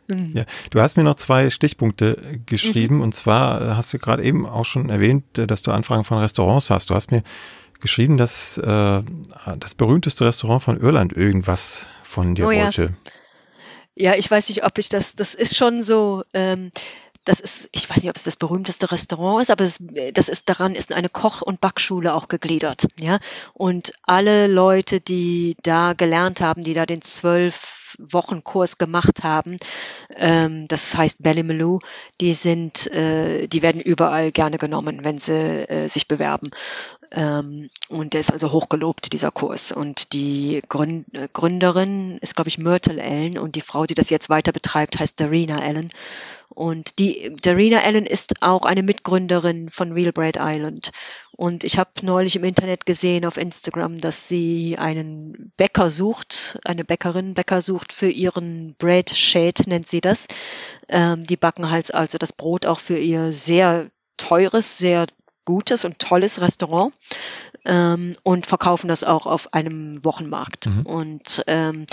Mhm. 0.08 0.32
Ja, 0.34 0.44
du 0.70 0.80
hast 0.80 0.96
mir 0.96 1.04
noch 1.04 1.16
zwei 1.16 1.50
Stichpunkte 1.50 2.40
geschrieben 2.46 2.96
mhm. 2.96 3.02
und 3.02 3.14
zwar 3.14 3.76
hast 3.76 3.92
du 3.92 3.98
gerade 3.98 4.22
eben 4.24 4.46
auch 4.46 4.64
schon 4.64 4.88
erwähnt, 4.88 5.24
dass 5.34 5.62
du 5.62 5.70
Anfragen 5.70 6.04
von 6.04 6.18
Restaurants 6.18 6.70
hast. 6.70 6.90
Du 6.90 6.94
hast 6.94 7.10
mir 7.10 7.22
geschrieben, 7.80 8.16
dass 8.16 8.58
äh, 8.58 9.02
das 9.58 9.74
berühmteste 9.74 10.24
Restaurant 10.24 10.62
von 10.62 10.80
Irland 10.80 11.12
irgendwas 11.12 11.86
von 12.02 12.34
dir 12.34 12.46
oh, 12.46 12.48
wollte. 12.48 12.96
Ja. 13.94 14.12
ja. 14.12 14.18
ich 14.18 14.30
weiß 14.30 14.48
nicht, 14.48 14.64
ob 14.64 14.78
ich 14.78 14.88
das, 14.88 15.14
das 15.14 15.34
ist 15.34 15.56
schon 15.56 15.82
so, 15.82 16.24
ähm, 16.32 16.72
das 17.24 17.40
ist, 17.40 17.68
ich 17.72 17.88
weiß 17.88 17.98
nicht, 17.98 18.08
ob 18.08 18.16
es 18.16 18.24
das 18.24 18.36
berühmteste 18.36 18.90
Restaurant 18.90 19.42
ist, 19.42 19.50
aber 19.50 19.64
es, 19.64 19.84
das 20.14 20.30
ist 20.30 20.48
daran 20.48 20.74
ist 20.74 20.94
eine 20.94 21.10
Koch- 21.10 21.42
und 21.42 21.60
Backschule 21.60 22.14
auch 22.14 22.28
gegliedert, 22.28 22.86
ja. 22.98 23.18
Und 23.52 23.92
alle 24.02 24.46
Leute, 24.46 25.00
die 25.00 25.54
da 25.62 25.92
gelernt 25.92 26.40
haben, 26.40 26.64
die 26.64 26.72
da 26.72 26.86
den 26.86 27.02
zwölf 27.02 27.77
Wochen 27.98 28.44
Kurs 28.44 28.78
gemacht 28.78 29.22
haben, 29.24 29.56
ähm, 30.16 30.66
das 30.68 30.96
heißt 30.96 31.22
Ballymaloo, 31.22 31.80
die 32.20 32.32
sind, 32.32 32.86
äh, 32.92 33.46
die 33.48 33.62
werden 33.62 33.80
überall 33.80 34.32
gerne 34.32 34.58
genommen, 34.58 35.04
wenn 35.04 35.18
sie 35.18 35.68
äh, 35.68 35.88
sich 35.88 36.08
bewerben. 36.08 36.50
Ähm, 37.10 37.70
und 37.88 38.12
der 38.12 38.20
ist 38.20 38.32
also 38.32 38.52
hochgelobt, 38.52 39.12
dieser 39.12 39.30
Kurs. 39.30 39.72
Und 39.72 40.12
die 40.12 40.56
äh, 40.56 41.28
Gründerin 41.32 42.18
ist, 42.18 42.34
glaube 42.34 42.48
ich, 42.48 42.58
Myrtle 42.58 43.02
Allen 43.02 43.38
und 43.38 43.56
die 43.56 43.60
Frau, 43.60 43.86
die 43.86 43.94
das 43.94 44.10
jetzt 44.10 44.28
weiter 44.28 44.52
betreibt, 44.52 44.98
heißt 44.98 45.18
Darina 45.20 45.60
Allen. 45.60 45.90
Und 46.50 46.98
die 46.98 47.34
Darina 47.40 47.80
Allen 47.80 48.04
ist 48.04 48.42
auch 48.42 48.62
eine 48.62 48.82
Mitgründerin 48.82 49.70
von 49.70 49.92
Real 49.92 50.12
Bread 50.12 50.36
Island. 50.38 50.90
Und 51.30 51.62
ich 51.62 51.78
habe 51.78 51.90
neulich 52.02 52.36
im 52.36 52.44
Internet 52.44 52.84
gesehen 52.84 53.24
auf 53.24 53.36
Instagram, 53.36 54.00
dass 54.00 54.28
sie 54.28 54.76
einen 54.76 55.52
Bäcker 55.56 55.90
sucht, 55.90 56.58
eine 56.64 56.84
Bäckerin, 56.84 57.34
Bäcker 57.34 57.62
sucht 57.62 57.92
für 57.92 58.10
ihren 58.10 58.74
Bread 58.78 59.10
Shade, 59.10 59.62
nennt 59.66 59.86
sie 59.86 60.00
das. 60.00 60.26
Ähm, 60.88 61.24
die 61.24 61.36
backen 61.36 61.70
halt 61.70 61.94
also 61.94 62.18
das 62.18 62.32
Brot 62.32 62.66
auch 62.66 62.80
für 62.80 62.98
ihr 62.98 63.32
sehr 63.32 63.88
teures, 64.16 64.78
sehr 64.78 65.06
gutes 65.48 65.86
und 65.86 65.98
tolles 65.98 66.42
Restaurant 66.42 66.92
ähm, 67.64 68.14
und 68.22 68.44
verkaufen 68.44 68.86
das 68.86 69.02
auch 69.02 69.24
auf 69.24 69.54
einem 69.54 70.04
Wochenmarkt. 70.04 70.66
Mhm. 70.66 70.82
Und, 70.82 71.42
ähm, 71.46 71.86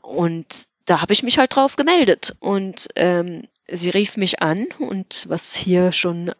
und 0.00 0.46
da 0.84 1.00
habe 1.00 1.12
ich 1.12 1.24
mich 1.24 1.36
halt 1.36 1.56
drauf 1.56 1.74
gemeldet. 1.74 2.36
Und 2.38 2.86
ähm, 2.94 3.42
sie 3.66 3.90
rief 3.90 4.16
mich 4.16 4.42
an 4.42 4.68
und 4.78 5.26
was 5.28 5.56
hier 5.56 5.90
schon 5.90 6.30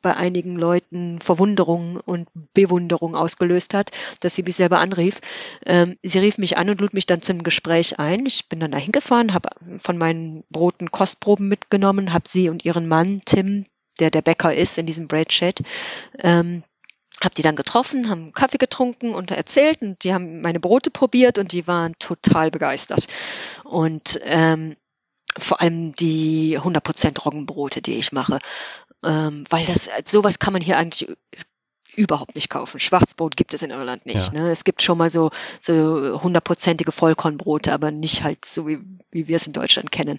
bei 0.00 0.16
einigen 0.16 0.54
Leuten 0.54 1.20
Verwunderung 1.20 1.96
und 1.96 2.28
Bewunderung 2.54 3.16
ausgelöst 3.16 3.74
hat, 3.74 3.90
dass 4.20 4.36
sie 4.36 4.44
mich 4.44 4.54
selber 4.54 4.78
anrief. 4.78 5.20
Ähm, 5.66 5.98
sie 6.04 6.20
rief 6.20 6.38
mich 6.38 6.56
an 6.56 6.70
und 6.70 6.80
lud 6.80 6.94
mich 6.94 7.06
dann 7.06 7.20
zum 7.20 7.42
Gespräch 7.42 7.98
ein. 7.98 8.26
Ich 8.26 8.48
bin 8.48 8.60
dann 8.60 8.70
dahin 8.70 8.92
gefahren, 8.92 9.34
habe 9.34 9.48
von 9.78 9.98
meinen 9.98 10.44
Broten 10.50 10.92
Kostproben 10.92 11.48
mitgenommen, 11.48 12.12
habe 12.12 12.28
sie 12.28 12.48
und 12.48 12.64
ihren 12.64 12.86
Mann 12.86 13.22
Tim, 13.24 13.64
der 14.00 14.10
der 14.10 14.22
Bäcker 14.22 14.54
ist 14.54 14.78
in 14.78 14.86
diesem 14.86 15.08
Bread 15.08 15.28
Chat, 15.28 15.60
ähm, 16.18 16.62
habe 17.22 17.34
die 17.34 17.42
dann 17.42 17.56
getroffen, 17.56 18.08
haben 18.08 18.32
Kaffee 18.32 18.58
getrunken 18.58 19.14
und 19.14 19.30
erzählt 19.30 19.82
und 19.82 20.02
die 20.04 20.12
haben 20.12 20.40
meine 20.40 20.60
Brote 20.60 20.90
probiert 20.90 21.38
und 21.38 21.52
die 21.52 21.66
waren 21.66 21.94
total 21.98 22.50
begeistert. 22.50 23.06
Und 23.64 24.18
ähm, 24.22 24.76
vor 25.38 25.60
allem 25.60 25.94
die 25.94 26.58
100% 26.58 27.20
Roggenbrote, 27.20 27.80
die 27.80 27.94
ich 27.94 28.12
mache, 28.12 28.38
ähm, 29.04 29.44
weil 29.50 29.64
das 29.64 29.90
sowas 30.04 30.38
kann 30.38 30.52
man 30.52 30.62
hier 30.62 30.78
eigentlich 30.78 31.08
überhaupt 31.94 32.34
nicht 32.34 32.48
kaufen. 32.48 32.80
Schwarzbrot 32.80 33.36
gibt 33.36 33.54
es 33.54 33.62
in 33.62 33.70
Irland 33.70 34.06
nicht. 34.06 34.32
Ja. 34.32 34.40
Ne? 34.40 34.50
Es 34.50 34.64
gibt 34.64 34.82
schon 34.82 34.98
mal 34.98 35.10
so 35.10 35.30
so 35.60 36.22
hundertprozentige 36.22 36.92
Vollkornbrote, 36.92 37.72
aber 37.72 37.90
nicht 37.90 38.24
halt 38.24 38.44
so 38.44 38.66
wie, 38.66 38.80
wie 39.10 39.28
wir 39.28 39.36
es 39.36 39.46
in 39.46 39.52
Deutschland 39.52 39.92
kennen. 39.92 40.18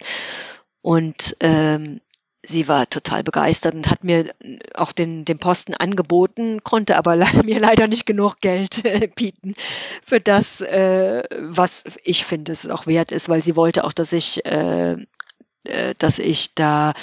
Und 0.82 1.36
ähm, 1.40 2.02
sie 2.46 2.68
war 2.68 2.90
total 2.90 3.24
begeistert 3.24 3.74
und 3.74 3.90
hat 3.90 4.04
mir 4.04 4.34
auch 4.74 4.92
den, 4.92 5.26
den 5.26 5.40
Posten 5.40 5.74
angeboten, 5.74 6.62
konnte 6.64 6.98
aber 6.98 7.16
mir 7.44 7.60
leider 7.60 7.88
nicht 7.88 8.06
genug 8.06 8.42
Geld 8.42 8.86
äh, 8.86 9.08
bieten 9.08 9.56
für 10.04 10.20
das, 10.20 10.62
äh, 10.62 11.24
was 11.40 11.86
ich 12.04 12.26
finde 12.26 12.52
es 12.52 12.70
auch 12.70 12.86
wert 12.86 13.12
ist, 13.12 13.30
weil 13.30 13.44
sie 13.44 13.56
wollte 13.56 13.86
auch, 13.86 13.94
dass 13.94 14.12
ich, 14.12 14.46
äh, 14.46 14.98
äh, 15.64 15.96
dass 15.98 16.20
ich 16.20 16.54
da 16.54 16.94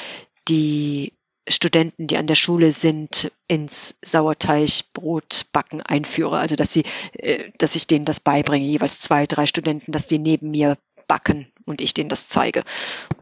die 0.48 1.14
Studenten, 1.48 2.06
die 2.06 2.16
an 2.16 2.26
der 2.26 2.34
Schule 2.34 2.72
sind, 2.72 3.32
ins 3.48 3.96
Sauerteigbrotbacken 4.04 5.80
einführe. 5.80 6.38
Also 6.38 6.54
dass 6.54 6.72
sie, 6.72 6.84
äh, 7.14 7.50
dass 7.58 7.76
ich 7.76 7.86
denen 7.86 8.04
das 8.04 8.20
beibringe, 8.20 8.66
jeweils 8.66 9.00
zwei, 9.00 9.26
drei 9.26 9.46
Studenten, 9.46 9.90
dass 9.90 10.06
die 10.06 10.18
neben 10.18 10.50
mir 10.50 10.76
backen 11.08 11.50
und 11.70 11.80
ich 11.80 11.94
denen 11.94 12.10
das 12.10 12.28
zeige. 12.28 12.62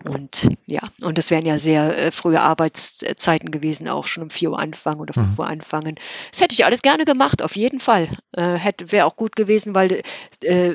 Und 0.04 0.48
ja, 0.66 0.80
und 1.02 1.18
das 1.18 1.30
wären 1.30 1.46
ja 1.46 1.58
sehr 1.58 1.96
äh, 1.96 2.10
frühe 2.10 2.40
Arbeitszeiten 2.40 3.50
gewesen, 3.50 3.88
auch 3.88 4.06
schon 4.06 4.24
um 4.24 4.30
vier 4.30 4.50
Uhr 4.50 4.58
anfangen 4.58 5.00
oder 5.00 5.14
fünf 5.14 5.34
mhm. 5.34 5.38
Uhr 5.38 5.46
anfangen. 5.46 5.96
Das 6.30 6.40
hätte 6.40 6.54
ich 6.54 6.64
alles 6.64 6.82
gerne 6.82 7.04
gemacht, 7.04 7.42
auf 7.42 7.56
jeden 7.56 7.80
Fall. 7.80 8.08
Äh, 8.32 8.54
hätte 8.54 8.90
wäre 8.90 9.06
auch 9.06 9.16
gut 9.16 9.36
gewesen, 9.36 9.74
weil 9.74 10.02
äh, 10.42 10.74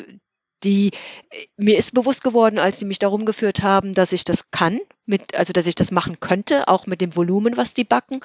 die 0.63 0.91
mir 1.57 1.77
ist 1.77 1.93
bewusst 1.93 2.23
geworden, 2.23 2.57
als 2.59 2.79
sie 2.79 2.85
mich 2.85 2.99
darum 2.99 3.25
geführt 3.25 3.63
haben, 3.63 3.93
dass 3.93 4.13
ich 4.13 4.23
das 4.23 4.51
kann, 4.51 4.79
mit, 5.05 5.35
also 5.35 5.53
dass 5.53 5.67
ich 5.67 5.75
das 5.75 5.91
machen 5.91 6.19
könnte, 6.19 6.67
auch 6.67 6.85
mit 6.85 7.01
dem 7.01 7.15
Volumen, 7.15 7.57
was 7.57 7.73
die 7.73 7.83
backen. 7.83 8.21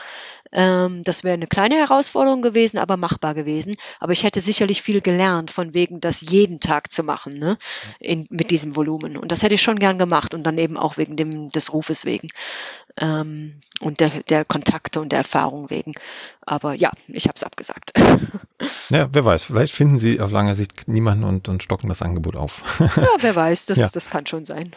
Ähm, 0.52 1.02
das 1.04 1.24
wäre 1.24 1.34
eine 1.34 1.46
kleine 1.46 1.74
Herausforderung 1.74 2.42
gewesen, 2.42 2.78
aber 2.78 2.96
machbar 2.96 3.34
gewesen. 3.34 3.76
Aber 4.00 4.12
ich 4.12 4.22
hätte 4.22 4.40
sicherlich 4.40 4.82
viel 4.82 5.00
gelernt, 5.00 5.50
von 5.50 5.74
wegen 5.74 6.00
das 6.00 6.20
jeden 6.20 6.60
Tag 6.60 6.92
zu 6.92 7.02
machen, 7.02 7.38
ne? 7.38 7.58
In, 7.98 8.26
mit 8.30 8.50
diesem 8.50 8.76
Volumen. 8.76 9.16
Und 9.16 9.32
das 9.32 9.42
hätte 9.42 9.54
ich 9.54 9.62
schon 9.62 9.78
gern 9.78 9.98
gemacht 9.98 10.34
und 10.34 10.44
dann 10.44 10.58
eben 10.58 10.76
auch 10.76 10.96
wegen 10.96 11.16
dem, 11.16 11.50
des 11.50 11.72
Rufes 11.72 12.04
wegen 12.04 12.30
ähm, 13.00 13.60
und 13.80 14.00
der, 14.00 14.10
der 14.28 14.44
Kontakte 14.44 15.00
und 15.00 15.12
der 15.12 15.18
Erfahrung 15.18 15.70
wegen. 15.70 15.94
Aber 16.40 16.74
ja, 16.74 16.90
ich 17.08 17.24
habe 17.24 17.34
es 17.36 17.44
abgesagt. 17.44 17.92
Ja, 18.90 19.08
wer 19.12 19.24
weiß, 19.24 19.44
vielleicht 19.44 19.72
finden 19.72 19.98
sie 19.98 20.18
auf 20.18 20.32
lange 20.32 20.56
Sicht 20.56 20.88
niemanden 20.88 21.22
und, 21.22 21.48
und 21.48 21.62
stocken 21.62 21.88
das 21.88 22.02
Angebot 22.02 22.36
auf. 22.36 22.62
Ja, 22.80 23.06
wer 23.20 23.36
weiß, 23.36 23.66
das, 23.66 23.78
ja. 23.78 23.88
das 23.92 24.10
kann 24.10 24.26
schon 24.26 24.44
sein. 24.44 24.74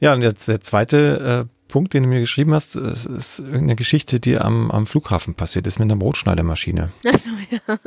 Ja, 0.00 0.14
und 0.14 0.22
jetzt 0.22 0.48
der 0.48 0.60
zweite 0.60 1.48
äh, 1.48 1.68
Punkt, 1.68 1.94
den 1.94 2.02
du 2.02 2.08
mir 2.10 2.20
geschrieben 2.20 2.52
hast, 2.52 2.76
ist, 2.76 3.06
ist 3.06 3.38
irgendeine 3.38 3.76
Geschichte, 3.76 4.20
die 4.20 4.36
am, 4.36 4.70
am 4.70 4.86
Flughafen 4.86 5.34
passiert 5.34 5.66
ist 5.66 5.78
mit 5.78 5.90
einer 5.90 5.98
Brotschneidemaschine. 5.98 6.92
Also, 7.06 7.30
ja. 7.50 7.78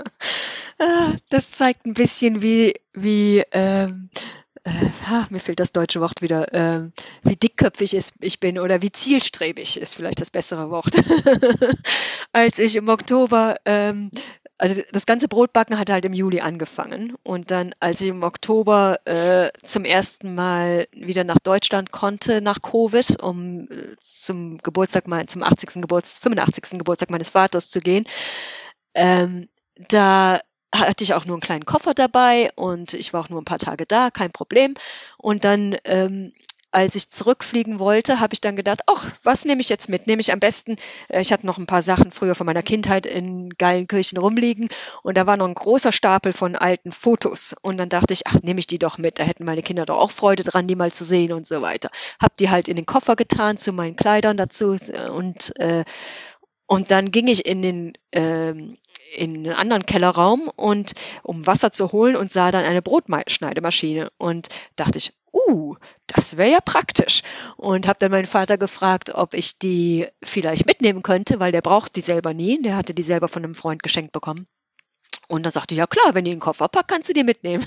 Ah, 0.79 1.15
das 1.29 1.51
zeigt 1.51 1.85
ein 1.85 1.93
bisschen, 1.93 2.41
wie, 2.41 2.73
wie 2.93 3.43
ähm, 3.51 4.09
äh, 4.65 4.71
mir 5.29 5.39
fehlt 5.39 5.59
das 5.59 5.71
deutsche 5.71 6.01
Wort 6.01 6.21
wieder, 6.21 6.53
äh, 6.53 6.89
wie 7.23 7.35
dickköpfig 7.35 7.95
ich 8.19 8.39
bin 8.39 8.59
oder 8.59 8.81
wie 8.81 8.91
zielstrebig 8.91 9.79
ist 9.79 9.95
vielleicht 9.95 10.19
das 10.19 10.31
bessere 10.31 10.69
Wort. 10.71 10.95
Als 12.33 12.59
ich 12.59 12.75
im 12.75 12.89
Oktober 12.89 13.55
ähm, 13.65 14.09
also 14.57 14.81
das 14.91 15.05
ganze 15.05 15.27
Brotbacken 15.27 15.77
hat 15.77 15.89
halt 15.89 16.05
im 16.05 16.13
Juli 16.13 16.39
angefangen 16.39 17.15
und 17.23 17.51
dann, 17.51 17.73
als 17.79 17.99
ich 18.01 18.07
im 18.07 18.23
Oktober 18.23 18.99
äh, 19.05 19.49
zum 19.63 19.83
ersten 19.83 20.33
Mal 20.33 20.87
wieder 20.91 21.23
nach 21.23 21.39
Deutschland 21.39 21.91
konnte 21.91 22.41
nach 22.41 22.61
Covid, 22.61 23.21
um 23.21 23.67
äh, 23.69 23.95
zum 24.01 24.57
Geburtstag 24.59 25.07
mein, 25.07 25.27
zum 25.27 25.43
80. 25.43 25.81
Geburtstag, 25.81 26.23
85. 26.23 26.79
Geburtstag 26.79 27.09
meines 27.09 27.29
Vaters 27.29 27.69
zu 27.69 27.81
gehen, 27.81 28.05
ähm, 28.93 29.49
da 29.89 30.39
hatte 30.73 31.03
ich 31.03 31.13
auch 31.13 31.25
nur 31.25 31.35
einen 31.35 31.41
kleinen 31.41 31.65
Koffer 31.65 31.93
dabei 31.93 32.51
und 32.55 32.93
ich 32.93 33.13
war 33.13 33.21
auch 33.21 33.29
nur 33.29 33.41
ein 33.41 33.45
paar 33.45 33.59
Tage 33.59 33.85
da, 33.85 34.11
kein 34.11 34.31
Problem. 34.31 34.73
Und 35.17 35.43
dann 35.43 35.75
ähm, 35.85 36.33
als 36.75 36.95
ich 36.95 37.09
zurückfliegen 37.09 37.79
wollte, 37.79 38.19
habe 38.19 38.33
ich 38.33 38.41
dann 38.41 38.57
gedacht, 38.57 38.81
ach, 38.87 39.05
was 39.23 39.45
nehme 39.45 39.61
ich 39.61 39.69
jetzt 39.69 39.87
mit? 39.87 40.07
Nehme 40.07 40.19
ich 40.19 40.33
am 40.33 40.39
besten, 40.39 40.75
äh, 41.07 41.21
ich 41.21 41.31
hatte 41.31 41.45
noch 41.45 41.57
ein 41.57 41.67
paar 41.67 41.81
Sachen 41.81 42.11
früher 42.11 42.35
von 42.35 42.45
meiner 42.45 42.63
Kindheit 42.63 43.05
in 43.05 43.49
Geilenkirchen 43.57 44.17
rumliegen 44.17 44.67
und 45.01 45.15
da 45.15 45.25
war 45.25 45.37
noch 45.37 45.47
ein 45.47 45.55
großer 45.55 45.93
Stapel 45.93 46.33
von 46.33 46.57
alten 46.57 46.91
Fotos. 46.91 47.55
Und 47.61 47.77
dann 47.77 47.87
dachte 47.87 48.13
ich, 48.13 48.27
ach, 48.27 48.41
nehme 48.41 48.59
ich 48.59 48.67
die 48.67 48.77
doch 48.77 48.97
mit, 48.97 49.19
da 49.19 49.23
hätten 49.23 49.45
meine 49.45 49.63
Kinder 49.63 49.85
doch 49.85 49.97
auch 49.97 50.11
Freude 50.11 50.43
dran, 50.43 50.67
die 50.67 50.75
mal 50.75 50.91
zu 50.91 51.05
sehen 51.05 51.31
und 51.31 51.47
so 51.47 51.61
weiter. 51.61 51.89
Hab 52.19 52.35
die 52.35 52.49
halt 52.49 52.67
in 52.67 52.75
den 52.75 52.85
Koffer 52.85 53.15
getan, 53.15 53.57
zu 53.57 53.71
meinen 53.71 53.95
Kleidern 53.95 54.35
dazu 54.35 54.73
äh, 54.73 55.09
und 55.09 55.57
äh, 55.59 55.85
und 56.67 56.89
dann 56.89 57.11
ging 57.11 57.27
ich 57.27 57.45
in 57.45 57.61
den 57.61 57.93
ähm, 58.11 58.77
in 59.15 59.45
einen 59.45 59.55
anderen 59.55 59.85
Kellerraum 59.85 60.49
und 60.55 60.93
um 61.23 61.47
Wasser 61.47 61.71
zu 61.71 61.91
holen 61.91 62.15
und 62.15 62.31
sah 62.31 62.51
dann 62.51 62.65
eine 62.65 62.81
Brotschneidemaschine 62.81 64.11
und 64.17 64.49
dachte 64.75 64.97
ich, 64.97 65.13
uh, 65.35 65.75
das 66.07 66.37
wäre 66.37 66.51
ja 66.51 66.59
praktisch. 66.61 67.21
Und 67.57 67.87
habe 67.87 67.99
dann 67.99 68.11
meinen 68.11 68.25
Vater 68.25 68.57
gefragt, 68.57 69.11
ob 69.13 69.33
ich 69.33 69.59
die 69.59 70.07
vielleicht 70.23 70.65
mitnehmen 70.65 71.03
könnte, 71.03 71.39
weil 71.39 71.51
der 71.51 71.61
braucht 71.61 71.95
die 71.95 72.01
selber 72.01 72.33
nie. 72.33 72.61
Der 72.61 72.77
hatte 72.77 72.93
die 72.93 73.03
selber 73.03 73.27
von 73.27 73.43
einem 73.43 73.55
Freund 73.55 73.83
geschenkt 73.83 74.11
bekommen. 74.13 74.45
Und 75.27 75.43
dann 75.43 75.51
sagte, 75.51 75.75
ja 75.75 75.87
klar, 75.87 76.13
wenn 76.13 76.25
die 76.25 76.31
den 76.31 76.39
Koffer 76.39 76.67
packt, 76.67 76.89
kannst 76.89 77.09
du 77.09 77.13
die 77.13 77.23
mitnehmen. 77.23 77.65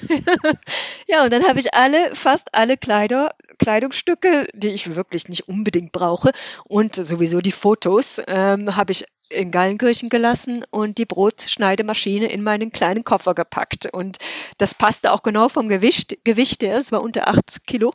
ja, 1.08 1.24
und 1.24 1.32
dann 1.32 1.46
habe 1.46 1.58
ich 1.58 1.74
alle, 1.74 2.14
fast 2.14 2.54
alle 2.54 2.76
Kleider, 2.76 3.34
Kleidungsstücke, 3.58 4.46
die 4.54 4.68
ich 4.68 4.94
wirklich 4.94 5.28
nicht 5.28 5.48
unbedingt 5.48 5.92
brauche 5.92 6.30
und 6.64 6.94
sowieso 6.94 7.40
die 7.40 7.52
Fotos, 7.52 8.20
ähm, 8.26 8.76
habe 8.76 8.92
ich 8.92 9.06
in 9.30 9.50
Gallenkirchen 9.50 10.08
gelassen 10.08 10.64
und 10.70 10.98
die 10.98 11.04
Brotschneidemaschine 11.04 12.30
in 12.30 12.42
meinen 12.42 12.72
kleinen 12.72 13.04
Koffer 13.04 13.34
gepackt. 13.34 13.86
Und 13.92 14.18
das 14.56 14.74
passte 14.74 15.12
auch 15.12 15.22
genau 15.22 15.48
vom 15.48 15.68
Gewicht, 15.68 16.24
Gewicht 16.24 16.62
her, 16.62 16.78
es 16.78 16.92
war 16.92 17.02
unter 17.02 17.28
acht 17.28 17.66
Kilo 17.66 17.92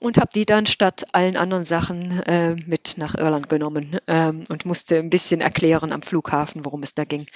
und 0.00 0.18
habe 0.18 0.30
die 0.34 0.44
dann 0.44 0.66
statt 0.66 1.04
allen 1.12 1.36
anderen 1.36 1.64
Sachen 1.64 2.22
äh, 2.22 2.56
mit 2.66 2.94
nach 2.96 3.14
Irland 3.14 3.48
genommen 3.48 3.98
ähm, 4.08 4.44
und 4.48 4.64
musste 4.64 4.98
ein 4.98 5.10
bisschen 5.10 5.40
erklären 5.40 5.92
am 5.92 6.02
Flughafen, 6.02 6.64
worum 6.64 6.82
es 6.82 6.94
da 6.94 7.04
ging. 7.04 7.26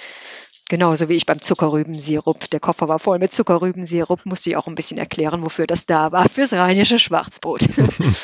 Genauso 0.68 1.08
wie 1.08 1.14
ich 1.14 1.26
beim 1.26 1.40
Zuckerrübensirup. 1.40 2.50
Der 2.50 2.58
Koffer 2.60 2.88
war 2.88 2.98
voll 2.98 3.18
mit 3.20 3.32
Zuckerrübensirup, 3.32 4.26
musste 4.26 4.50
ich 4.50 4.56
auch 4.56 4.66
ein 4.66 4.74
bisschen 4.74 4.98
erklären, 4.98 5.42
wofür 5.42 5.66
das 5.66 5.86
da 5.86 6.10
war. 6.10 6.28
Fürs 6.28 6.52
rheinische 6.52 6.98
Schwarzbrot. 6.98 7.68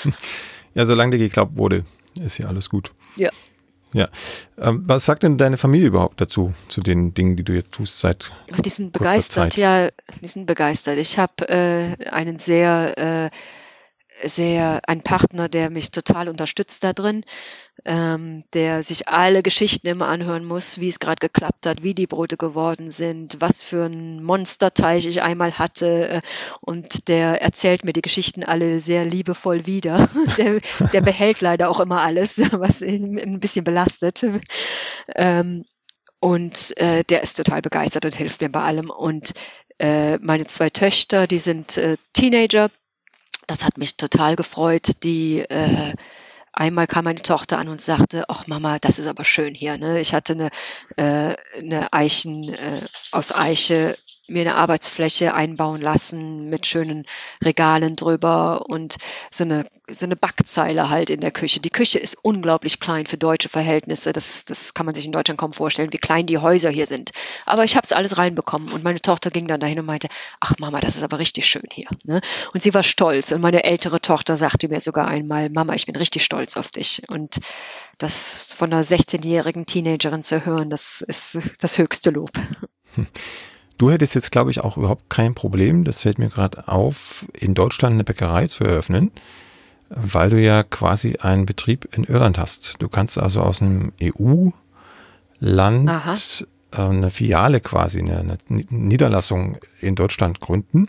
ja, 0.74 0.84
solange 0.84 1.12
dir 1.16 1.18
geglaubt 1.18 1.56
wurde, 1.56 1.84
ist 2.20 2.38
ja 2.38 2.48
alles 2.48 2.68
gut. 2.68 2.92
Ja. 3.16 3.30
Ja. 3.94 4.08
Ähm, 4.58 4.82
was 4.86 5.04
sagt 5.04 5.22
denn 5.22 5.36
deine 5.36 5.58
Familie 5.58 5.86
überhaupt 5.88 6.20
dazu, 6.20 6.54
zu 6.68 6.80
den 6.80 7.14
Dingen, 7.14 7.36
die 7.36 7.44
du 7.44 7.52
jetzt 7.52 7.72
tust 7.72 8.00
seit 8.00 8.30
Ach, 8.52 8.60
Die 8.60 8.70
sind 8.70 8.92
begeistert, 8.92 9.52
Zeit? 9.52 9.56
ja, 9.56 9.88
die 10.20 10.28
sind 10.28 10.46
begeistert. 10.46 10.96
Ich 10.98 11.18
habe 11.18 11.48
äh, 11.48 12.08
einen 12.08 12.38
sehr 12.38 12.96
äh, 12.96 13.30
sehr 14.24 14.80
ein 14.86 15.02
Partner, 15.02 15.48
der 15.48 15.70
mich 15.70 15.90
total 15.90 16.28
unterstützt 16.28 16.84
da 16.84 16.92
drin, 16.92 17.24
ähm, 17.84 18.44
der 18.52 18.82
sich 18.82 19.08
alle 19.08 19.42
Geschichten 19.42 19.86
immer 19.88 20.08
anhören 20.08 20.44
muss, 20.44 20.78
wie 20.78 20.88
es 20.88 21.00
gerade 21.00 21.20
geklappt 21.20 21.66
hat, 21.66 21.82
wie 21.82 21.94
die 21.94 22.06
Brote 22.06 22.36
geworden 22.36 22.90
sind, 22.90 23.40
was 23.40 23.62
für 23.62 23.86
ein 23.86 24.22
Monsterteich 24.22 25.06
ich 25.06 25.22
einmal 25.22 25.58
hatte. 25.58 26.08
Äh, 26.08 26.20
und 26.60 27.08
der 27.08 27.42
erzählt 27.42 27.84
mir 27.84 27.92
die 27.92 28.02
Geschichten 28.02 28.44
alle 28.44 28.80
sehr 28.80 29.04
liebevoll 29.04 29.66
wieder. 29.66 30.08
Der, 30.38 30.60
der 30.92 31.00
behält 31.00 31.40
leider 31.40 31.68
auch 31.68 31.80
immer 31.80 32.00
alles, 32.00 32.38
was 32.52 32.80
ihn 32.80 33.18
ein 33.18 33.40
bisschen 33.40 33.64
belastet. 33.64 34.24
Ähm, 35.14 35.64
und 36.20 36.76
äh, 36.78 37.02
der 37.04 37.22
ist 37.22 37.34
total 37.34 37.60
begeistert 37.60 38.04
und 38.04 38.14
hilft 38.14 38.40
mir 38.40 38.48
bei 38.48 38.62
allem. 38.62 38.90
Und 38.90 39.34
äh, 39.78 40.18
meine 40.18 40.46
zwei 40.46 40.70
Töchter, 40.70 41.26
die 41.26 41.40
sind 41.40 41.76
äh, 41.76 41.96
Teenager 42.12 42.70
das 43.46 43.64
hat 43.64 43.78
mich 43.78 43.96
total 43.96 44.36
gefreut. 44.36 45.02
Die 45.02 45.40
äh, 45.40 45.94
einmal 46.52 46.86
kam 46.86 47.04
meine 47.04 47.22
Tochter 47.22 47.58
an 47.58 47.68
und 47.68 47.80
sagte, 47.80 48.24
ach 48.28 48.46
Mama, 48.46 48.78
das 48.78 48.98
ist 48.98 49.06
aber 49.06 49.24
schön 49.24 49.54
hier. 49.54 49.78
Ne? 49.78 50.00
Ich 50.00 50.14
hatte 50.14 50.32
eine, 50.34 50.50
äh, 50.96 51.36
eine 51.58 51.92
Eichen 51.92 52.52
äh, 52.52 52.80
aus 53.10 53.32
Eiche 53.32 53.96
mir 54.32 54.42
eine 54.42 54.56
Arbeitsfläche 54.56 55.34
einbauen 55.34 55.80
lassen 55.80 56.48
mit 56.48 56.66
schönen 56.66 57.06
Regalen 57.44 57.96
drüber 57.96 58.66
und 58.68 58.96
so 59.30 59.44
eine, 59.44 59.64
so 59.90 60.06
eine 60.06 60.16
Backzeile 60.16 60.90
halt 60.90 61.10
in 61.10 61.20
der 61.20 61.30
Küche. 61.30 61.60
Die 61.60 61.70
Küche 61.70 61.98
ist 61.98 62.18
unglaublich 62.22 62.80
klein 62.80 63.06
für 63.06 63.16
deutsche 63.18 63.48
Verhältnisse. 63.48 64.12
Das, 64.12 64.44
das 64.44 64.74
kann 64.74 64.86
man 64.86 64.94
sich 64.94 65.06
in 65.06 65.12
Deutschland 65.12 65.38
kaum 65.38 65.52
vorstellen, 65.52 65.92
wie 65.92 65.98
klein 65.98 66.26
die 66.26 66.38
Häuser 66.38 66.70
hier 66.70 66.86
sind. 66.86 67.10
Aber 67.46 67.64
ich 67.64 67.76
habe 67.76 67.84
es 67.84 67.92
alles 67.92 68.18
reinbekommen 68.18 68.72
und 68.72 68.84
meine 68.84 69.00
Tochter 69.00 69.30
ging 69.30 69.46
dann 69.46 69.60
dahin 69.60 69.78
und 69.78 69.86
meinte, 69.86 70.08
ach 70.40 70.54
Mama, 70.58 70.80
das 70.80 70.96
ist 70.96 71.02
aber 71.02 71.18
richtig 71.18 71.46
schön 71.46 71.68
hier. 71.70 71.88
Ne? 72.04 72.20
Und 72.52 72.62
sie 72.62 72.74
war 72.74 72.82
stolz 72.82 73.32
und 73.32 73.40
meine 73.40 73.64
ältere 73.64 74.00
Tochter 74.00 74.36
sagte 74.36 74.68
mir 74.68 74.80
sogar 74.80 75.08
einmal, 75.08 75.50
Mama, 75.50 75.74
ich 75.74 75.86
bin 75.86 75.96
richtig 75.96 76.24
stolz 76.24 76.56
auf 76.56 76.68
dich. 76.68 77.02
Und 77.08 77.40
das 77.98 78.54
von 78.54 78.72
einer 78.72 78.84
16-jährigen 78.84 79.66
Teenagerin 79.66 80.22
zu 80.22 80.44
hören, 80.44 80.70
das 80.70 81.02
ist 81.02 81.38
das 81.60 81.78
höchste 81.78 82.10
Lob. 82.10 82.30
Du 83.82 83.90
hättest 83.90 84.14
jetzt, 84.14 84.30
glaube 84.30 84.52
ich, 84.52 84.60
auch 84.60 84.76
überhaupt 84.76 85.10
kein 85.10 85.34
Problem, 85.34 85.82
das 85.82 86.02
fällt 86.02 86.20
mir 86.20 86.28
gerade 86.28 86.68
auf, 86.68 87.26
in 87.36 87.54
Deutschland 87.54 87.94
eine 87.94 88.04
Bäckerei 88.04 88.46
zu 88.46 88.62
eröffnen, 88.62 89.10
weil 89.88 90.30
du 90.30 90.40
ja 90.40 90.62
quasi 90.62 91.16
einen 91.16 91.46
Betrieb 91.46 91.88
in 91.90 92.04
Irland 92.04 92.38
hast. 92.38 92.76
Du 92.78 92.88
kannst 92.88 93.18
also 93.18 93.40
aus 93.42 93.60
einem 93.60 93.90
EU-Land 94.00 95.90
äh, 96.70 96.76
eine 96.76 97.10
Filiale 97.10 97.58
quasi, 97.58 97.98
eine, 97.98 98.38
Niederlassung 98.48 99.58
in 99.80 99.96
Deutschland 99.96 100.38
gründen, 100.38 100.86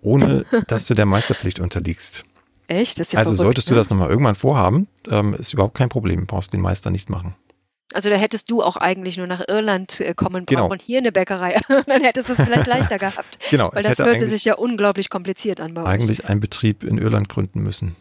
ohne 0.00 0.46
dass 0.66 0.86
du 0.86 0.94
der 0.94 1.04
Meisterpflicht 1.04 1.60
unterliegst. 1.60 2.24
Echt? 2.68 2.96
Ja 2.96 3.18
also 3.18 3.34
verrückt, 3.34 3.36
solltest 3.36 3.68
du 3.68 3.74
ne? 3.74 3.80
das 3.80 3.90
nochmal 3.90 4.08
irgendwann 4.08 4.34
vorhaben, 4.34 4.88
ähm, 5.10 5.34
ist 5.34 5.52
überhaupt 5.52 5.74
kein 5.74 5.90
Problem, 5.90 6.24
brauchst 6.24 6.54
den 6.54 6.62
Meister 6.62 6.88
nicht 6.88 7.10
machen. 7.10 7.34
Also 7.92 8.08
da 8.08 8.16
hättest 8.16 8.50
du 8.50 8.62
auch 8.62 8.76
eigentlich 8.76 9.16
nur 9.16 9.26
nach 9.26 9.42
Irland 9.48 10.00
äh, 10.00 10.14
kommen 10.14 10.44
brauchen 10.44 10.46
genau. 10.46 10.68
und 10.68 10.80
hier 10.80 10.98
eine 10.98 11.12
Bäckerei. 11.12 11.60
Dann 11.86 12.02
hättest 12.02 12.28
du 12.28 12.34
es 12.34 12.40
vielleicht 12.40 12.66
leichter 12.66 12.98
gehabt. 12.98 13.38
Genau. 13.50 13.70
Weil 13.72 13.82
das 13.82 13.98
hörte 13.98 14.26
sich 14.26 14.44
ja 14.44 14.54
unglaublich 14.54 15.10
kompliziert 15.10 15.60
an 15.60 15.74
bei 15.74 15.84
Eigentlich 15.84 16.28
einen 16.28 16.40
Betrieb 16.40 16.84
in 16.84 16.98
Irland 16.98 17.28
gründen 17.28 17.62
müssen. 17.62 17.96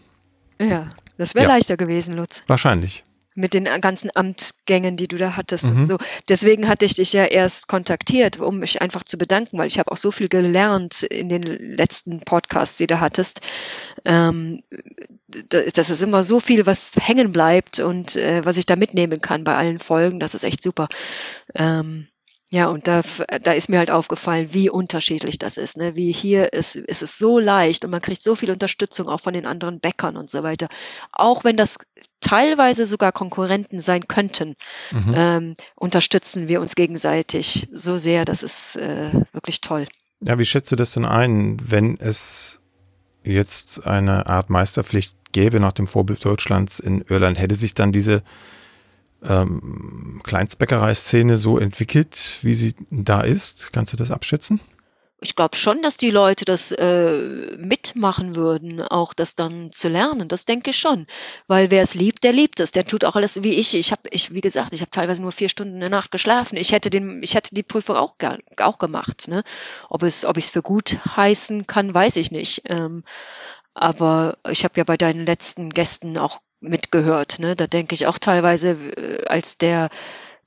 Ja, 0.61 0.89
das 1.17 1.35
wäre 1.35 1.47
ja. 1.47 1.53
leichter 1.55 1.77
gewesen, 1.77 2.15
Lutz. 2.15 2.43
Wahrscheinlich 2.47 3.03
mit 3.39 3.53
den 3.53 3.65
ganzen 3.81 4.11
Amtgängen, 4.13 4.97
die 4.97 5.07
du 5.07 5.17
da 5.17 5.35
hattest 5.35 5.71
mhm. 5.71 5.77
und 5.77 5.83
so. 5.85 5.97
Deswegen 6.27 6.67
hatte 6.67 6.85
ich 6.85 6.95
dich 6.95 7.13
ja 7.13 7.25
erst 7.25 7.67
kontaktiert, 7.67 8.39
um 8.39 8.59
mich 8.59 8.81
einfach 8.81 9.03
zu 9.03 9.17
bedanken, 9.17 9.57
weil 9.57 9.67
ich 9.67 9.79
habe 9.79 9.91
auch 9.91 9.97
so 9.97 10.11
viel 10.11 10.29
gelernt 10.29 11.03
in 11.03 11.29
den 11.29 11.43
letzten 11.43 12.19
Podcasts, 12.19 12.77
die 12.77 12.87
du 12.87 12.99
hattest. 12.99 13.41
Ähm, 14.05 14.59
das 15.49 15.89
ist 15.89 16.01
immer 16.01 16.23
so 16.23 16.39
viel, 16.39 16.65
was 16.65 16.93
hängen 16.99 17.31
bleibt 17.31 17.79
und 17.79 18.15
äh, 18.15 18.43
was 18.45 18.57
ich 18.57 18.65
da 18.65 18.75
mitnehmen 18.75 19.21
kann 19.21 19.43
bei 19.43 19.55
allen 19.55 19.79
Folgen. 19.79 20.19
Das 20.19 20.35
ist 20.35 20.43
echt 20.43 20.61
super. 20.61 20.89
Ähm, 21.55 22.07
ja, 22.51 22.67
und 22.67 22.87
da, 22.87 23.01
da 23.43 23.51
ist 23.51 23.69
mir 23.69 23.77
halt 23.77 23.91
aufgefallen, 23.91 24.53
wie 24.53 24.71
unterschiedlich 24.71 25.37
das 25.37 25.57
ist. 25.57 25.77
Ne? 25.77 25.95
Wie 25.95 26.11
hier 26.11 26.51
ist, 26.51 26.75
ist 26.75 27.03
es 27.03 27.19
so 27.19 27.37
leicht 27.37 27.85
und 27.85 27.91
man 27.91 28.01
kriegt 28.01 28.23
so 28.23 28.33
viel 28.33 28.49
Unterstützung 28.49 29.07
auch 29.07 29.19
von 29.19 29.35
den 29.35 29.45
anderen 29.45 29.79
Bäckern 29.79 30.17
und 30.17 30.31
so 30.31 30.41
weiter. 30.41 30.67
Auch 31.11 31.43
wenn 31.43 31.57
das 31.57 31.77
teilweise 32.21 32.87
sogar 32.87 33.11
Konkurrenten 33.11 33.81
sein 33.81 34.07
könnten, 34.07 34.55
mhm. 34.91 35.13
ähm, 35.15 35.53
unterstützen 35.75 36.47
wir 36.47 36.59
uns 36.59 36.73
gegenseitig 36.73 37.69
so 37.71 37.99
sehr. 37.99 38.25
Das 38.25 38.41
ist 38.41 38.77
äh, 38.77 39.11
wirklich 39.31 39.61
toll. 39.61 39.85
Ja, 40.21 40.39
wie 40.39 40.45
schätzt 40.45 40.71
du 40.71 40.75
das 40.75 40.93
denn 40.93 41.05
ein, 41.05 41.57
wenn 41.63 41.97
es 41.97 42.61
jetzt 43.23 43.85
eine 43.85 44.25
Art 44.25 44.49
Meisterpflicht 44.49 45.15
gäbe 45.33 45.59
nach 45.59 45.73
dem 45.73 45.85
Vorbild 45.85 46.25
Deutschlands 46.25 46.79
in 46.79 47.01
Irland? 47.07 47.37
Hätte 47.37 47.53
sich 47.53 47.75
dann 47.75 47.91
diese 47.91 48.23
ähm, 49.23 50.21
Kleinstbäckerei-Szene 50.23 51.37
so 51.37 51.57
entwickelt, 51.57 52.39
wie 52.41 52.55
sie 52.55 52.75
da 52.89 53.21
ist? 53.21 53.71
Kannst 53.73 53.93
du 53.93 53.97
das 53.97 54.11
abschätzen? 54.11 54.59
Ich 55.21 55.35
glaube 55.35 55.57
schon, 55.57 55.81
dass 55.81 55.97
die 55.97 56.11
Leute 56.11 56.45
das 56.45 56.71
äh, 56.71 57.57
mitmachen 57.57 58.37
würden, 58.37 58.81
auch 58.81 59.13
das 59.13 59.35
dann 59.35 59.69
zu 59.73 59.89
lernen. 59.89 60.29
Das 60.29 60.45
denke 60.45 60.69
ich 60.69 60.79
schon, 60.79 61.07
weil 61.47 61.71
wer 61.71 61.81
es 61.81 61.93
liebt, 61.93 62.23
der 62.23 62.31
liebt 62.31 62.61
es. 62.61 62.71
Der 62.71 62.85
tut 62.85 63.03
auch 63.03 63.17
alles 63.17 63.43
wie 63.43 63.53
ich. 63.55 63.75
Ich 63.75 63.91
habe, 63.91 64.03
ich 64.11 64.33
wie 64.33 64.39
gesagt, 64.39 64.73
ich 64.73 64.79
habe 64.79 64.91
teilweise 64.91 65.21
nur 65.21 65.33
vier 65.33 65.49
Stunden 65.49 65.73
in 65.73 65.79
der 65.81 65.89
Nacht 65.89 66.11
geschlafen. 66.11 66.55
Ich 66.55 66.71
hätte 66.71 66.89
den, 66.89 67.21
ich 67.21 67.35
hätte 67.35 67.53
die 67.53 67.63
Prüfung 67.63 67.97
auch 67.97 68.15
auch 68.59 68.77
gemacht. 68.77 69.27
Ne? 69.27 69.43
Ob 69.89 70.03
es, 70.03 70.23
ob 70.23 70.37
ich 70.37 70.45
es 70.45 70.51
für 70.51 70.61
gut 70.61 70.97
heißen 71.17 71.67
kann, 71.67 71.93
weiß 71.93 72.15
ich 72.15 72.31
nicht. 72.31 72.61
Ähm, 72.65 73.03
aber 73.73 74.37
ich 74.49 74.63
habe 74.63 74.75
ja 74.77 74.85
bei 74.85 74.95
deinen 74.97 75.25
letzten 75.25 75.69
Gästen 75.69 76.17
auch 76.17 76.39
mitgehört. 76.61 77.39
Ne? 77.39 77.55
Da 77.55 77.67
denke 77.67 77.95
ich 77.95 78.07
auch 78.07 78.17
teilweise, 78.17 78.71
äh, 78.71 79.25
als 79.25 79.57
der 79.57 79.89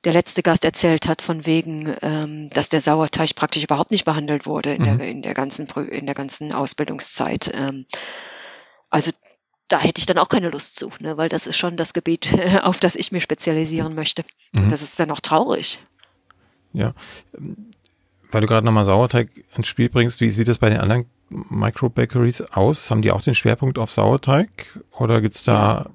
der 0.04 0.12
letzte 0.12 0.42
Gast 0.42 0.64
erzählt 0.64 1.08
hat 1.08 1.22
von 1.22 1.46
wegen, 1.46 1.94
ähm, 2.02 2.48
dass 2.50 2.68
der 2.68 2.80
Sauerteig 2.80 3.36
praktisch 3.36 3.62
überhaupt 3.62 3.92
nicht 3.92 4.04
behandelt 4.04 4.46
wurde 4.46 4.74
in, 4.74 4.82
mhm. 4.82 4.98
der, 4.98 5.08
in 5.08 5.22
der 5.22 5.34
ganzen 5.34 5.66
in 5.68 6.06
der 6.06 6.14
ganzen 6.14 6.52
Ausbildungszeit. 6.52 7.52
Ähm, 7.54 7.86
also 8.90 9.12
da 9.68 9.78
hätte 9.78 10.00
ich 10.00 10.06
dann 10.06 10.18
auch 10.18 10.28
keine 10.28 10.50
Lust 10.50 10.76
zu, 10.76 10.90
ne? 10.98 11.16
weil 11.16 11.28
das 11.28 11.46
ist 11.46 11.56
schon 11.56 11.76
das 11.76 11.94
Gebiet, 11.94 12.28
auf 12.62 12.80
das 12.80 12.96
ich 12.96 13.12
mich 13.12 13.22
spezialisieren 13.22 13.94
möchte. 13.94 14.24
Mhm. 14.52 14.68
Das 14.68 14.82
ist 14.82 14.98
dann 14.98 15.10
auch 15.10 15.20
traurig. 15.20 15.80
Ja, 16.72 16.94
weil 18.30 18.40
du 18.40 18.46
gerade 18.46 18.64
nochmal 18.64 18.84
Sauerteig 18.84 19.28
ins 19.56 19.68
Spiel 19.68 19.88
bringst, 19.88 20.20
wie 20.20 20.30
sieht 20.30 20.48
das 20.48 20.58
bei 20.58 20.70
den 20.70 20.80
anderen 20.80 21.06
Micro-Bakeries 21.28 22.40
aus? 22.40 22.90
Haben 22.90 23.02
die 23.02 23.12
auch 23.12 23.22
den 23.22 23.34
Schwerpunkt 23.34 23.78
auf 23.78 23.90
Sauerteig 23.90 24.80
oder 24.90 25.20
gibt 25.20 25.34
es 25.34 25.44
da 25.44 25.52
ja. 25.52 25.90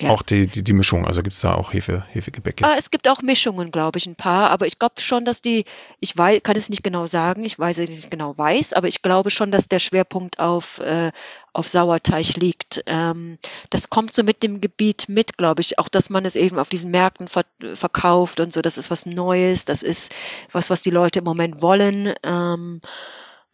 Ja. 0.00 0.10
Auch 0.10 0.22
die, 0.22 0.46
die, 0.46 0.62
die 0.62 0.72
Mischung, 0.74 1.06
also 1.06 1.22
gibt 1.22 1.34
es 1.34 1.40
da 1.40 1.54
auch 1.54 1.72
Hefe, 1.72 2.04
Hefegebäcke? 2.12 2.64
Ah, 2.64 2.76
es 2.78 2.92
gibt 2.92 3.08
auch 3.08 3.20
Mischungen, 3.20 3.72
glaube 3.72 3.98
ich, 3.98 4.06
ein 4.06 4.14
paar, 4.14 4.50
aber 4.50 4.66
ich 4.66 4.78
glaube 4.78 5.00
schon, 5.00 5.24
dass 5.24 5.42
die, 5.42 5.64
ich 5.98 6.16
weiß, 6.16 6.44
kann 6.44 6.54
es 6.54 6.68
nicht 6.68 6.84
genau 6.84 7.08
sagen, 7.08 7.44
ich 7.44 7.58
weiß 7.58 7.78
es 7.78 7.90
nicht 7.90 8.08
genau 8.08 8.38
weiß, 8.38 8.74
aber 8.74 8.86
ich 8.86 9.02
glaube 9.02 9.30
schon, 9.30 9.50
dass 9.50 9.66
der 9.66 9.80
Schwerpunkt 9.80 10.38
auf, 10.38 10.78
äh, 10.78 11.10
auf 11.52 11.66
Sauerteig 11.66 12.36
liegt. 12.36 12.84
Ähm, 12.86 13.38
das 13.70 13.90
kommt 13.90 14.14
so 14.14 14.22
mit 14.22 14.44
dem 14.44 14.60
Gebiet 14.60 15.08
mit, 15.08 15.36
glaube 15.36 15.62
ich, 15.62 15.80
auch 15.80 15.88
dass 15.88 16.10
man 16.10 16.24
es 16.24 16.36
eben 16.36 16.60
auf 16.60 16.68
diesen 16.68 16.92
Märkten 16.92 17.26
ver 17.26 17.44
verkauft 17.74 18.38
und 18.38 18.52
so, 18.52 18.62
das 18.62 18.78
ist 18.78 18.92
was 18.92 19.04
Neues, 19.04 19.64
das 19.64 19.82
ist 19.82 20.14
was, 20.52 20.70
was 20.70 20.82
die 20.82 20.90
Leute 20.90 21.18
im 21.18 21.24
Moment 21.24 21.60
wollen. 21.60 22.14
Ähm, 22.22 22.80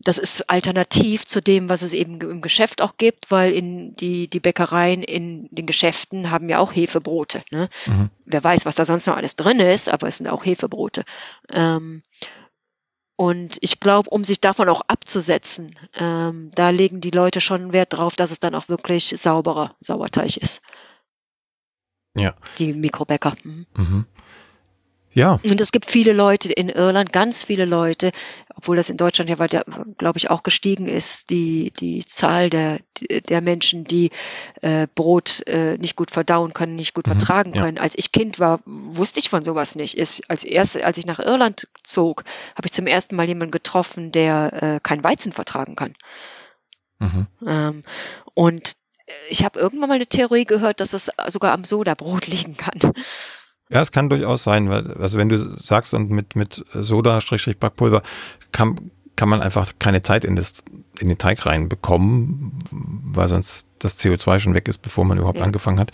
das 0.04 0.18
ist 0.18 0.48
alternativ 0.50 1.26
zu 1.26 1.40
dem, 1.40 1.68
was 1.68 1.82
es 1.82 1.92
eben 1.94 2.20
im 2.20 2.40
Geschäft 2.40 2.82
auch 2.82 2.96
gibt, 2.96 3.30
weil 3.30 3.52
in 3.52 3.94
die, 3.94 4.28
die 4.28 4.40
Bäckereien 4.40 5.02
in 5.02 5.48
den 5.50 5.66
Geschäften 5.66 6.30
haben 6.30 6.48
ja 6.48 6.58
auch 6.58 6.74
Hefebrote. 6.74 7.42
Ne? 7.50 7.68
Mhm. 7.86 8.10
Wer 8.24 8.44
weiß, 8.44 8.66
was 8.66 8.74
da 8.74 8.84
sonst 8.84 9.06
noch 9.06 9.16
alles 9.16 9.36
drin 9.36 9.60
ist, 9.60 9.88
aber 9.88 10.06
es 10.08 10.18
sind 10.18 10.28
auch 10.28 10.44
Hefebrote. 10.44 11.04
Ähm, 11.50 12.02
Und 13.16 13.58
ich 13.60 13.78
glaube, 13.78 14.10
um 14.10 14.24
sich 14.24 14.40
davon 14.40 14.68
auch 14.68 14.82
abzusetzen, 14.88 15.78
ähm, 15.94 16.50
da 16.54 16.70
legen 16.70 17.00
die 17.00 17.12
Leute 17.12 17.40
schon 17.40 17.72
Wert 17.72 17.92
drauf, 17.92 18.16
dass 18.16 18.32
es 18.32 18.40
dann 18.40 18.56
auch 18.56 18.68
wirklich 18.68 19.06
sauberer 19.06 19.76
Sauerteig 19.78 20.36
ist. 20.36 20.60
Ja. 22.16 22.34
Die 22.58 22.72
Mikrobäcker. 22.72 23.34
Mhm. 23.44 23.66
Mhm. 23.76 24.06
Ja. 25.14 25.38
Und 25.48 25.60
es 25.60 25.70
gibt 25.70 25.86
viele 25.86 26.12
Leute 26.12 26.52
in 26.52 26.68
Irland, 26.68 27.12
ganz 27.12 27.44
viele 27.44 27.64
Leute, 27.64 28.10
obwohl 28.54 28.76
das 28.76 28.90
in 28.90 28.96
Deutschland 28.96 29.30
ja, 29.30 29.36
glaube 29.36 30.18
ich, 30.18 30.28
auch 30.28 30.42
gestiegen 30.42 30.88
ist, 30.88 31.30
die, 31.30 31.72
die 31.78 32.04
Zahl 32.04 32.50
der, 32.50 32.80
der 33.28 33.40
Menschen, 33.40 33.84
die 33.84 34.10
äh, 34.60 34.88
Brot 34.92 35.46
äh, 35.46 35.78
nicht 35.78 35.94
gut 35.96 36.10
verdauen 36.10 36.52
können, 36.52 36.74
nicht 36.74 36.94
gut 36.94 37.06
mhm, 37.06 37.12
vertragen 37.12 37.52
können. 37.52 37.76
Ja. 37.76 37.82
Als 37.82 37.96
ich 37.96 38.10
Kind 38.10 38.40
war, 38.40 38.60
wusste 38.66 39.20
ich 39.20 39.30
von 39.30 39.44
sowas 39.44 39.76
nicht. 39.76 39.96
Ist, 39.96 40.28
als, 40.28 40.42
erst, 40.42 40.82
als 40.82 40.98
ich 40.98 41.06
nach 41.06 41.20
Irland 41.20 41.68
zog, 41.84 42.24
habe 42.56 42.66
ich 42.66 42.72
zum 42.72 42.88
ersten 42.88 43.14
Mal 43.14 43.28
jemanden 43.28 43.52
getroffen, 43.52 44.10
der 44.10 44.62
äh, 44.62 44.80
kein 44.82 45.04
Weizen 45.04 45.32
vertragen 45.32 45.76
kann. 45.76 45.94
Mhm. 46.98 47.26
Ähm, 47.46 47.82
und 48.34 48.76
ich 49.28 49.44
habe 49.44 49.60
irgendwann 49.60 49.90
mal 49.90 49.94
eine 49.94 50.06
Theorie 50.06 50.44
gehört, 50.44 50.80
dass 50.80 50.92
es 50.92 51.10
sogar 51.28 51.52
am 51.52 51.64
Sodabrot 51.64 52.26
liegen 52.28 52.56
kann. 52.56 52.92
Ja, 53.74 53.80
es 53.80 53.90
kann 53.90 54.08
durchaus 54.08 54.44
sein, 54.44 54.70
weil, 54.70 54.92
also 54.94 55.18
wenn 55.18 55.28
du 55.28 55.36
sagst 55.58 55.94
und 55.94 56.08
mit, 56.08 56.36
mit 56.36 56.64
Soda-Backpulver 56.74 58.04
kann, 58.52 58.92
kann 59.16 59.28
man 59.28 59.42
einfach 59.42 59.72
keine 59.80 60.00
Zeit 60.00 60.24
in, 60.24 60.36
das, 60.36 60.62
in 61.00 61.08
den 61.08 61.18
Teig 61.18 61.44
reinbekommen, 61.44 62.52
weil 62.70 63.26
sonst 63.26 63.66
das 63.80 63.98
CO2 63.98 64.38
schon 64.38 64.54
weg 64.54 64.68
ist, 64.68 64.78
bevor 64.78 65.04
man 65.04 65.18
überhaupt 65.18 65.38
ja. 65.38 65.44
angefangen 65.44 65.80
hat, 65.80 65.90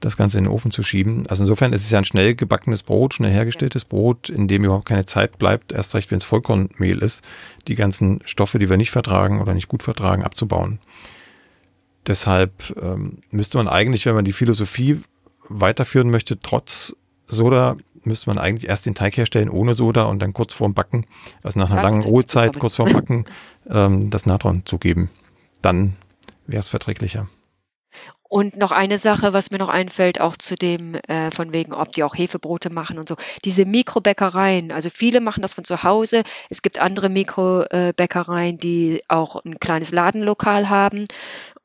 das 0.00 0.18
Ganze 0.18 0.36
in 0.36 0.44
den 0.44 0.52
Ofen 0.52 0.70
zu 0.70 0.82
schieben. 0.82 1.22
Also 1.28 1.44
insofern 1.44 1.72
ist 1.72 1.84
es 1.84 1.90
ja 1.90 1.96
ein 1.96 2.04
schnell 2.04 2.34
gebackenes 2.34 2.82
Brot, 2.82 3.14
schnell 3.14 3.32
hergestelltes. 3.32 3.86
Brot, 3.86 4.28
in 4.28 4.46
dem 4.46 4.62
überhaupt 4.62 4.84
keine 4.84 5.06
Zeit 5.06 5.38
bleibt, 5.38 5.72
erst 5.72 5.94
recht, 5.94 6.10
wenn 6.10 6.18
es 6.18 6.24
Vollkornmehl 6.24 6.98
ist, 6.98 7.24
die 7.68 7.74
ganzen 7.74 8.20
Stoffe, 8.26 8.58
die 8.58 8.68
wir 8.68 8.76
nicht 8.76 8.90
vertragen 8.90 9.40
oder 9.40 9.54
nicht 9.54 9.68
gut 9.68 9.82
vertragen, 9.82 10.24
abzubauen. 10.24 10.78
Deshalb 12.06 12.76
ähm, 12.82 13.22
müsste 13.30 13.56
man 13.56 13.66
eigentlich, 13.66 14.04
wenn 14.04 14.14
man 14.14 14.26
die 14.26 14.34
Philosophie 14.34 15.00
weiterführen 15.48 16.10
möchte, 16.10 16.38
trotz 16.38 16.94
Soda 17.26 17.76
müsste 18.04 18.30
man 18.30 18.38
eigentlich 18.38 18.68
erst 18.68 18.86
den 18.86 18.94
Teig 18.94 19.16
herstellen 19.16 19.48
ohne 19.48 19.74
Soda 19.74 20.04
und 20.04 20.20
dann 20.20 20.32
kurz 20.32 20.52
vorm 20.52 20.74
Backen, 20.74 21.06
also 21.42 21.58
nach 21.58 21.70
einer 21.70 21.76
ja, 21.76 21.82
langen 21.82 22.02
Ruhezeit, 22.02 22.58
kurz 22.58 22.76
vorm 22.76 22.92
Backen, 22.92 23.24
ähm, 23.68 24.10
das 24.10 24.26
Natron 24.26 24.62
zugeben. 24.66 25.10
Dann 25.62 25.96
wäre 26.46 26.60
es 26.60 26.68
verträglicher. 26.68 27.28
Und 28.34 28.56
noch 28.56 28.72
eine 28.72 28.98
Sache, 28.98 29.32
was 29.32 29.52
mir 29.52 29.58
noch 29.58 29.68
einfällt, 29.68 30.20
auch 30.20 30.36
zu 30.36 30.56
dem, 30.56 30.96
äh, 31.06 31.30
von 31.30 31.54
wegen, 31.54 31.72
ob 31.72 31.92
die 31.92 32.02
auch 32.02 32.16
Hefebrote 32.16 32.68
machen 32.68 32.98
und 32.98 33.08
so. 33.08 33.14
Diese 33.44 33.64
Mikrobäckereien, 33.64 34.72
also 34.72 34.90
viele 34.90 35.20
machen 35.20 35.42
das 35.42 35.54
von 35.54 35.62
zu 35.62 35.84
Hause. 35.84 36.24
Es 36.50 36.62
gibt 36.62 36.80
andere 36.80 37.10
Mikrobäckereien, 37.10 38.58
die 38.58 39.02
auch 39.06 39.44
ein 39.44 39.60
kleines 39.60 39.92
Ladenlokal 39.92 40.68
haben. 40.68 41.04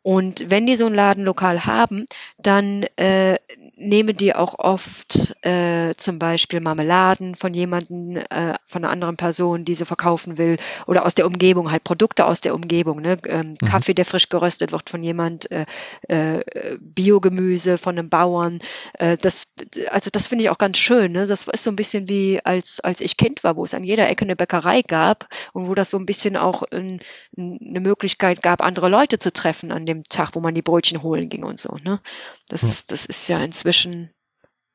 Und 0.09 0.49
wenn 0.49 0.65
die 0.65 0.75
so 0.75 0.87
ein 0.87 0.95
Ladenlokal 0.95 1.67
haben, 1.67 2.07
dann 2.39 2.81
äh, 2.95 3.35
nehmen 3.75 4.17
die 4.17 4.33
auch 4.33 4.57
oft 4.57 5.35
äh, 5.45 5.93
zum 5.97 6.17
Beispiel 6.17 6.61
Marmeladen 6.61 7.35
von 7.35 7.53
jemandem, 7.53 8.17
äh, 8.17 8.55
von 8.65 8.83
einer 8.83 8.91
anderen 8.91 9.17
Person, 9.17 9.65
die 9.65 9.75
sie 9.75 9.85
verkaufen 9.85 10.39
will, 10.39 10.57
oder 10.87 11.05
aus 11.05 11.13
der 11.13 11.27
Umgebung, 11.27 11.69
halt 11.69 11.83
Produkte 11.83 12.25
aus 12.25 12.41
der 12.41 12.55
Umgebung. 12.55 13.01
Ne? 13.01 13.19
Ähm, 13.27 13.49
mhm. 13.49 13.67
Kaffee, 13.67 13.93
der 13.93 14.05
frisch 14.05 14.29
geröstet 14.29 14.71
wird 14.71 14.89
von 14.89 15.03
jemand, 15.03 15.51
äh, 15.51 15.67
äh, 16.07 16.43
Biogemüse 16.79 17.77
von 17.77 17.99
einem 17.99 18.09
Bauern. 18.09 18.57
Äh, 18.93 19.15
das, 19.17 19.53
also 19.91 20.09
das 20.11 20.27
finde 20.27 20.43
ich 20.45 20.49
auch 20.49 20.57
ganz 20.57 20.79
schön. 20.79 21.11
Ne? 21.11 21.27
Das 21.27 21.45
ist 21.45 21.63
so 21.63 21.69
ein 21.69 21.75
bisschen 21.75 22.09
wie 22.09 22.43
als, 22.43 22.79
als 22.79 23.01
ich 23.01 23.15
Kind 23.15 23.43
war, 23.43 23.55
wo 23.57 23.63
es 23.63 23.75
an 23.75 23.83
jeder 23.83 24.09
Ecke 24.09 24.25
eine 24.25 24.35
Bäckerei 24.35 24.81
gab 24.81 25.27
und 25.53 25.67
wo 25.67 25.75
das 25.75 25.91
so 25.91 25.97
ein 25.97 26.07
bisschen 26.07 26.35
auch 26.35 26.63
ein, 26.71 26.99
eine 27.37 27.79
Möglichkeit 27.79 28.41
gab, 28.41 28.63
andere 28.63 28.89
Leute 28.89 29.19
zu 29.19 29.31
treffen 29.31 29.71
an 29.71 29.85
dem 29.85 29.98
Tag, 30.07 30.35
wo 30.35 30.39
man 30.39 30.55
die 30.55 30.61
Brötchen 30.61 31.03
holen 31.03 31.29
ging 31.29 31.43
und 31.43 31.59
so. 31.59 31.77
Ne? 31.83 31.99
Das, 32.47 32.61
hm. 32.61 32.83
das 32.87 33.05
ist 33.05 33.27
ja 33.27 33.43
inzwischen 33.43 34.11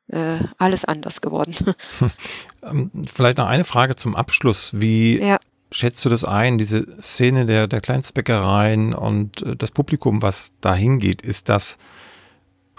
äh, 0.09 0.39
alles 0.59 0.85
anders 0.85 1.21
geworden. 1.21 1.55
Ähm, 2.63 2.91
vielleicht 3.07 3.37
noch 3.37 3.47
eine 3.47 3.67
Frage 3.67 3.95
zum 3.95 4.17
Abschluss. 4.17 4.81
Wie 4.81 5.19
ja. 5.21 5.37
schätzt 5.71 6.03
du 6.03 6.09
das 6.09 6.25
ein, 6.25 6.57
diese 6.57 6.87
Szene 7.03 7.45
der, 7.45 7.67
der 7.67 7.83
Kleinstbäckereien 7.83 8.95
und 8.95 9.43
äh, 9.43 9.55
das 9.55 9.71
Publikum, 9.71 10.23
was 10.23 10.55
da 10.63 10.75
hingeht? 10.75 11.21
Ist 11.21 11.51
das 11.51 11.77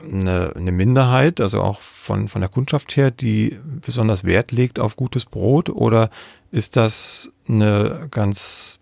eine, 0.02 0.54
eine, 0.56 0.72
Minderheit, 0.72 1.39
also 1.39 1.62
auch 1.62 1.82
von, 1.82 2.28
von 2.30 2.41
der 2.41 2.50
Kundschaft 2.50 2.98
her, 2.98 3.12
die 3.12 3.60
besonders 3.64 4.24
Wert 4.24 4.52
legt 4.52 4.80
auf 4.80 4.96
gutes 4.96 5.26
Brot? 5.26 5.70
Oder 5.70 6.10
ist 6.50 6.76
das 6.76 7.32
eine 7.48 8.08
ganz 8.10 8.80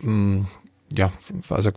mh, 0.00 0.06
hm, 0.06 0.46
ja, 0.96 1.12
also 1.48 1.70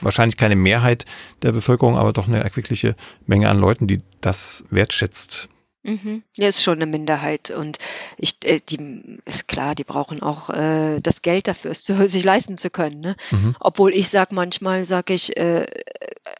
wahrscheinlich 0.00 0.36
keine 0.36 0.56
Mehrheit 0.56 1.04
der 1.42 1.52
Bevölkerung, 1.52 1.96
aber 1.96 2.12
doch 2.12 2.28
eine 2.28 2.42
erquickliche 2.42 2.96
Menge 3.26 3.48
an 3.48 3.58
Leuten, 3.58 3.86
die 3.86 4.00
das 4.20 4.64
wertschätzt. 4.70 5.48
Mhm. 5.84 6.22
Ja, 6.36 6.48
ist 6.48 6.62
schon 6.62 6.78
eine 6.82 6.86
Minderheit 6.86 7.50
und 7.50 7.78
ich, 8.16 8.36
äh, 8.44 8.58
die 8.68 9.20
ist 9.24 9.48
klar, 9.48 9.74
die 9.74 9.84
brauchen 9.84 10.22
auch 10.22 10.50
äh, 10.50 11.00
das 11.00 11.22
Geld 11.22 11.46
dafür, 11.46 11.70
es 11.70 11.84
zu, 11.84 11.94
sich 12.08 12.24
leisten 12.24 12.56
zu 12.56 12.68
können. 12.68 13.00
Ne? 13.00 13.16
Mhm. 13.30 13.56
Obwohl 13.60 13.94
ich 13.94 14.08
sage 14.08 14.34
manchmal, 14.34 14.84
sage 14.84 15.14
ich, 15.14 15.36
äh, 15.36 15.66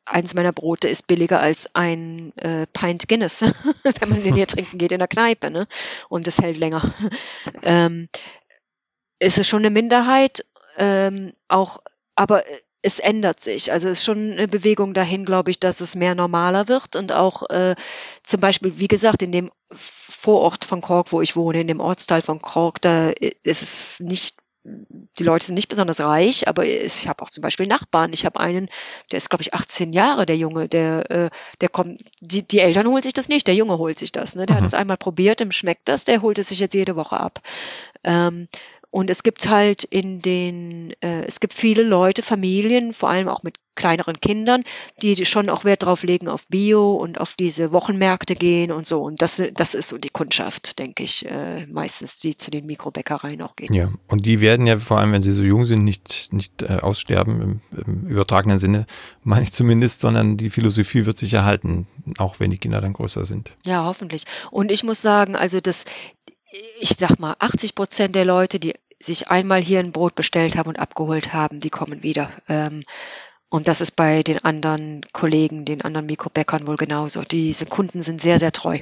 eins 0.04 0.34
meiner 0.34 0.52
Brote 0.52 0.88
ist 0.88 1.06
billiger 1.06 1.40
als 1.40 1.74
ein 1.74 2.36
äh, 2.36 2.66
Pint 2.72 3.08
Guinness, 3.08 3.42
wenn 4.00 4.08
man 4.08 4.22
den 4.22 4.34
hier 4.34 4.46
trinken 4.46 4.76
geht 4.76 4.92
in 4.92 4.98
der 4.98 5.08
Kneipe, 5.08 5.50
ne? 5.50 5.66
Und 6.08 6.26
es 6.26 6.38
hält 6.38 6.58
länger. 6.58 6.82
ähm, 7.62 8.08
es 9.18 9.38
ist 9.38 9.48
schon 9.48 9.60
eine 9.60 9.70
Minderheit, 9.70 10.44
ähm, 10.76 11.32
auch 11.48 11.80
aber 12.18 12.46
äh, 12.46 12.60
es 12.82 13.00
ändert 13.00 13.40
sich. 13.40 13.72
Also 13.72 13.88
es 13.88 13.98
ist 13.98 14.04
schon 14.04 14.32
eine 14.32 14.46
Bewegung 14.46 14.94
dahin, 14.94 15.24
glaube 15.24 15.50
ich, 15.50 15.58
dass 15.58 15.80
es 15.80 15.96
mehr 15.96 16.14
normaler 16.14 16.68
wird 16.68 16.94
und 16.94 17.12
auch 17.12 17.48
äh, 17.50 17.74
zum 18.22 18.40
Beispiel, 18.40 18.78
wie 18.78 18.88
gesagt, 18.88 19.22
in 19.22 19.32
dem 19.32 19.50
Vorort 19.72 20.64
von 20.64 20.80
Cork, 20.80 21.12
wo 21.12 21.20
ich 21.20 21.34
wohne, 21.34 21.60
in 21.60 21.66
dem 21.68 21.80
Ortsteil 21.80 22.22
von 22.22 22.40
Cork, 22.40 22.80
da 22.80 23.10
ist 23.10 23.62
es 23.62 24.00
nicht 24.00 24.36
die 25.18 25.24
Leute 25.24 25.46
sind 25.46 25.54
nicht 25.54 25.68
besonders 25.68 26.00
reich, 26.00 26.46
aber 26.46 26.66
ich 26.66 27.08
habe 27.08 27.22
auch 27.22 27.30
zum 27.30 27.42
Beispiel 27.42 27.66
Nachbarn. 27.66 28.12
Ich 28.12 28.26
habe 28.26 28.38
einen, 28.38 28.68
der 29.10 29.16
ist, 29.18 29.30
glaube 29.30 29.42
ich, 29.42 29.54
18 29.54 29.92
Jahre, 29.92 30.26
der 30.26 30.36
Junge, 30.36 30.68
der, 30.68 31.10
äh, 31.10 31.30
der 31.60 31.68
kommt, 31.68 32.02
die, 32.20 32.46
die 32.46 32.60
Eltern 32.60 32.86
holen 32.86 33.02
sich 33.02 33.14
das 33.14 33.28
nicht, 33.28 33.46
der 33.46 33.54
Junge 33.54 33.78
holt 33.78 33.98
sich 33.98 34.12
das. 34.12 34.34
Ne? 34.34 34.46
Der 34.46 34.56
mhm. 34.56 34.60
hat 34.60 34.66
es 34.66 34.74
einmal 34.74 34.96
probiert, 34.96 35.40
dem 35.40 35.52
schmeckt 35.52 35.88
das, 35.88 36.04
der 36.04 36.22
holt 36.22 36.38
es 36.38 36.48
sich 36.48 36.60
jetzt 36.60 36.74
jede 36.74 36.96
Woche 36.96 37.18
ab. 37.18 37.40
Ähm, 38.04 38.48
und 38.91 39.11
es 39.11 39.22
gibt 39.22 39.49
halt 39.49 39.84
in 39.84 40.18
den, 40.20 40.95
äh, 41.01 41.24
es 41.26 41.41
gibt 41.41 41.53
viele 41.53 41.82
Leute, 41.82 42.22
Familien, 42.22 42.93
vor 42.93 43.11
allem 43.11 43.28
auch 43.28 43.43
mit 43.43 43.57
kleineren 43.78 44.20
Kindern, 44.20 44.64
die 45.03 45.24
schon 45.24 45.49
auch 45.49 45.64
Wert 45.64 45.84
drauf 45.84 46.03
legen 46.03 46.28
auf 46.28 46.49
Bio 46.49 46.95
und 46.95 47.20
auf 47.20 47.36
diese 47.36 47.70
Wochenmärkte 47.70 48.34
gehen 48.34 48.72
und 48.72 48.86
so. 48.86 49.03
Und 49.03 49.22
das, 49.22 49.41
das 49.55 49.74
ist 49.74 49.89
so 49.89 49.99
die 49.99 50.11
Kundschaft, 50.11 50.78
denke 50.78 51.05
ich, 51.05 51.24
äh, 51.26 51.64
meistens, 51.66 52.16
die 52.16 52.36
zu 52.36 52.51
den 52.51 52.66
Mikrobäckereien 52.66 53.41
auch 53.41 53.55
gehen. 53.55 53.72
Ja, 53.72 53.91
und 54.09 54.26
die 54.26 54.41
werden 54.41 54.66
ja 54.66 54.78
vor 54.78 54.99
allem, 54.99 55.12
wenn 55.12 55.22
sie 55.22 55.32
so 55.32 55.43
jung 55.43 55.64
sind, 55.64 55.84
nicht, 55.84 56.32
nicht 56.32 56.62
äh, 56.62 56.78
aussterben 56.82 57.41
im, 57.41 57.61
im 57.86 58.09
übertragenen 58.09 58.59
Sinne, 58.59 58.86
meine 59.22 59.45
ich 59.45 59.53
zumindest, 59.53 60.01
sondern 60.01 60.36
die 60.36 60.51
Philosophie 60.51 61.07
wird 61.07 61.16
sich 61.16 61.32
erhalten, 61.32 61.86
auch 62.18 62.41
wenn 62.41 62.51
die 62.51 62.59
Kinder 62.59 62.80
dann 62.80 62.95
größer 62.95 63.24
sind. 63.24 63.55
Ja, 63.64 63.84
hoffentlich. 63.84 64.24
Und 64.51 64.72
ich 64.72 64.82
muss 64.82 65.01
sagen, 65.01 65.36
also 65.36 65.61
das, 65.61 65.84
ich 66.80 66.90
sag 66.90 67.18
mal, 67.18 67.36
80 67.38 67.74
Prozent 67.74 68.14
der 68.14 68.24
Leute, 68.24 68.59
die 68.59 68.74
sich 69.01 69.30
einmal 69.30 69.61
hier 69.61 69.80
ein 69.80 69.92
Brot 69.92 70.14
bestellt 70.14 70.57
haben 70.57 70.68
und 70.68 70.78
abgeholt 70.78 71.32
haben, 71.32 71.61
die 71.61 71.70
kommen 71.70 72.03
wieder. 72.03 72.30
Ähm, 72.49 72.82
und 73.49 73.68
das 73.68 73.80
ist 73.80 73.92
bei 73.92 74.22
den 74.22 74.44
anderen 74.44 75.03
Kollegen, 75.12 75.64
den 75.64 75.82
anderen 75.82 76.07
Mikrobäckern 76.07 76.66
wohl 76.66 76.76
genauso. 76.76 77.22
Diese 77.22 77.66
Kunden 77.66 78.03
sind 78.03 78.20
sehr, 78.20 78.38
sehr 78.38 78.53
treu. 78.53 78.80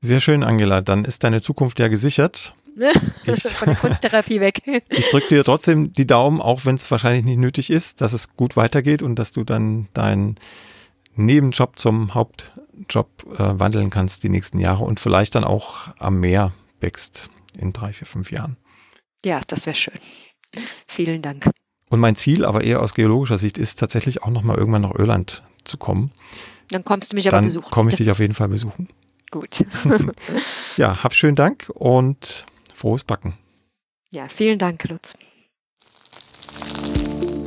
Sehr 0.00 0.20
schön, 0.20 0.42
Angela. 0.42 0.80
Dann 0.80 1.04
ist 1.04 1.24
deine 1.24 1.42
Zukunft 1.42 1.78
ja 1.80 1.88
gesichert. 1.88 2.54
Ich, 3.24 3.42
Von 3.52 3.68
der 3.68 3.76
Kunsttherapie 3.76 4.40
weg. 4.40 4.62
Ich 4.88 5.10
drücke 5.10 5.28
dir 5.28 5.44
trotzdem 5.44 5.92
die 5.92 6.06
Daumen, 6.06 6.40
auch 6.40 6.64
wenn 6.64 6.76
es 6.76 6.90
wahrscheinlich 6.90 7.24
nicht 7.24 7.38
nötig 7.38 7.70
ist, 7.70 8.00
dass 8.00 8.12
es 8.12 8.36
gut 8.36 8.56
weitergeht 8.56 9.02
und 9.02 9.16
dass 9.16 9.32
du 9.32 9.44
dann 9.44 9.88
deinen 9.94 10.36
Nebenjob 11.16 11.78
zum 11.78 12.14
Hauptjob 12.14 13.08
äh, 13.38 13.58
wandeln 13.60 13.90
kannst 13.90 14.24
die 14.24 14.28
nächsten 14.28 14.58
Jahre 14.58 14.84
und 14.84 14.98
vielleicht 14.98 15.34
dann 15.34 15.44
auch 15.44 15.88
am 15.98 16.20
Meer 16.20 16.52
wächst 16.84 17.30
in 17.58 17.72
drei, 17.72 17.92
vier, 17.92 18.06
fünf 18.06 18.30
Jahren. 18.30 18.56
Ja, 19.24 19.40
das 19.46 19.66
wäre 19.66 19.74
schön. 19.74 19.98
Vielen 20.86 21.22
Dank. 21.22 21.50
Und 21.88 22.00
mein 22.00 22.14
Ziel, 22.14 22.44
aber 22.44 22.62
eher 22.62 22.82
aus 22.82 22.94
geologischer 22.94 23.38
Sicht, 23.38 23.56
ist 23.56 23.78
tatsächlich 23.78 24.22
auch 24.22 24.30
nochmal 24.30 24.58
irgendwann 24.58 24.82
nach 24.82 24.94
Irland 24.94 25.42
zu 25.64 25.78
kommen. 25.78 26.12
Dann 26.68 26.84
kommst 26.84 27.12
du 27.12 27.16
mich 27.16 27.26
aber 27.28 27.38
Dann 27.38 27.44
besuchen. 27.44 27.64
Dann 27.64 27.70
komme 27.70 27.90
ich 27.90 27.96
dich 27.96 28.10
auf 28.10 28.18
jeden 28.18 28.34
Fall 28.34 28.48
besuchen. 28.48 28.88
Gut. 29.30 29.64
ja, 30.76 31.02
hab 31.02 31.14
schönen 31.14 31.36
Dank 31.36 31.70
und 31.74 32.44
frohes 32.74 33.04
Backen. 33.04 33.34
Ja, 34.10 34.28
vielen 34.28 34.58
Dank, 34.58 34.84
Lutz. 34.88 35.16